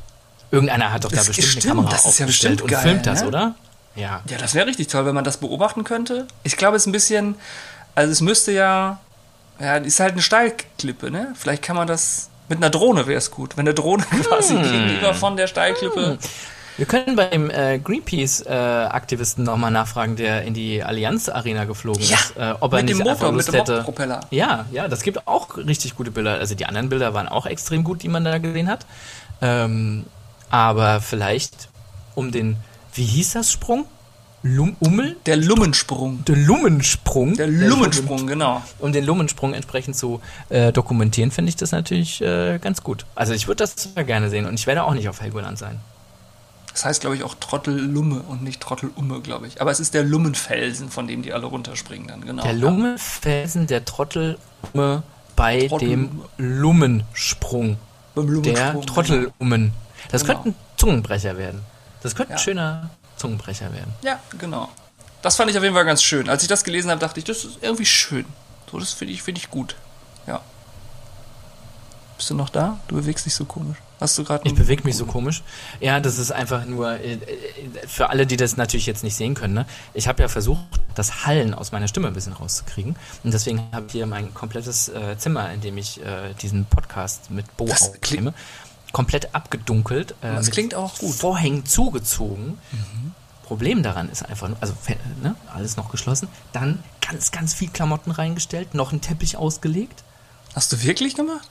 Irgendeiner 0.52 0.92
hat 0.92 1.04
doch 1.04 1.10
da 1.10 1.18
Das 1.18 1.28
bestimmt 1.28 1.48
stimmt, 1.48 1.66
eine 1.66 1.76
Kamera 1.76 1.92
das 1.92 2.06
ist 2.06 2.20
ja 2.20 2.26
bestimmt 2.26 2.62
und 2.62 2.70
geil, 2.72 2.82
filmt 2.82 3.06
das, 3.06 3.22
ne? 3.22 3.28
oder? 3.28 3.56
Ja. 3.96 4.22
Ja, 4.30 4.38
das 4.38 4.54
wäre 4.56 4.68
richtig 4.68 4.88
toll, 4.88 5.06
wenn 5.06 5.16
man 5.16 5.24
das 5.24 5.38
beobachten 5.38 5.84
könnte. 5.84 6.28
Ich 6.44 6.58
glaube, 6.58 6.78
es 6.78 6.84
ist 6.84 6.88
ein 6.88 6.92
bisschen, 6.92 7.36
also 7.96 8.12
es 8.12 8.22
müsste 8.22 8.52
ja, 8.52 9.00
ja, 9.60 9.76
ist 9.78 10.00
halt 10.00 10.14
eine 10.14 10.22
Steilklippe, 10.22 11.12
ne? 11.12 11.34
Vielleicht 11.38 11.62
kann 11.62 11.76
man 11.76 11.88
das, 11.88 12.30
mit 12.48 12.58
einer 12.58 12.70
Drohne 12.70 13.06
wäre 13.08 13.18
es 13.18 13.30
gut, 13.30 13.58
wenn 13.58 13.68
eine 13.68 13.74
Drohne 13.74 14.04
quasi 14.24 14.56
gegenüber 14.56 15.14
von 15.14 15.38
der 15.38 15.48
Steilklippe. 15.48 16.18
Wir 16.78 16.86
können 16.86 17.18
beim 17.18 17.50
äh, 17.50 17.78
Greenpeace-Aktivisten 17.78 19.44
nochmal 19.44 19.70
nachfragen, 19.70 20.16
der 20.16 20.44
in 20.44 20.54
die 20.54 20.82
Allianz-Arena 20.82 21.66
geflogen 21.66 22.02
Ja, 22.02 22.16
ist, 22.16 22.38
äh, 22.38 22.54
ob 22.58 22.72
er 22.72 22.80
mit 22.80 22.90
dem 22.90 22.98
nicht 23.00 23.08
einfach 23.08 23.20
Motor, 23.24 23.32
mit 23.34 23.38
Lust 23.38 23.48
dem 23.50 23.56
hätte. 23.56 23.76
Moppropeller. 23.80 24.22
Ja, 24.32 24.66
ja, 24.72 24.88
das 24.88 25.02
gibt 25.02 25.28
auch 25.28 25.58
richtig 25.58 25.98
gute 25.98 26.10
Bilder. 26.12 26.36
Also 26.36 26.56
die 26.56 26.66
anderen 26.66 26.88
Bilder 26.88 27.14
waren 27.14 27.28
auch 27.28 27.46
extrem 27.46 27.84
gut, 27.84 28.02
die 28.02 28.08
man 28.08 28.24
da 28.24 28.38
gesehen 28.38 28.70
hat. 28.70 28.86
Ähm, 29.42 30.06
aber 30.50 31.02
vielleicht 31.02 31.70
um 32.16 32.32
den, 32.32 32.58
wie 32.94 33.06
hieß 33.06 33.34
das 33.34 33.52
Sprung? 33.52 33.86
Lum, 34.42 34.78
Ummel? 34.80 35.18
Der 35.26 35.36
Lummensprung. 35.36 36.24
Der 36.24 36.38
Lummensprung. 36.38 37.36
Der 37.36 37.48
Lummensprung, 37.48 38.26
genau. 38.26 38.64
Um 38.80 38.94
den 38.94 39.04
Lummensprung 39.06 39.54
entsprechend 39.54 39.98
zu 39.98 40.22
äh, 40.48 40.72
dokumentieren, 40.72 41.30
finde 41.32 41.50
ich 41.50 41.58
das 41.58 41.74
natürlich 41.74 42.22
äh, 42.22 42.58
ganz 42.60 42.82
gut. 42.82 43.06
Also 43.16 43.34
ich 43.34 43.48
würde 43.50 43.66
das 43.66 43.90
gerne 44.06 44.30
sehen 44.30 44.46
und 44.46 44.54
ich 44.54 44.66
werde 44.66 44.84
auch 44.84 44.94
nicht 44.94 45.10
auf 45.10 45.20
Helgoland 45.20 45.58
sein. 45.58 45.80
Das 46.72 46.86
heißt, 46.86 47.02
glaube 47.02 47.18
ich, 47.18 47.24
auch 47.24 47.36
Trottel-Lumme 47.36 48.22
und 48.22 48.42
nicht 48.42 48.62
Trottel-Umme, 48.62 49.20
glaube 49.20 49.48
ich. 49.48 49.60
Aber 49.60 49.72
es 49.72 49.82
ist 49.82 49.94
der 49.94 50.04
Lummenfelsen, 50.04 50.90
von 50.90 51.08
dem 51.08 51.22
die 51.22 51.34
alle 51.34 51.48
runterspringen 51.48 52.08
dann, 52.08 52.22
genau. 52.26 52.44
Der 52.44 52.54
Lummenfelsen, 52.54 53.68
der 53.68 53.84
Trottel 53.84 54.38
bei 55.36 55.68
Trottel- 55.68 55.90
dem 55.90 56.22
Lummensprung. 56.38 57.78
Beim 58.16 58.26
Der 58.28 58.34
Lummensprung, 58.34 58.86
Trottelummen. 58.86 59.72
Das 60.12 60.24
Genau. 60.24 60.42
könnte 60.42 60.50
ein 60.50 60.56
Zungenbrecher 60.78 61.38
werden. 61.38 61.62
Das 62.02 62.16
könnte 62.16 62.34
ein 62.34 62.38
Ja. 62.38 62.44
schöner 62.44 62.90
Zungenbrecher 63.18 63.72
werden. 63.74 63.94
Ja, 64.04 64.20
genau. 64.38 64.70
Das 65.22 65.36
fand 65.36 65.52
ich 65.52 65.58
auf 65.58 65.64
jeden 65.64 65.76
Fall 65.76 65.86
ganz 65.86 66.02
schön. 66.02 66.30
Als 66.30 66.44
ich 66.44 66.48
das 66.48 66.64
gelesen 66.64 66.90
habe, 66.90 67.00
dachte 67.02 67.20
ich, 67.20 67.26
das 67.26 67.44
ist 67.44 67.58
irgendwie 67.62 67.86
schön. 67.86 68.26
So, 68.72 68.80
das 68.80 68.94
finde 68.94 69.14
ich, 69.14 69.22
finde 69.22 69.40
ich 69.42 69.50
gut. 69.50 69.76
Ja. 70.28 70.42
Bist 72.18 72.30
du 72.30 72.36
noch 72.36 72.50
da? 72.50 72.78
Du 72.88 72.96
bewegst 72.96 73.26
dich 73.26 73.34
so 73.34 73.46
komisch. 73.46 73.78
Hast 74.00 74.18
du 74.18 74.24
gerade 74.24 74.48
Ich 74.48 74.56
bewege 74.56 74.84
mich 74.84 74.96
so 74.96 75.06
komisch. 75.06 75.42
Ja, 75.82 76.00
das 76.00 76.18
ist 76.20 76.32
einfach 76.32 76.66
nur, 76.66 76.92
äh, 76.92 77.14
äh, 77.14 77.20
für 77.88 78.10
alle, 78.10 78.26
die 78.26 78.38
das 78.38 78.56
natürlich 78.56 78.86
jetzt 78.86 79.04
nicht 79.04 79.16
sehen 79.16 79.34
können, 79.36 79.54
ne? 79.54 79.66
ich 79.94 80.08
habe 80.08 80.22
ja 80.22 80.30
versucht, 80.30 80.62
das 80.96 81.26
Hallen 81.26 81.54
aus 81.54 81.72
meiner 81.74 81.88
Stimme 81.90 82.08
ein 82.08 82.14
bisschen 82.14 82.34
rauszukriegen. 82.34 82.96
Und 83.24 83.34
deswegen 83.34 83.64
habe 83.74 83.86
ich 83.88 83.92
hier 83.94 84.06
mein 84.06 84.34
komplettes 84.34 84.88
äh, 84.90 85.18
Zimmer, 85.18 85.52
in 85.52 85.60
dem 85.62 85.78
ich 85.78 86.02
äh, 86.02 86.34
diesen 86.42 86.66
Podcast 86.66 87.30
mit 87.30 87.56
Bo 87.58 87.66
Das 87.68 87.90
aufnehme, 87.90 88.34
komplett 88.92 89.34
abgedunkelt. 89.36 90.12
Äh, 90.22 90.36
Das 90.36 90.52
klingt 90.52 90.76
auch 90.76 90.98
gut. 90.98 91.10
Mhm. 91.10 91.14
Vorhängen 91.14 91.66
zugezogen. 91.66 92.58
Problem 93.44 93.82
daran 93.82 94.10
ist 94.10 94.24
einfach, 94.24 94.50
also 94.62 94.74
ne, 95.24 95.36
alles 95.54 95.76
noch 95.76 95.90
geschlossen, 95.90 96.28
dann 96.54 96.84
ganz, 97.02 97.32
ganz 97.32 97.54
viel 97.56 97.70
Klamotten 97.70 98.12
reingestellt, 98.12 98.76
noch 98.76 98.92
einen 98.92 99.02
Teppich 99.02 99.38
ausgelegt. 99.38 100.04
Hast 100.54 100.72
du 100.72 100.84
wirklich 100.84 101.16
gemacht? 101.16 101.50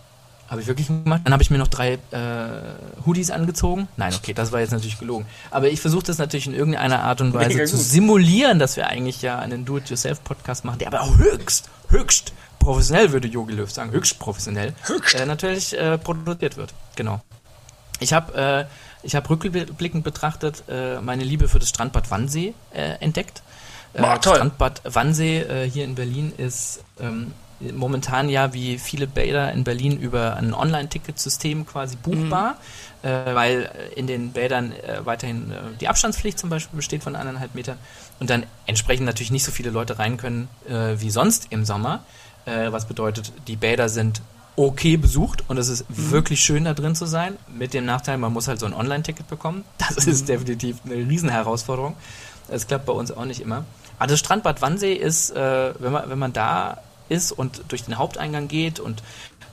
Habe 0.48 0.60
ich 0.62 0.66
wirklich 0.68 0.86
gemacht. 0.86 1.22
Dann 1.24 1.32
habe 1.32 1.42
ich 1.42 1.50
mir 1.50 1.58
noch 1.58 1.66
drei 1.68 1.94
äh, 2.10 2.98
Hoodies 3.04 3.30
angezogen. 3.30 3.86
Nein, 3.96 4.14
okay, 4.14 4.32
das 4.32 4.50
war 4.52 4.60
jetzt 4.60 4.70
natürlich 4.70 4.98
gelogen. 4.98 5.26
Aber 5.50 5.68
ich 5.68 5.80
versuche 5.80 6.04
das 6.04 6.18
natürlich 6.18 6.46
in 6.46 6.54
irgendeiner 6.54 7.02
Art 7.02 7.20
und 7.20 7.34
Weise 7.34 7.48
Mega 7.56 7.64
zu 7.66 7.76
gut. 7.76 7.84
simulieren, 7.84 8.58
dass 8.58 8.76
wir 8.76 8.86
eigentlich 8.86 9.20
ja 9.20 9.38
einen 9.40 9.64
Do-it-yourself-Podcast 9.66 10.64
machen, 10.64 10.78
der 10.78 10.88
aber 10.88 11.16
höchst, 11.18 11.68
höchst 11.88 12.32
professionell, 12.68 13.12
würde 13.12 13.28
Jogi 13.28 13.54
Löw 13.54 13.70
sagen, 13.70 13.92
höchst 13.92 14.18
professionell, 14.18 14.74
Höchst. 14.84 15.14
Äh, 15.14 15.24
natürlich 15.24 15.72
äh, 15.78 15.96
produziert 15.96 16.58
wird. 16.58 16.74
Genau. 16.96 17.22
Ich 17.98 18.12
habe 18.12 18.66
äh, 18.68 19.06
ich 19.06 19.14
hab 19.16 19.30
rückblickend 19.30 20.04
betrachtet 20.04 20.64
äh, 20.68 21.00
meine 21.00 21.24
Liebe 21.24 21.48
für 21.48 21.58
das 21.58 21.70
Strandbad 21.70 22.10
Wannsee 22.10 22.52
äh, 22.74 22.96
entdeckt. 23.00 23.42
Äh, 23.94 24.02
Boah, 24.02 24.16
das 24.16 24.20
toll. 24.20 24.34
Strandbad 24.36 24.82
Wannsee 24.84 25.38
äh, 25.38 25.70
hier 25.70 25.84
in 25.84 25.94
Berlin 25.94 26.30
ist 26.36 26.84
ähm, 27.00 27.32
momentan 27.74 28.28
ja 28.28 28.52
wie 28.52 28.76
viele 28.76 29.06
Bäder 29.06 29.50
in 29.52 29.64
Berlin 29.64 29.98
über 29.98 30.36
ein 30.36 30.52
Online-Ticketsystem 30.52 31.64
quasi 31.64 31.96
buchbar, 31.96 32.56
Mhm. 33.02 33.08
äh, 33.08 33.34
weil 33.34 33.70
in 33.96 34.06
den 34.06 34.32
Bädern 34.32 34.72
äh, 34.72 35.06
weiterhin 35.06 35.50
äh, 35.52 35.56
die 35.80 35.88
Abstandspflicht 35.88 36.38
zum 36.38 36.50
Beispiel 36.50 36.76
besteht 36.76 37.02
von 37.02 37.16
eineinhalb 37.16 37.54
Metern 37.54 37.78
und 38.20 38.28
dann 38.28 38.44
entsprechend 38.66 39.06
natürlich 39.06 39.30
nicht 39.30 39.44
so 39.44 39.52
viele 39.52 39.70
Leute 39.70 39.98
rein 39.98 40.18
können 40.18 40.48
wie 40.66 41.10
sonst 41.10 41.46
im 41.50 41.64
Sommer, 41.64 42.04
äh, 42.48 42.72
was 42.72 42.86
bedeutet, 42.86 43.32
die 43.46 43.56
Bäder 43.56 43.88
sind 43.88 44.22
okay 44.56 44.96
besucht 44.96 45.44
und 45.48 45.56
es 45.56 45.68
ist 45.68 45.84
wirklich 45.88 46.40
schön 46.40 46.64
da 46.64 46.74
drin 46.74 46.96
zu 46.96 47.06
sein, 47.06 47.36
mit 47.48 47.74
dem 47.74 47.84
Nachteil, 47.84 48.18
man 48.18 48.32
muss 48.32 48.48
halt 48.48 48.58
so 48.58 48.66
ein 48.66 48.74
Online-Ticket 48.74 49.28
bekommen. 49.28 49.64
Das 49.78 50.06
ist 50.06 50.28
definitiv 50.28 50.78
eine 50.84 50.96
Riesenherausforderung. 50.96 51.96
Das 52.48 52.66
klappt 52.66 52.86
bei 52.86 52.92
uns 52.92 53.12
auch 53.12 53.24
nicht 53.24 53.40
immer. 53.40 53.64
Aber 53.98 54.08
das 54.08 54.18
Strandbad 54.18 54.62
Wannsee 54.62 54.94
ist, 54.94 55.30
äh, 55.30 55.74
wenn, 55.78 55.92
man, 55.92 56.10
wenn 56.10 56.18
man 56.18 56.32
da 56.32 56.78
ist 57.08 57.32
und 57.32 57.62
durch 57.68 57.84
den 57.84 57.98
Haupteingang 57.98 58.48
geht 58.48 58.80
und 58.80 59.02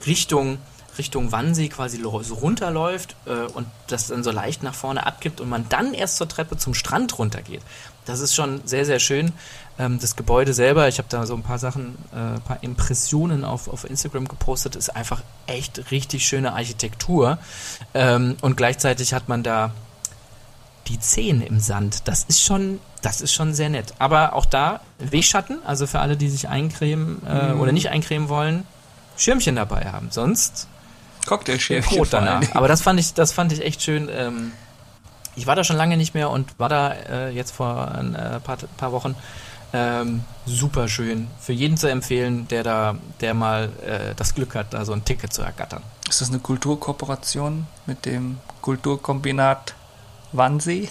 Richtung, 0.06 0.58
Richtung 0.98 1.32
Wannsee 1.32 1.68
quasi 1.68 2.00
so 2.00 2.34
runterläuft 2.34 3.16
äh, 3.26 3.50
und 3.52 3.66
das 3.88 4.08
dann 4.08 4.24
so 4.24 4.30
leicht 4.30 4.62
nach 4.62 4.74
vorne 4.74 5.06
abgibt 5.06 5.40
und 5.40 5.48
man 5.48 5.68
dann 5.68 5.94
erst 5.94 6.16
zur 6.16 6.28
Treppe 6.28 6.56
zum 6.56 6.74
Strand 6.74 7.18
runtergeht. 7.18 7.62
Das 8.06 8.20
ist 8.20 8.34
schon 8.34 8.60
sehr, 8.64 8.84
sehr 8.84 9.00
schön. 9.00 9.32
Ähm, 9.78 9.98
das 10.00 10.16
Gebäude 10.16 10.54
selber, 10.54 10.88
ich 10.88 10.98
habe 10.98 11.08
da 11.08 11.26
so 11.26 11.34
ein 11.34 11.42
paar 11.42 11.58
Sachen, 11.58 11.96
äh, 12.12 12.36
ein 12.36 12.40
paar 12.40 12.62
Impressionen 12.62 13.44
auf, 13.44 13.68
auf 13.68 13.88
Instagram 13.88 14.26
gepostet, 14.26 14.76
ist 14.76 14.94
einfach 14.94 15.22
echt 15.46 15.90
richtig 15.90 16.26
schöne 16.26 16.52
Architektur. 16.52 17.38
Ähm, 17.94 18.36
und 18.40 18.56
gleichzeitig 18.56 19.12
hat 19.12 19.28
man 19.28 19.42
da 19.42 19.72
die 20.88 20.98
Zehen 21.00 21.42
im 21.42 21.60
Sand. 21.60 22.08
Das 22.08 22.24
ist 22.24 22.42
schon, 22.42 22.80
das 23.02 23.20
ist 23.20 23.32
schon 23.32 23.54
sehr 23.54 23.68
nett. 23.68 23.94
Aber 23.98 24.34
auch 24.34 24.46
da 24.46 24.80
Wegschatten, 24.98 25.58
also 25.64 25.86
für 25.86 25.98
alle, 25.98 26.16
die 26.16 26.28
sich 26.28 26.48
eincremen 26.48 27.20
äh, 27.26 27.52
oder 27.52 27.72
nicht 27.72 27.90
eincremen 27.90 28.28
wollen, 28.28 28.66
Schirmchen 29.16 29.56
dabei 29.56 29.90
haben. 29.92 30.08
Sonst. 30.10 30.68
Brot 31.82 32.14
allen 32.14 32.26
danach. 32.26 32.54
Aber 32.54 32.68
das 32.68 32.82
fand 32.82 33.00
ich, 33.00 33.14
das 33.14 33.32
fand 33.32 33.52
ich 33.52 33.62
echt 33.62 33.82
schön. 33.82 34.08
Ähm, 34.10 34.52
ich 35.34 35.46
war 35.46 35.54
da 35.54 35.64
schon 35.64 35.76
lange 35.76 35.96
nicht 35.96 36.14
mehr 36.14 36.30
und 36.30 36.58
war 36.58 36.68
da 36.68 36.92
äh, 36.92 37.30
jetzt 37.30 37.50
vor 37.52 37.92
ein 37.92 38.14
äh, 38.14 38.40
paar, 38.40 38.56
paar 38.76 38.92
Wochen. 38.92 39.14
Ähm, 39.76 40.22
super 40.46 40.88
schön. 40.88 41.28
Für 41.38 41.52
jeden 41.52 41.76
zu 41.76 41.90
empfehlen, 41.90 42.48
der 42.48 42.62
da, 42.62 42.96
der 43.20 43.34
mal 43.34 43.70
äh, 43.86 44.14
das 44.16 44.34
Glück 44.34 44.54
hat, 44.54 44.72
da 44.72 44.86
so 44.86 44.92
ein 44.94 45.04
Ticket 45.04 45.34
zu 45.34 45.42
ergattern. 45.42 45.82
Ist 46.08 46.22
das 46.22 46.30
eine 46.30 46.38
Kulturkooperation 46.38 47.66
mit 47.84 48.06
dem 48.06 48.38
Kulturkombinat 48.62 49.74
Wannsee? 50.32 50.88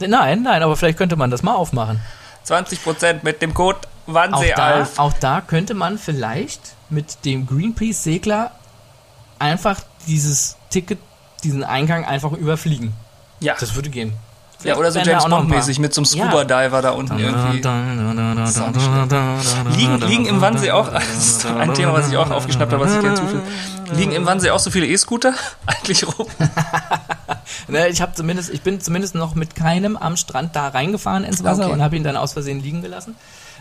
Nein, 0.00 0.42
nein, 0.42 0.62
aber 0.62 0.76
vielleicht 0.76 0.98
könnte 0.98 1.16
man 1.16 1.30
das 1.30 1.42
mal 1.42 1.54
aufmachen. 1.54 2.00
20% 2.46 3.20
mit 3.22 3.40
dem 3.40 3.54
Code 3.54 3.78
Auch 4.06 4.14
Wannsee-Alf. 4.14 4.98
auch 4.98 5.14
da 5.14 5.40
könnte 5.40 5.72
man 5.72 5.96
vielleicht 5.98 6.74
mit 6.90 7.24
dem 7.24 7.46
Greenpeace-Segler 7.46 8.50
einfach 9.38 9.80
dieses 10.06 10.56
Ticket, 10.68 10.98
diesen 11.42 11.64
Eingang 11.64 12.04
einfach 12.04 12.32
überfliegen. 12.32 12.92
Ja. 13.40 13.54
Das 13.58 13.74
würde 13.74 13.88
gehen. 13.88 14.12
Ja, 14.64 14.76
oder 14.76 14.90
so 14.90 14.98
James 15.00 15.24
Bond-mäßig 15.24 15.78
mit 15.78 15.94
so 15.94 16.00
einem 16.00 16.06
Scuba-Diver 16.06 16.82
da 16.82 16.90
unten 16.90 17.18
irgendwie. 17.18 17.60
Liegen, 19.76 20.00
Liegen, 20.00 20.26
im 20.26 20.40
Wannsee 20.40 20.70
auch, 20.72 20.90
das 20.90 21.16
ist 21.16 21.46
ein 21.46 21.74
Thema, 21.74 21.92
was 21.92 22.08
ich 22.10 22.16
auch 22.16 22.30
aufgeschnappt 22.30 22.72
habe, 22.72 22.84
was 22.84 22.94
ich 22.94 23.00
gerne 23.00 23.16
zufüge. 23.16 23.42
Liegen 23.92 24.12
im 24.12 24.26
Wannsee 24.26 24.50
auch 24.50 24.58
so 24.58 24.70
viele 24.70 24.86
E-Scooter 24.86 25.34
eigentlich 25.66 26.06
rum? 26.18 26.26
Ne, 27.68 27.88
ich 27.88 28.00
habe 28.02 28.12
zumindest, 28.14 28.50
ich 28.50 28.62
bin 28.62 28.80
zumindest 28.80 29.14
noch 29.14 29.34
mit 29.34 29.54
keinem 29.54 29.96
am 29.96 30.16
Strand 30.16 30.56
da 30.56 30.68
reingefahren 30.68 31.24
ins 31.24 31.44
Wasser 31.44 31.64
Okay. 31.64 31.72
und 31.72 31.82
habe 31.82 31.96
ihn 31.96 32.02
dann 32.02 32.16
aus 32.16 32.32
Versehen 32.32 32.60
liegen 32.62 32.82
gelassen. 32.82 33.16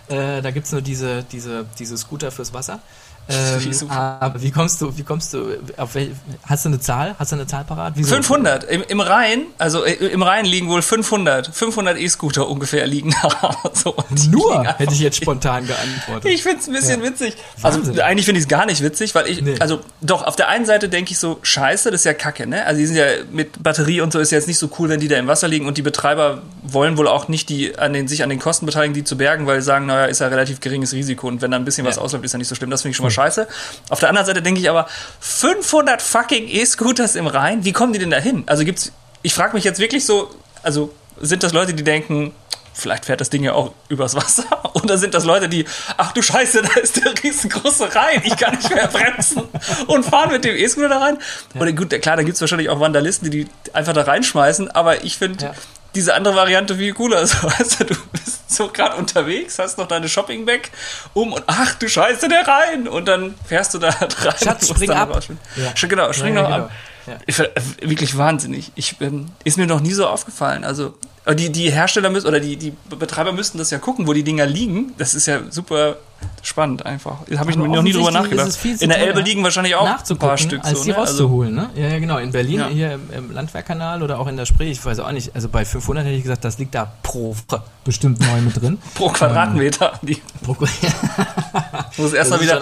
Äh, 0.09 0.41
da 0.41 0.51
gibt's 0.51 0.71
nur 0.71 0.81
diese, 0.81 1.23
diese, 1.23 1.65
diese 1.79 1.97
Scooter 1.97 2.31
fürs 2.31 2.53
Wasser. 2.53 2.79
Wie 3.27 3.69
Ähm, 3.69 3.89
aber 3.89 4.41
wie 4.41 4.51
kommst 4.51 4.81
du, 4.81 4.95
wie 4.97 5.03
kommst 5.03 5.33
du, 5.33 5.57
auf 5.77 5.95
wel, 5.95 6.11
hast 6.45 6.65
du 6.65 6.69
eine 6.69 6.79
Zahl? 6.79 7.15
Hast 7.17 7.31
du 7.31 7.37
eine 7.37 7.47
Zahl 7.47 7.63
parat? 7.63 7.93
Wieso? 7.95 8.13
500. 8.15 8.65
Im, 8.65 8.83
Im 8.87 8.99
Rhein, 8.99 9.43
also 9.57 9.85
äh, 9.85 9.93
im 9.93 10.21
Rhein 10.23 10.45
liegen 10.45 10.67
wohl 10.69 10.81
500. 10.81 11.47
500 11.53 11.97
E-Scooter 11.97 12.47
ungefähr 12.49 12.85
liegen 12.85 13.15
da. 13.21 13.55
so, 13.73 13.95
Nur, 14.29 14.63
hätte 14.65 14.93
ich 14.93 14.99
jetzt 14.99 15.17
spontan 15.17 15.65
geantwortet. 15.65 16.29
Ich 16.31 16.43
find's 16.43 16.67
ein 16.67 16.73
bisschen 16.73 17.01
Ja. 17.01 17.09
witzig. 17.09 17.35
Also 17.61 17.79
Wahnsinn. 17.79 17.99
eigentlich 18.01 18.25
finde 18.25 18.39
ich 18.39 18.45
es 18.45 18.49
gar 18.49 18.65
nicht 18.65 18.83
witzig, 18.83 19.15
weil 19.15 19.27
ich, 19.29 19.41
Nee. 19.41 19.55
also 19.59 19.79
doch, 20.01 20.23
auf 20.25 20.35
der 20.35 20.49
einen 20.49 20.65
Seite 20.65 20.89
denke 20.89 21.11
ich 21.11 21.17
so, 21.17 21.39
scheiße, 21.41 21.91
das 21.91 22.01
ist 22.01 22.05
ja 22.05 22.13
kacke, 22.13 22.45
ne? 22.45 22.65
Also 22.65 22.79
die 22.79 22.85
sind 22.87 22.97
ja 22.97 23.05
mit 23.31 23.63
Batterie 23.63 24.01
und 24.01 24.11
so 24.11 24.19
ist 24.19 24.31
ja 24.31 24.37
jetzt 24.37 24.47
nicht 24.47 24.59
so 24.59 24.69
cool, 24.79 24.89
wenn 24.89 24.99
die 24.99 25.07
da 25.07 25.17
im 25.17 25.27
Wasser 25.27 25.47
liegen 25.47 25.65
und 25.65 25.77
die 25.77 25.81
Betreiber 25.81 26.41
wollen 26.63 26.97
wohl 26.97 27.07
auch 27.07 27.27
nicht 27.29 27.47
die 27.49 27.77
an 27.79 27.93
den, 27.93 28.07
sich 28.07 28.21
an 28.23 28.29
den 28.29 28.39
Kosten 28.39 28.65
beteiligen, 28.65 28.93
die 28.93 29.03
zu 29.05 29.17
bergen, 29.17 29.47
weil 29.47 29.61
sie 29.61 29.65
sagen, 29.65 29.85
naja, 29.85 30.05
ist 30.05 30.19
ja 30.19 30.27
relativ 30.27 30.59
geringes 30.59 30.91
Risiko 30.93 31.27
und 31.29 31.41
wenn 31.41 31.51
da 31.51 31.57
ein 31.57 31.65
bisschen 31.65 31.85
was 31.85 31.95
Ja. 31.95 32.01
Hm. 32.01 32.05
ausläuft, 32.05 32.25
ist 32.25 32.33
ja 32.33 32.37
nicht 32.39 32.47
so 32.47 32.55
schlimm. 32.55 32.69
Das 32.69 32.81
finde 32.81 32.91
ich 32.91 32.97
schon 32.97 33.05
mal 33.05 33.12
scheiße. 33.13 33.47
Auf 33.89 33.99
der 33.99 34.09
anderen 34.09 34.25
Seite 34.27 34.41
denke 34.41 34.59
ich 34.59 34.69
aber, 34.69 34.87
500 35.19 36.01
fucking 36.01 36.47
E-Scooters 36.49 37.15
im 37.15 37.27
Rhein, 37.27 37.63
wie 37.63 37.71
kommen 37.71 37.93
die 37.93 37.99
denn 37.99 38.11
da 38.11 38.17
hin? 38.17 38.43
Also 38.47 38.65
gibt's, 38.65 38.91
ich 39.21 39.33
frage 39.33 39.53
mich 39.55 39.63
jetzt 39.63 39.79
wirklich 39.79 40.05
so, 40.05 40.29
also 40.63 40.93
sind 41.21 41.43
das 41.43 41.53
Leute, 41.53 41.73
die 41.73 41.83
denken, 41.83 42.33
vielleicht 42.73 43.05
fährt 43.05 43.21
das 43.21 43.29
Ding 43.29 43.43
ja 43.43 43.53
auch 43.53 43.71
übers 43.87 44.15
Wasser? 44.15 44.43
Oder 44.73 44.97
sind 44.97 45.13
das 45.13 45.23
Leute, 45.25 45.47
die, 45.47 45.65
ach 45.97 46.11
du 46.11 46.21
Scheiße, 46.21 46.61
da 46.63 46.79
ist 46.81 46.97
der 47.03 47.13
riesengroße 47.23 47.93
Rhein, 47.95 48.21
ich 48.25 48.35
kann 48.35 48.55
nicht 48.55 48.73
mehr 48.73 48.87
bremsen 48.87 49.43
und 49.87 50.03
fahren 50.03 50.31
mit 50.31 50.43
dem 50.43 50.55
E-Scooter 50.55 50.89
da 50.89 50.97
rein? 50.99 51.17
Oder 51.55 51.71
gut, 51.71 51.89
klar, 52.01 52.17
da 52.17 52.23
gibt 52.23 52.35
es 52.35 52.41
wahrscheinlich 52.41 52.69
auch 52.69 52.79
Vandalisten, 52.79 53.29
die 53.29 53.45
die 53.45 53.49
einfach 53.73 53.93
da 53.93 54.01
reinschmeißen, 54.01 54.71
aber 54.71 55.03
ich 55.03 55.17
finde 55.17 55.45
Ja. 55.45 55.53
Diese 55.95 56.13
andere 56.15 56.35
Variante 56.35 56.75
viel 56.75 56.93
cooler. 56.93 57.17
Also, 57.23 57.47
weißt 57.47 57.79
du, 57.79 57.85
du 57.85 57.95
bist 58.11 58.51
so 58.51 58.67
gerade 58.67 58.95
unterwegs, 58.97 59.57
hast 59.59 59.77
noch 59.77 59.87
deine 59.87 60.09
Shopping-Bag 60.09 60.71
um 61.13 61.33
und 61.33 61.43
ach 61.47 61.75
du 61.75 61.87
Scheiße, 61.87 62.27
der 62.27 62.47
Rhein! 62.47 62.87
Und 62.87 63.07
dann 63.07 63.35
fährst 63.45 63.73
du 63.73 63.79
da 63.79 63.89
rein. 63.99 64.09
Schatz, 64.43 64.67
spring 64.67 64.91
ab. 64.91 65.21
Ja. 65.55 65.87
Genau, 65.87 66.11
spring 66.13 66.35
Ja, 66.35 66.41
noch 66.41 66.49
genau. 66.49 66.63
ab. 66.65 66.71
Ja. 67.05 67.45
Wirklich 67.81 68.17
wahnsinnig. 68.17 68.71
Ich, 68.75 68.95
ähm, 69.01 69.27
ist 69.43 69.57
mir 69.57 69.67
noch 69.67 69.81
nie 69.81 69.91
so 69.93 70.07
aufgefallen. 70.07 70.63
Also 70.63 70.97
die, 71.31 71.51
die 71.51 71.71
Hersteller 71.71 72.09
müssen 72.09 72.27
oder 72.27 72.39
die, 72.39 72.57
die 72.57 72.73
Betreiber 72.89 73.31
müssten 73.31 73.57
das 73.57 73.71
ja 73.71 73.77
gucken, 73.77 74.07
wo 74.07 74.13
die 74.13 74.23
Dinger 74.23 74.45
liegen. 74.45 74.93
Das 74.97 75.15
ist 75.15 75.25
ja 75.25 75.39
super 75.49 75.97
spannend 76.41 76.85
einfach. 76.85 77.19
Habe 77.37 77.51
ich 77.51 77.57
Aber 77.57 77.67
noch 77.67 77.81
nie 77.81 77.93
drüber 77.93 78.11
nachgedacht. 78.11 78.57
In 78.79 78.89
der 78.89 78.99
Elbe 78.99 79.21
liegen 79.21 79.43
wahrscheinlich 79.43 79.75
auch 79.75 79.87
ein 80.09 80.17
paar 80.17 80.37
Stück. 80.37 80.63
als 80.63 80.79
so, 80.79 80.83
die 80.83 80.91
ne? 80.91 80.97
Also, 80.97 81.11
rauszuholen, 81.23 81.55
ne? 81.55 81.69
Ja, 81.75 81.87
ja, 81.87 81.99
genau. 81.99 82.17
In 82.17 82.31
Berlin, 82.31 82.59
Ja. 82.59 82.67
hier 82.67 82.91
im, 82.93 83.11
im 83.11 83.31
Landwehrkanal 83.31 84.03
oder 84.03 84.19
auch 84.19 84.27
in 84.27 84.37
der 84.37 84.45
Spree, 84.45 84.71
ich 84.71 84.83
weiß 84.83 84.99
auch 84.99 85.11
nicht. 85.11 85.35
Also 85.35 85.49
bei 85.49 85.65
500 85.65 86.05
hätte 86.05 86.15
ich 86.15 86.23
gesagt, 86.23 86.43
das 86.45 86.57
liegt 86.57 86.75
da 86.75 86.93
pro 87.03 87.35
bestimmt 87.83 88.19
neu 88.21 88.41
mit 88.41 88.61
drin. 88.61 88.77
pro 88.95 89.09
Quadratmeter. 89.09 89.99
Die 90.01 90.21
Pro, 90.43 90.55
muss 91.97 92.13
erstmal 92.13 92.41
wieder. 92.41 92.61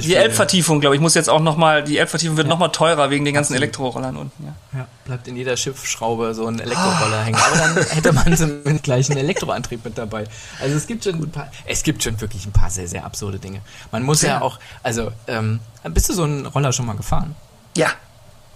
die 0.00 0.14
Elbvertiefung, 0.14 0.80
glaube 0.80 0.96
ich, 0.96 1.00
muss 1.00 1.14
jetzt 1.14 1.28
auch 1.30 1.40
nochmal. 1.40 1.82
Die 1.84 1.98
Elbvertiefung 1.98 2.36
wird 2.36 2.46
noch 2.46 2.52
nochmal 2.52 2.72
teurer 2.72 3.10
wegen 3.10 3.24
den 3.24 3.34
ganzen 3.34 3.54
Elektrorollern 3.54 4.16
unten. 4.16 4.44
Ja. 4.44 4.78
ja, 4.80 4.86
bleibt 5.06 5.26
in 5.26 5.36
jeder 5.36 5.56
Schiffsschraube 5.56 6.34
so 6.34 6.46
ein 6.46 6.58
Elektroroller 6.60 7.22
hängen. 7.24 7.36
Aber 7.36 7.56
dann 7.56 7.81
hätte 7.90 8.12
man 8.12 8.36
zumindest 8.36 8.82
gleich 8.84 9.10
einen 9.10 9.18
Elektroantrieb 9.20 9.84
mit 9.84 9.98
dabei. 9.98 10.24
Also 10.60 10.76
es 10.76 10.86
gibt 10.86 11.04
schon 11.04 11.14
ein 11.22 11.30
paar, 11.30 11.50
es 11.66 11.82
gibt 11.82 12.02
schon 12.02 12.20
wirklich 12.20 12.46
ein 12.46 12.52
paar 12.52 12.70
sehr, 12.70 12.88
sehr 12.88 13.04
absurde 13.04 13.38
Dinge. 13.38 13.60
Man 13.90 14.02
muss 14.02 14.22
ja, 14.22 14.28
Ja. 14.30 14.42
auch, 14.42 14.58
also, 14.82 15.12
ähm, 15.26 15.60
bist 15.84 16.08
du 16.08 16.14
so 16.14 16.24
einen 16.24 16.46
Roller 16.46 16.72
schon 16.72 16.86
mal 16.86 16.96
gefahren? 16.96 17.34
ja. 17.76 17.88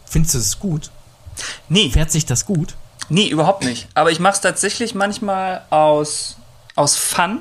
Findest 0.09 0.35
du 0.35 0.39
es 0.39 0.59
gut? 0.61 0.91
Nee. 1.69 1.91
Fährt 1.91 2.13
sich 2.13 2.25
das 2.25 2.47
gut? 2.47 2.77
Nee, 3.09 3.27
überhaupt 3.29 3.65
nicht. 3.65 3.89
Aber 3.95 4.13
ich 4.13 4.21
mache 4.21 4.35
es 4.35 4.41
tatsächlich 4.41 4.95
manchmal 4.95 5.63
aus, 5.71 6.37
aus 6.77 6.97
Fun. 6.97 7.41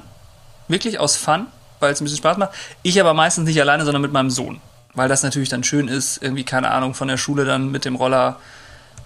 Wirklich 0.67 0.99
aus 0.99 1.15
Fun, 1.15 1.45
weil 1.79 1.93
es 1.93 2.01
ein 2.01 2.05
bisschen 2.05 2.17
Spaß 2.17 2.38
macht. 2.38 2.51
Ich 2.81 2.99
aber 2.99 3.13
meistens 3.13 3.45
nicht 3.45 3.61
alleine, 3.61 3.86
sondern 3.86 4.01
mit 4.01 4.11
meinem 4.11 4.31
Sohn. 4.31 4.61
Weil 4.95 5.09
das 5.09 5.21
natürlich 5.21 5.49
dann 5.49 5.63
schön 5.63 5.88
ist, 5.88 6.17
irgendwie, 6.23 6.43
keine 6.43 6.71
Ahnung, 6.71 6.95
von 6.95 7.07
der 7.07 7.17
Schule 7.17 7.45
dann 7.45 7.69
mit 7.69 7.86
dem 7.86 7.95
Roller 7.95 8.38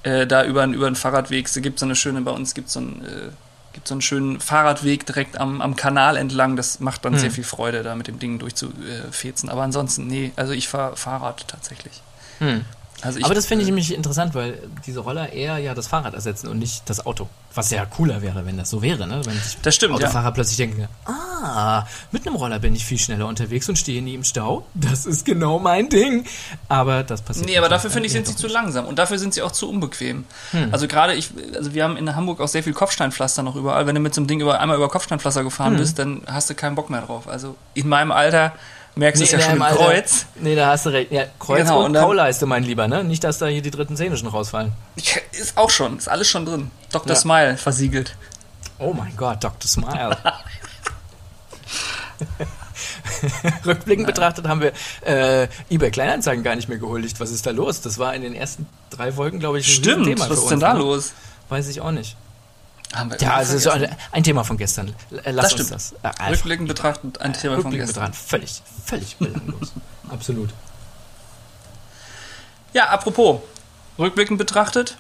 äh, 0.04 0.26
da 0.28 0.46
über, 0.46 0.66
über 0.66 0.90
den 0.90 0.96
Fahrradweg. 0.96 1.46
Es 1.48 1.62
gibt 1.62 1.80
so 1.80 1.86
eine 1.86 1.96
schöne, 1.96 2.22
bei 2.22 2.32
uns 2.32 2.54
gibt 2.54 2.70
so 2.70 2.80
einen, 2.80 3.06
äh, 3.06 3.30
gibt 3.74 3.88
so 3.88 3.94
einen 3.94 4.02
schönen 4.02 4.40
Fahrradweg 4.40 5.06
direkt 5.06 5.40
am, 5.40 5.62
am 5.62 5.76
Kanal 5.76 6.18
entlang. 6.18 6.56
Das 6.56 6.80
macht 6.80 7.06
dann 7.06 7.18
sehr 7.18 7.32
viel 7.32 7.44
Freude, 7.44 7.84
da 7.84 7.96
mit 7.96 8.08
dem 8.08 8.20
Ding 8.20 8.40
durchzufezen. 8.40 9.50
Aber 9.50 9.64
ansonsten, 9.64 10.08
nee, 10.08 10.32
also 10.36 10.54
ich 10.54 10.68
fahre 10.68 10.96
Fahrrad 10.96 11.48
tatsächlich. 11.48 12.02
Hm. 12.40 12.66
Also 13.02 13.20
ich, 13.20 13.26
Aber 13.26 13.34
das 13.34 13.46
finde 13.46 13.64
ich 13.64 13.68
nämlich 13.68 13.94
interessant, 13.94 14.36
weil 14.36 14.62
diese 14.86 15.00
Roller 15.00 15.32
eher 15.32 15.58
ja 15.58 15.74
das 15.74 15.88
Fahrrad 15.88 16.14
ersetzen 16.14 16.48
und 16.48 16.60
nicht 16.60 16.90
das 16.90 17.06
Auto. 17.06 17.30
Was 17.56 17.72
ja 17.72 17.86
cooler 17.86 18.22
wäre, 18.22 18.46
wenn 18.46 18.58
das 18.58 18.70
so 18.70 18.82
wäre, 18.82 19.08
ne? 19.08 19.22
Wenn 19.26 19.34
sich 19.34 19.58
Das 19.62 19.74
stimmt, 19.76 19.94
Autofahrer 19.96 20.32
plötzlich 20.34 20.58
denken, 20.58 20.88
ah, 21.06 21.86
mit 22.12 22.28
einem 22.28 22.36
Roller 22.36 22.60
bin 22.60 22.76
ich 22.76 22.86
viel 22.86 22.98
schneller 23.00 23.28
unterwegs 23.28 23.68
und 23.70 23.78
stehe 23.78 24.02
nie 24.02 24.14
im 24.16 24.24
Stau. 24.24 24.66
Das 24.74 25.06
ist 25.06 25.26
genau 25.26 25.60
mein 25.60 25.90
Ding. 25.90 26.26
Aber 26.68 27.04
das 27.04 27.22
passiert. 27.22 27.48
Nee, 27.48 27.58
aber 27.58 27.70
dafür 27.70 27.90
finde 27.90 28.08
ich, 28.08 28.14
sind 28.14 28.28
sie 28.28 28.36
zu 28.36 28.48
langsam 28.48 28.86
und 28.86 29.00
dafür 29.00 29.18
sind 29.18 29.34
sie 29.34 29.42
auch 29.42 29.52
zu 29.52 29.70
unbequem. 29.70 30.26
Hm. 30.52 30.70
Also 30.72 30.88
gerade 30.88 31.14
ich, 31.16 31.32
also 31.56 31.74
wir 31.74 31.84
haben 31.84 31.98
in 31.98 32.16
Hamburg 32.16 32.40
auch 32.42 32.48
sehr 32.48 32.64
viel 32.64 32.74
Kopfsteinpflaster 32.74 33.42
noch 33.44 33.56
überall. 33.56 33.88
Wenn 33.88 33.96
du 33.96 34.02
mit 34.02 34.14
so 34.14 34.22
einem 34.22 34.28
Ding 34.28 34.42
über, 34.42 34.60
einmal 34.60 34.78
über 34.78 34.90
Kopfsteinpflaster 34.90 35.44
gefahren 35.44 35.74
Hm. 35.74 35.80
bist, 35.80 35.98
dann 36.00 36.22
hast 36.28 36.50
du 36.50 36.56
keinen 36.56 36.76
Bock 36.76 36.90
mehr 36.90 37.02
drauf. 37.02 37.28
Also 37.28 37.56
in 37.74 37.88
meinem 37.88 38.12
Alter 38.12 38.54
merkst 39.00 39.20
du 39.22 39.26
es 39.26 39.32
Nee, 39.32 39.38
ja 39.40 39.44
schon 39.46 39.56
im 39.56 39.62
Alter- 39.62 39.78
Kreuz. 39.78 40.26
Nee, 40.36 40.56
da 40.56 40.68
hast 40.68 40.86
du 40.86 40.90
recht. 40.92 41.12
Ja, 41.12 41.24
Kreuz 41.40 41.60
Genau, 41.60 41.84
und, 41.86 41.94
dann- 41.94 42.04
Kauleiste, 42.04 42.46
mein 42.46 42.64
Lieber, 42.64 42.88
ne? 42.88 43.04
Nicht, 43.04 43.24
dass 43.24 43.38
da 43.40 43.48
hier 43.48 43.62
die 43.62 43.72
dritten 43.72 43.98
Zähne 43.98 44.16
schon 44.18 44.28
rausfallen. 44.30 44.74
Ist 45.32 45.58
auch 45.58 45.70
schon, 45.70 45.98
ist 45.98 46.08
alles 46.08 46.28
schon 46.30 46.46
drin. 46.46 46.70
Dr. 46.92 47.10
Ja. 47.10 47.16
Smile 47.16 47.58
versiegelt. 47.58 48.16
Oh 48.78 48.94
mein 48.94 49.16
Gott, 49.18 49.44
Dr. 49.44 49.68
Smile. 49.68 50.18
Rückblickend 53.66 54.08
betrachtet 54.08 54.48
haben 54.48 54.62
wir 54.62 54.74
äh, 55.06 55.48
eBay 55.70 55.92
Kleinanzeigen 55.92 56.44
gar 56.44 56.56
nicht 56.56 56.70
mehr 56.70 56.78
gehuldigt. 56.78 57.20
Was 57.20 57.32
ist 57.32 57.46
da 57.46 57.52
los? 57.52 57.82
Das 57.82 57.98
war 57.98 58.14
in 58.14 58.22
den 58.22 58.34
ersten 58.36 58.66
drei 58.90 59.12
Folgen, 59.12 59.40
glaube 59.40 59.60
ich, 59.60 59.68
ein 59.68 59.72
Stimmt, 59.84 60.06
Thema 60.06 60.22
was 60.22 60.28
für 60.28 60.34
ist 60.36 60.48
denn 60.50 60.60
da 60.60 60.74
ne? 60.74 60.80
los? 60.80 61.14
Weiß 61.50 61.68
ich 61.68 61.82
auch 61.82 61.92
nicht. 61.92 62.16
Haben 62.94 63.12
wir 63.12 63.18
Ja, 63.20 63.36
also 63.36 63.56
es 63.56 63.66
ist 63.66 63.72
vergessen. 63.72 63.96
ein 64.12 64.24
Thema 64.24 64.44
von 64.44 64.58
gestern. 64.58 64.96
Lass 65.12 65.24
Das 65.24 65.44
uns 65.44 65.52
stimmt. 65.54 65.72
das. 65.72 65.94
Äh, 66.20 66.30
Rückblickend 66.32 66.68
betrachtet 66.68 67.22
ein 67.22 67.34
Thema 67.34 67.62
von 67.62 67.72
gestern. 67.72 68.14
Völlig, 68.14 68.62
völlig 68.86 69.16
belanglos. 69.18 69.74
Absolut. 70.10 70.50
Ja, 72.74 72.90
apropos, 72.90 73.42
rückblickend 73.98 74.38
betrachtet, 74.38 74.98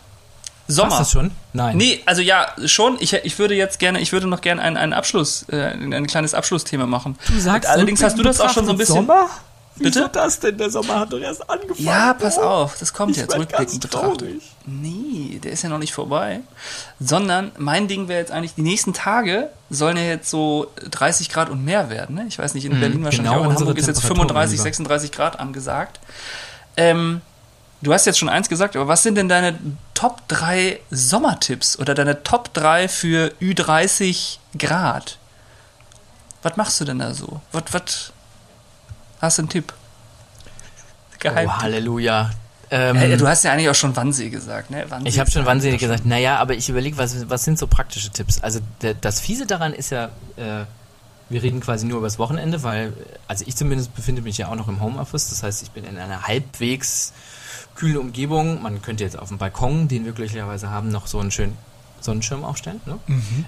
Sommer. 0.67 0.91
War's 0.91 0.99
das 0.99 1.11
schon? 1.11 1.31
Nein. 1.53 1.77
Nee, 1.77 2.03
also 2.05 2.21
ja, 2.21 2.47
schon. 2.65 2.97
Ich, 2.99 3.13
ich 3.13 3.39
würde 3.39 3.55
jetzt 3.55 3.79
gerne, 3.79 3.99
ich 4.01 4.11
würde 4.11 4.27
noch 4.27 4.41
gerne 4.41 4.61
einen, 4.61 4.77
einen 4.77 4.93
Abschluss, 4.93 5.47
äh, 5.49 5.71
ein 5.73 6.05
kleines 6.05 6.35
Abschlussthema 6.35 6.85
machen. 6.85 7.17
Du 7.27 7.39
sagst, 7.39 7.67
Und 7.67 7.73
allerdings 7.75 8.03
hast 8.03 8.19
du 8.19 8.23
das 8.23 8.39
auch 8.39 8.51
schon 8.51 8.65
so 8.65 8.71
ein 8.71 8.77
bisschen. 8.77 8.95
Sommer? 9.07 9.29
Bitte? 9.80 9.99
Wieso 9.99 10.07
das 10.07 10.39
denn? 10.39 10.57
Der 10.57 10.69
Sommer 10.69 10.99
hat 10.99 11.11
doch 11.13 11.19
erst 11.19 11.49
angefangen. 11.49 11.84
Ja, 11.86 12.13
pass 12.13 12.38
auf, 12.38 12.77
das 12.77 12.93
kommt 12.93 13.11
Ich 13.11 13.17
jetzt 13.17 13.36
rückblickend 13.38 13.82
betrachtet. 13.82 14.19
traurig. 14.19 14.41
Nee, 14.65 15.39
der 15.43 15.51
ist 15.51 15.63
ja 15.63 15.69
noch 15.69 15.80
nicht 15.80 15.93
vorbei. 15.93 16.41
Sondern 16.99 17.51
mein 17.57 17.88
Ding 17.88 18.07
wäre 18.07 18.19
jetzt 18.19 18.32
eigentlich, 18.32 18.53
die 18.55 18.61
nächsten 18.61 18.93
Tage 18.93 19.49
sollen 19.69 19.97
ja 19.97 20.03
jetzt 20.03 20.30
so 20.30 20.71
30 20.91 21.30
Grad 21.30 21.49
und 21.49 21.63
mehr 21.65 21.89
werden. 21.89 22.15
Ne? 22.15 22.25
Ich 22.27 22.38
weiß 22.38 22.53
nicht, 22.53 22.65
in 22.65 22.80
Berlin 22.80 23.03
wahrscheinlich 23.03 23.32
genau 23.32 23.41
auch. 23.45 23.49
In 23.49 23.55
Hamburg 23.57 23.77
ist 23.77 23.88
jetzt 23.88 24.01
Temperaturen, 24.01 24.27
35, 24.30 24.51
lieber. 24.57 24.63
36 24.63 25.11
Grad 25.11 25.39
angesagt. 25.39 25.99
Ähm, 26.77 27.21
du 27.82 27.93
hast 27.93 28.05
jetzt 28.05 28.19
schon 28.19 28.30
eins 28.30 28.49
gesagt, 28.49 28.75
aber 28.75 28.88
was 28.88 29.03
sind 29.03 29.15
denn 29.15 29.30
deine 29.30 29.57
Top 29.93 30.27
3 30.27 30.80
Sommertipps 30.91 31.77
oder 31.80 31.93
deine 31.93 32.23
Top 32.23 32.53
3 32.53 32.88
für 32.88 33.32
Ü30 33.41 34.38
Grad? 34.57 35.17
Was 36.41 36.55
machst 36.55 36.80
du 36.80 36.86
denn 36.86 36.99
da 36.99 37.13
so? 37.13 37.41
Was, 37.51 37.63
was 37.71 38.13
hast 39.22 39.38
du 39.38 39.41
einen 39.43 39.49
Tipp? 39.49 39.74
Geheim. 41.20 41.47
Oh, 41.49 41.57
Halleluja. 41.61 42.32
Ähm, 42.72 42.95
Ja, 42.97 43.17
du 43.17 43.28
hast 43.28 43.43
ja 43.43 43.51
eigentlich 43.51 43.70
auch 43.70 43.76
schon 43.76 43.95
Wannsee 43.95 44.30
gesagt, 44.30 44.70
ne? 44.70 44.86
Wannsee 44.89 45.09
Ich 45.09 45.20
habe 45.20 45.30
schon 45.30 45.43
schon- 45.45 45.78
gesagt, 45.78 46.05
naja, 46.05 46.38
aber 46.38 46.53
ich 46.53 46.70
überlege, 46.70 46.97
was, 46.97 47.30
was 47.30 47.43
sind 47.43 47.57
so 47.57 47.67
praktische 47.67 48.09
Tipps? 48.11 48.39
Also 48.41 48.59
der, 48.82 48.93
das 48.93 49.20
Fiese 49.20 49.45
daran 49.47 49.74
ist 49.74 49.89
ja, 49.89 50.05
äh, 50.38 50.65
wir 51.30 51.43
reden 51.43 51.59
quasi 51.61 51.86
nur 51.86 51.97
über 51.97 52.07
das 52.07 52.20
Wochenende, 52.20 52.63
weil, 52.63 52.93
also 53.28 53.43
ich 53.47 53.55
zumindest 53.55 53.93
befinde 53.95 54.22
mich 54.22 54.38
ja 54.38 54.47
auch 54.49 54.55
noch 54.55 54.67
im 54.67 54.82
Homeoffice, 54.82 55.30
das 55.30 55.43
heißt, 55.43 55.63
ich 55.63 55.72
bin 55.72 55.84
in 55.84 55.97
einer 55.97 56.24
halbwegs 56.28 57.11
kühlen 57.76 57.97
Umgebung. 57.97 58.61
Man 58.61 58.82
könnte 58.82 59.03
jetzt 59.03 59.17
auf 59.17 59.30
dem 59.30 59.38
Balkon, 59.39 59.88
den 59.88 60.05
wir 60.05 60.11
glücklicherweise 60.13 60.70
haben, 60.70 60.89
noch 60.89 61.07
so 61.07 61.20
einen 61.20 61.32
schönen 61.32 61.57
Sonnenschirm 62.03 62.43
aufstellen. 62.43 62.81
Ne? 62.85 62.97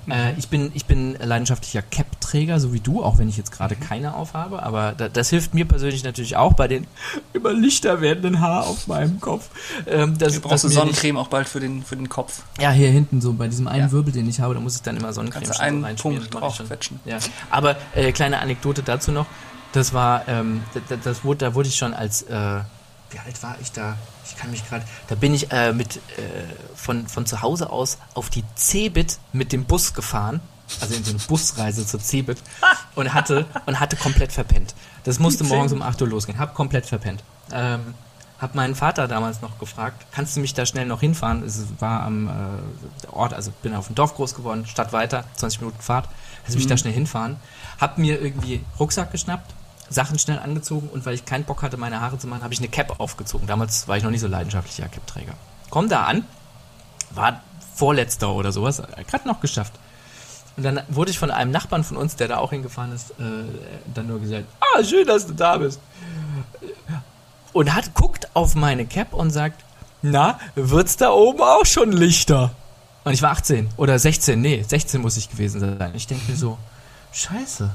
Äh, 0.09 0.33
ich, 0.37 0.47
bin, 0.49 0.71
ich 0.73 0.85
bin 0.85 1.15
leidenschaftlicher 1.19 1.81
Cap-Träger, 1.81 2.59
so 2.59 2.73
wie 2.73 2.79
du, 2.79 3.03
auch 3.03 3.17
wenn 3.17 3.29
ich 3.29 3.37
jetzt 3.37 3.51
gerade 3.51 3.75
keine 3.75 4.15
aufhabe. 4.15 4.63
Aber 4.63 4.93
da, 4.97 5.09
das 5.09 5.29
hilft 5.29 5.53
mir 5.53 5.65
persönlich 5.65 6.03
natürlich 6.03 6.35
auch 6.35 6.53
bei 6.53 6.67
den 6.67 6.87
immer 7.33 7.53
lichter 7.53 8.01
werdenden 8.01 8.39
Haar 8.41 8.67
auf 8.67 8.87
meinem 8.87 9.19
Kopf. 9.19 9.49
Ähm, 9.87 10.17
das, 10.17 10.33
Du 10.35 10.41
brauchst 10.41 10.63
du 10.63 10.67
mir 10.67 10.73
nicht- 10.73 10.79
Sonnencreme 10.79 11.17
auch 11.17 11.27
bald 11.27 11.47
für 11.49 11.59
den, 11.59 11.83
für 11.83 11.95
den 11.95 12.09
Kopf. 12.09 12.41
ja, 12.59 12.71
hier 12.71 12.89
hinten 12.89 13.21
so 13.21 13.33
bei 13.33 13.47
diesem 13.47 13.67
einen 13.67 13.85
Ja. 13.87 13.91
Wirbel, 13.91 14.11
den 14.13 14.27
ich 14.29 14.39
habe, 14.41 14.53
da 14.53 14.59
muss 14.59 14.75
ich 14.75 14.81
dann 14.81 14.97
immer 14.97 15.13
Sonnencreme 15.13 15.43
Kannst 15.45 15.59
einen. 15.61 15.83
Punkt 15.95 16.21
Das 16.21 16.29
draufquetschen. 16.29 16.99
Ja. 17.05 17.17
Aber 17.49 17.75
äh, 17.95 18.11
kleine 18.11 18.39
Anekdote 18.39 18.83
dazu 18.83 19.11
noch. 19.11 19.25
Das 19.73 19.93
war, 19.93 20.27
ähm, 20.27 20.61
das, 20.89 20.99
das 21.03 21.23
wurde, 21.23 21.45
da 21.45 21.55
wurde 21.55 21.69
ich 21.69 21.75
schon 21.77 21.93
als, 21.93 22.23
äh, 22.23 22.59
wie 23.11 23.19
alt 23.19 23.41
war 23.43 23.57
ich 23.61 23.71
da? 23.71 23.97
Ich 24.25 24.37
kann 24.37 24.51
mich 24.51 24.67
gerade, 24.67 24.85
da 25.07 25.15
bin 25.15 25.33
ich 25.33 25.51
äh, 25.51 25.73
mit 25.73 25.97
äh, 25.97 25.99
von, 26.75 27.07
von 27.07 27.25
zu 27.25 27.41
Hause 27.41 27.69
aus 27.69 27.97
auf 28.13 28.29
die 28.29 28.43
Cebit 28.55 29.19
mit 29.33 29.51
dem 29.51 29.65
Bus 29.65 29.93
gefahren. 29.93 30.39
Also 30.79 30.95
in 30.95 31.03
so 31.03 31.11
eine 31.11 31.19
Busreise 31.19 31.85
zur 31.85 31.99
Cebit 31.99 32.37
und 32.95 33.13
hatte 33.13 33.45
und 33.65 33.79
hatte 33.79 33.97
komplett 33.97 34.31
verpennt. 34.31 34.73
Das 35.03 35.19
musste 35.19 35.43
morgens 35.43 35.73
um 35.73 35.81
8 35.81 36.01
Uhr 36.01 36.07
losgehen. 36.07 36.39
Hab 36.39 36.55
komplett 36.55 36.85
verpennt. 36.85 37.23
Ähm, 37.51 37.93
hab 38.39 38.55
meinen 38.55 38.73
Vater 38.73 39.07
damals 39.07 39.41
noch 39.41 39.59
gefragt, 39.59 40.07
kannst 40.11 40.35
du 40.35 40.39
mich 40.39 40.55
da 40.55 40.65
schnell 40.65 40.87
noch 40.87 41.01
hinfahren? 41.01 41.43
Es 41.43 41.63
war 41.79 42.01
am 42.01 42.27
äh, 42.27 43.07
Ort, 43.11 43.35
also 43.35 43.51
bin 43.61 43.75
auf 43.75 43.85
dem 43.85 43.95
Dorf 43.95 44.15
groß 44.15 44.33
geworden, 44.33 44.65
Stadt 44.65 44.93
weiter, 44.93 45.25
20 45.35 45.61
Minuten 45.61 45.79
Fahrt. 45.79 46.09
Kannst 46.41 46.55
du 46.55 46.57
mich 46.57 46.67
da 46.67 46.75
schnell 46.75 46.93
hinfahren? 46.93 47.35
Hab 47.79 47.99
mir 47.99 48.19
irgendwie 48.19 48.63
Rucksack 48.79 49.11
geschnappt, 49.11 49.53
Sachen 49.91 50.17
schnell 50.17 50.39
angezogen 50.39 50.89
und 50.89 51.05
weil 51.05 51.13
ich 51.13 51.25
keinen 51.25 51.43
Bock 51.43 51.61
hatte, 51.61 51.77
meine 51.77 52.01
Haare 52.01 52.17
zu 52.17 52.27
machen, 52.27 52.43
habe 52.43 52.53
ich 52.53 52.59
eine 52.59 52.69
Cap 52.69 52.99
aufgezogen. 52.99 53.47
Damals 53.47 53.87
war 53.87 53.97
ich 53.97 54.03
noch 54.03 54.11
nicht 54.11 54.21
so 54.21 54.27
leidenschaftlicher 54.27 54.87
Cap-Träger. 54.87 55.33
Komm 55.69 55.89
da 55.89 56.05
an, 56.05 56.25
war 57.11 57.41
vorletzter 57.75 58.31
oder 58.31 58.51
sowas, 58.51 58.81
gerade 59.07 59.27
noch 59.27 59.39
geschafft. 59.41 59.73
Und 60.57 60.63
dann 60.63 60.81
wurde 60.89 61.11
ich 61.11 61.19
von 61.19 61.31
einem 61.31 61.51
Nachbarn 61.51 61.83
von 61.83 61.97
uns, 61.97 62.15
der 62.15 62.27
da 62.27 62.37
auch 62.37 62.51
hingefahren 62.51 62.91
ist, 62.91 63.11
äh, 63.11 63.13
dann 63.93 64.07
nur 64.07 64.19
gesagt, 64.19 64.45
ah, 64.59 64.83
schön, 64.83 65.07
dass 65.07 65.27
du 65.27 65.33
da 65.33 65.57
bist. 65.57 65.79
Und 67.53 67.73
hat 67.73 67.93
guckt 67.93 68.29
auf 68.33 68.55
meine 68.55 68.85
Cap 68.85 69.13
und 69.13 69.31
sagt, 69.31 69.63
na, 70.01 70.39
wird's 70.55 70.97
da 70.97 71.11
oben 71.11 71.41
auch 71.41 71.65
schon 71.65 71.91
lichter? 71.91 72.51
Und 73.03 73.13
ich 73.13 73.21
war 73.21 73.31
18 73.31 73.69
oder 73.77 73.97
16, 73.97 74.39
nee, 74.39 74.63
16 74.63 75.01
muss 75.01 75.17
ich 75.17 75.29
gewesen 75.29 75.59
sein. 75.59 75.91
Ich 75.95 76.07
denke 76.07 76.29
mir 76.29 76.37
so, 76.37 76.57
scheiße, 77.11 77.69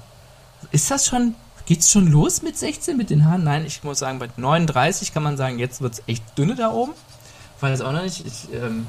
ist 0.70 0.90
das 0.90 1.06
schon, 1.06 1.34
geht's 1.66 1.90
schon 1.90 2.06
los 2.10 2.42
mit 2.42 2.56
16 2.56 2.96
mit 2.96 3.10
den 3.10 3.24
Haaren? 3.24 3.44
Nein, 3.44 3.66
ich 3.66 3.84
muss 3.84 3.98
sagen, 3.98 4.18
bei 4.18 4.28
39 4.36 5.12
kann 5.12 5.22
man 5.22 5.36
sagen, 5.36 5.58
jetzt 5.58 5.80
wird's 5.82 6.02
echt 6.06 6.22
dünne 6.38 6.54
da 6.54 6.70
oben. 6.72 6.92
Weil 7.60 7.72
das 7.72 7.80
auch 7.80 7.92
noch 7.92 8.02
nicht, 8.02 8.24
ich, 8.26 8.52
ähm, 8.54 8.86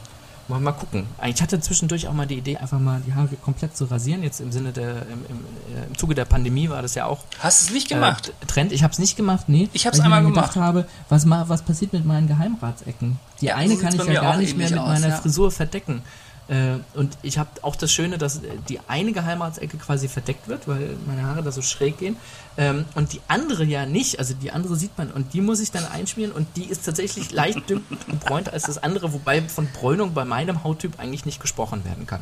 mal, 0.50 0.60
mal 0.60 0.74
gucken. 0.74 1.06
Ich 1.26 1.42
hatte 1.42 1.60
zwischendurch 1.60 2.08
auch 2.08 2.14
mal 2.14 2.26
die 2.28 2.36
Idee, 2.38 2.58
einfach 2.58 2.80
mal 2.80 3.02
die 3.08 3.14
Haare 3.14 3.30
komplett 3.38 3.76
zu 3.78 3.86
rasieren. 3.86 4.24
Jetzt 4.24 4.42
im 4.42 4.52
Sinne 4.52 4.72
der, 4.74 5.04
im, 5.04 5.26
im, 5.30 5.76
äh, 5.78 5.86
im 5.88 5.98
Zuge 5.98 6.16
der 6.16 6.26
Pandemie 6.26 6.70
war 6.70 6.82
das 6.82 6.94
ja 6.96 7.06
auch 7.06 7.20
Hast 7.40 7.62
du 7.62 7.68
es 7.68 7.74
nicht 7.74 7.88
gemacht? 7.90 8.34
äh, 8.42 8.46
Trend. 8.46 8.72
Ich 8.74 8.84
habe 8.84 8.92
es 8.92 9.00
nicht 9.00 9.16
gemacht, 9.16 9.46
nee. 9.48 9.70
Ich 9.74 9.86
hab's 9.88 10.00
weil 10.00 10.06
einmal 10.06 10.24
gemacht. 10.24 10.56
habe, 10.58 10.86
was, 11.10 11.26
ma- 11.26 11.46
was 11.48 11.62
passiert 11.62 11.94
mit 11.94 12.06
meinen 12.06 12.28
Geheimratsecken? 12.28 13.20
Die 13.42 13.46
Ja, 13.46 13.56
eine 13.56 13.78
kann 13.78 13.96
ich 13.96 14.04
ja 14.04 14.22
gar 14.22 14.38
nicht 14.38 14.58
mehr 14.58 14.70
mit 14.70 14.80
aus, 14.80 14.88
meiner 14.90 15.08
ja. 15.10 15.16
Frisur 15.16 15.50
verdecken. 15.52 16.02
Äh, 16.48 16.78
und 16.94 17.18
ich 17.24 17.38
habe 17.38 17.50
auch 17.62 17.76
das 17.76 17.92
Schöne, 17.92 18.18
dass 18.18 18.38
äh, 18.38 18.50
die 18.70 18.80
eine 18.88 19.12
Geheimratsecke 19.12 19.78
quasi 19.78 20.08
verdeckt 20.08 20.48
wird, 20.48 20.68
weil 20.68 20.96
meine 21.06 21.24
Haare 21.24 21.44
da 21.44 21.52
so 21.52 21.62
schräg 21.62 21.98
gehen. 21.98 22.16
Ähm, 22.58 22.86
und 22.96 23.14
die 23.14 23.22
andere 23.28 23.66
ja 23.66 23.86
nicht. 23.86 24.20
Also 24.20 24.34
die 24.34 24.52
andere 24.52 24.76
sieht 24.76 24.98
man 24.98 25.12
und 25.12 25.34
die 25.34 25.42
muss 25.42 25.60
ich 25.60 25.72
dann 25.72 25.86
einschmieren 25.86 26.32
und 26.32 26.48
die 26.56 26.66
ist 26.66 26.86
tatsächlich 26.86 27.32
leicht 27.32 27.70
dünn 27.70 27.84
gebräunt 28.08 28.52
als 28.52 28.64
das 28.64 28.82
andere, 28.82 29.14
wobei 29.14 29.42
von 29.42 29.68
Bräunung 29.68 30.14
bei 30.14 30.26
meinem 30.26 30.64
Hauttyp 30.64 31.00
eigentlich 31.00 31.26
nicht 31.26 31.42
gesprochen 31.42 31.84
werden 31.84 32.06
kann. 32.06 32.22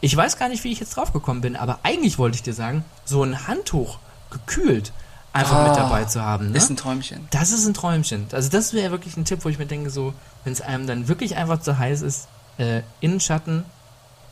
Ich 0.00 0.16
weiß 0.16 0.36
gar 0.36 0.48
nicht, 0.48 0.64
wie 0.64 0.72
ich 0.72 0.80
jetzt 0.80 0.96
drauf 0.96 1.12
gekommen 1.12 1.40
bin, 1.40 1.56
aber 1.56 1.78
eigentlich 1.82 2.18
wollte 2.18 2.36
ich 2.36 2.42
dir 2.42 2.54
sagen, 2.54 2.84
so 3.04 3.22
ein 3.22 3.46
Handtuch 3.46 3.98
gekühlt 4.30 4.92
einfach 5.32 5.62
mit 5.62 5.72
Ah, 5.72 5.76
dabei 5.76 6.04
zu 6.04 6.22
haben. 6.22 6.50
Ne? 6.50 6.58
Ist 6.58 6.70
ein 6.70 6.76
Träumchen. 6.76 7.28
Das 7.30 7.52
ist 7.52 7.66
ein 7.66 7.74
Träumchen. 7.74 8.26
Also 8.32 8.48
das 8.48 8.72
wäre 8.72 8.90
wirklich 8.90 9.16
ein 9.16 9.24
Tipp, 9.24 9.44
wo 9.44 9.48
ich 9.48 9.58
mir 9.58 9.66
denke, 9.66 9.90
so, 9.90 10.14
wenn 10.44 10.52
es 10.52 10.60
einem 10.60 10.86
dann 10.86 11.08
wirklich 11.08 11.36
einfach 11.36 11.60
zu 11.60 11.78
heiß 11.78 12.02
ist, 12.02 12.28
äh, 12.58 12.82
Innenschatten, 13.00 13.64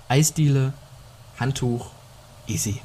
Eisdiele, 0.09 0.73
Handtuch, 1.39 1.87
easy. 2.47 2.81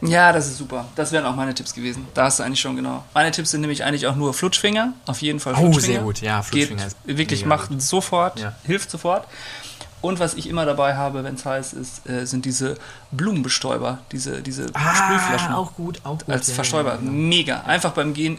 Ja, 0.00 0.32
das 0.32 0.46
ist 0.48 0.58
super. 0.58 0.86
Das 0.96 1.12
wären 1.12 1.24
auch 1.26 1.36
meine 1.36 1.54
Tipps 1.54 1.72
gewesen. 1.74 2.08
Da 2.14 2.24
hast 2.24 2.40
du 2.40 2.42
eigentlich 2.42 2.60
schon 2.60 2.74
genau. 2.74 3.04
Meine 3.14 3.30
Tipps 3.30 3.52
sind 3.52 3.60
nämlich 3.60 3.84
eigentlich 3.84 4.08
auch 4.08 4.16
nur 4.16 4.34
Flutschfinger. 4.34 4.94
Auf 5.06 5.22
jeden 5.22 5.38
Fall 5.38 5.52
Oh, 5.54 5.58
Flutschfinger. 5.70 5.86
sehr 5.94 6.02
gut. 6.02 6.20
Ja, 6.20 6.42
Flutschfinger 6.42 6.86
Geht 7.06 7.18
wirklich, 7.18 7.46
macht 7.46 7.68
gut. 7.68 7.80
sofort, 7.82 8.40
Ja. 8.40 8.52
hilft 8.64 8.90
sofort. 8.90 9.28
Und 10.00 10.18
was 10.18 10.34
ich 10.34 10.48
immer 10.48 10.66
dabei 10.66 10.96
habe, 10.96 11.22
wenn 11.22 11.36
es 11.36 11.46
heiß 11.46 11.74
ist, 11.74 12.08
äh, 12.10 12.26
sind 12.26 12.44
diese 12.44 12.76
Blumenbestäuber, 13.12 13.98
diese, 14.10 14.42
diese 14.42 14.64
Sprühflaschen. 14.64 15.52
Ah, 15.52 15.56
auch 15.58 15.74
gut, 15.74 16.00
auch 16.02 16.18
gut. 16.18 16.28
als 16.28 16.48
ja, 16.48 16.54
Verstäuber. 16.54 16.90
ja, 16.94 16.96
genau. 16.96 17.12
Mega. 17.12 17.60
Einfach 17.60 17.92
beim 17.92 18.12
Gehen 18.12 18.38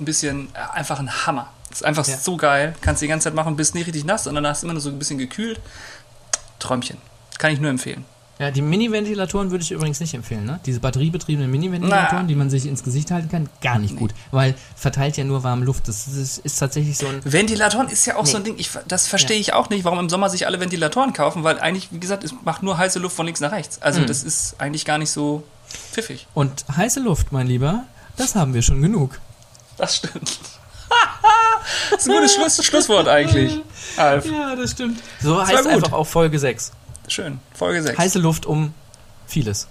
ein 0.00 0.04
bisschen, 0.04 0.48
äh, 0.54 0.76
einfach 0.76 0.98
ein 0.98 1.26
Hammer. 1.26 1.46
Das 1.74 1.80
ist 1.80 1.86
einfach 1.86 2.06
Ja. 2.06 2.16
so 2.16 2.36
geil. 2.36 2.76
Kannst 2.82 3.02
die 3.02 3.08
ganze 3.08 3.24
Zeit 3.24 3.34
machen, 3.34 3.56
bist 3.56 3.74
nicht 3.74 3.88
richtig 3.88 4.04
nass, 4.04 4.22
sondern 4.24 4.46
hast 4.46 4.62
immer 4.62 4.74
nur 4.74 4.80
so 4.82 4.90
ein 4.90 4.98
bisschen 4.98 5.18
gekühlt. 5.18 5.60
Träumchen. 6.60 6.98
Kann 7.38 7.52
ich 7.52 7.58
nur 7.60 7.68
empfehlen. 7.68 8.04
Ja, 8.38 8.50
die 8.52 8.62
Mini-Ventilatoren 8.62 9.50
würde 9.50 9.62
ich 9.62 9.70
übrigens 9.72 9.98
nicht 10.00 10.14
empfehlen, 10.14 10.44
ne? 10.44 10.58
Diese 10.66 10.78
batteriebetriebenen 10.80 11.50
Mini-Ventilatoren, 11.50 12.26
die 12.28 12.34
man 12.34 12.48
sich 12.50 12.66
ins 12.66 12.82
Gesicht 12.84 13.10
halten 13.10 13.28
kann, 13.28 13.48
gar 13.60 13.78
nicht 13.80 13.96
gut. 13.96 14.12
Weil 14.32 14.54
verteilt 14.76 15.16
ja 15.16 15.24
nur 15.24 15.42
warme 15.44 15.64
Luft. 15.64 15.86
Das 15.88 16.06
ist, 16.08 16.38
ist 16.38 16.58
tatsächlich 16.58 16.96
so 16.98 17.06
ein. 17.08 17.20
Ventilatoren 17.24 17.88
ist 17.88 18.06
ja 18.06 18.16
auch 18.16 18.26
so 18.26 18.36
ein 18.36 18.42
Nee. 18.42 18.50
Ding, 18.50 18.58
ich, 18.58 18.70
das 18.88 19.06
verstehe 19.08 19.38
ich 19.38 19.52
auch 19.52 19.68
nicht, 19.70 19.84
warum 19.84 19.98
im 20.00 20.08
Sommer 20.08 20.30
sich 20.30 20.46
alle 20.46 20.58
Ventilatoren 20.60 21.12
kaufen, 21.12 21.42
weil 21.44 21.58
eigentlich, 21.60 21.88
wie 21.92 22.00
gesagt, 22.00 22.22
es 22.24 22.32
macht 22.44 22.62
nur 22.64 22.76
heiße 22.78 22.98
Luft 23.00 23.14
von 23.16 23.26
links 23.26 23.40
nach 23.40 23.52
rechts. 23.52 23.80
Also 23.82 24.00
Hm. 24.00 24.06
das 24.06 24.22
ist 24.24 24.56
eigentlich 24.58 24.84
gar 24.84 24.98
nicht 24.98 25.10
so 25.10 25.44
pfiffig. 25.92 26.26
Und 26.34 26.64
heiße 26.76 27.00
Luft, 27.00 27.30
mein 27.32 27.46
Lieber, 27.46 27.84
das 28.16 28.34
haben 28.34 28.52
wir 28.54 28.62
schon 28.62 28.80
genug. 28.82 29.20
Das 29.76 29.96
stimmt. 29.96 30.38
Das 31.90 32.00
ist 32.02 32.08
ein 32.08 32.14
gutes 32.16 32.34
Schluss, 32.34 32.64
Schlusswort 32.64 33.08
eigentlich. 33.08 33.60
Alf. 33.96 34.26
Ja, 34.26 34.54
das 34.56 34.72
stimmt. 34.72 35.00
So 35.20 35.36
war 35.36 35.46
heißt 35.46 35.66
einfach 35.66 35.92
auch 35.92 36.06
Folge 36.06 36.38
6. 36.38 36.72
Schön. 37.08 37.38
Folge 37.54 37.82
6. 37.82 37.98
Heiße 37.98 38.18
Luft 38.18 38.46
um 38.46 38.72
vieles. 39.26 39.66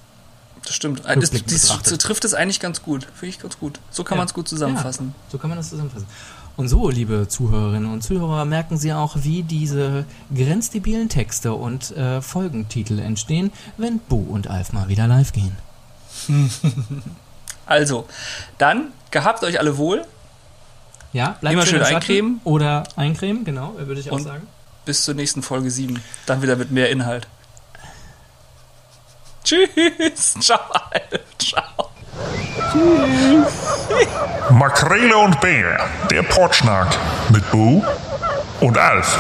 Das 0.65 0.75
stimmt. 0.75 1.05
Äh, 1.05 1.17
Das, 1.19 1.31
das, 1.31 1.67
so 1.83 1.97
trifft 1.97 2.23
es 2.25 2.33
eigentlich 2.33 2.59
ganz 2.59 2.81
gut. 2.81 3.07
Finde 3.15 3.27
ich 3.35 3.39
ganz 3.39 3.59
gut. 3.59 3.79
So 3.91 4.03
kann 4.03 4.15
Ja. 4.15 4.19
man 4.19 4.27
es 4.27 4.33
gut 4.33 4.47
zusammenfassen. 4.47 5.13
Ja, 5.17 5.31
so 5.31 5.37
kann 5.37 5.49
man 5.49 5.57
das 5.57 5.69
zusammenfassen. 5.69 6.07
Und 6.55 6.67
so, 6.69 6.87
liebe 6.89 7.27
Zuhörerinnen 7.27 7.91
und 7.91 8.03
Zuhörer, 8.03 8.45
merken 8.45 8.77
Sie 8.77 8.93
auch, 8.93 9.15
wie 9.23 9.41
diese 9.41 10.05
grenzdebilen 10.33 11.09
Texte 11.09 11.53
und 11.53 11.91
äh, 11.97 12.21
Folgentitel 12.21 12.99
entstehen, 12.99 13.51
wenn 13.77 13.97
Bo 13.99 14.17
und 14.17 14.47
Alf 14.47 14.71
mal 14.71 14.87
wieder 14.87 15.07
live 15.07 15.31
gehen. 15.33 15.57
Also, 17.65 18.05
dann 18.57 18.91
gehabt 19.11 19.43
euch 19.43 19.57
alle 19.59 19.77
wohl. 19.77 20.03
Ja, 21.13 21.37
bleibt 21.39 21.53
Immer 21.53 21.65
schön 21.65 21.81
eincremen. 21.83 22.41
Oder 22.43 22.83
eincremen, 22.95 23.45
genau, 23.45 23.75
würde 23.77 24.01
ich 24.01 24.09
auch 24.09 24.15
Und- 24.15 24.23
sagen. 24.23 24.47
Bis 24.85 25.05
zur 25.05 25.13
nächsten 25.13 25.41
Folge 25.41 25.71
7. 25.71 26.03
Dann 26.25 26.41
wieder 26.41 26.57
mit 26.57 26.71
mehr 26.71 26.89
Inhalt. 26.89 27.27
Tschüss. 29.45 30.35
Ciao. 30.41 30.59
Alf. 30.91 31.21
Ciao. 31.39 31.89
Makrele 34.49 35.17
und 35.17 35.39
Bär, 35.39 35.79
der 36.11 36.23
Potschnack 36.23 36.87
mit 37.29 37.49
Bo 37.51 37.83
und 38.59 38.77
Alf. 38.77 39.17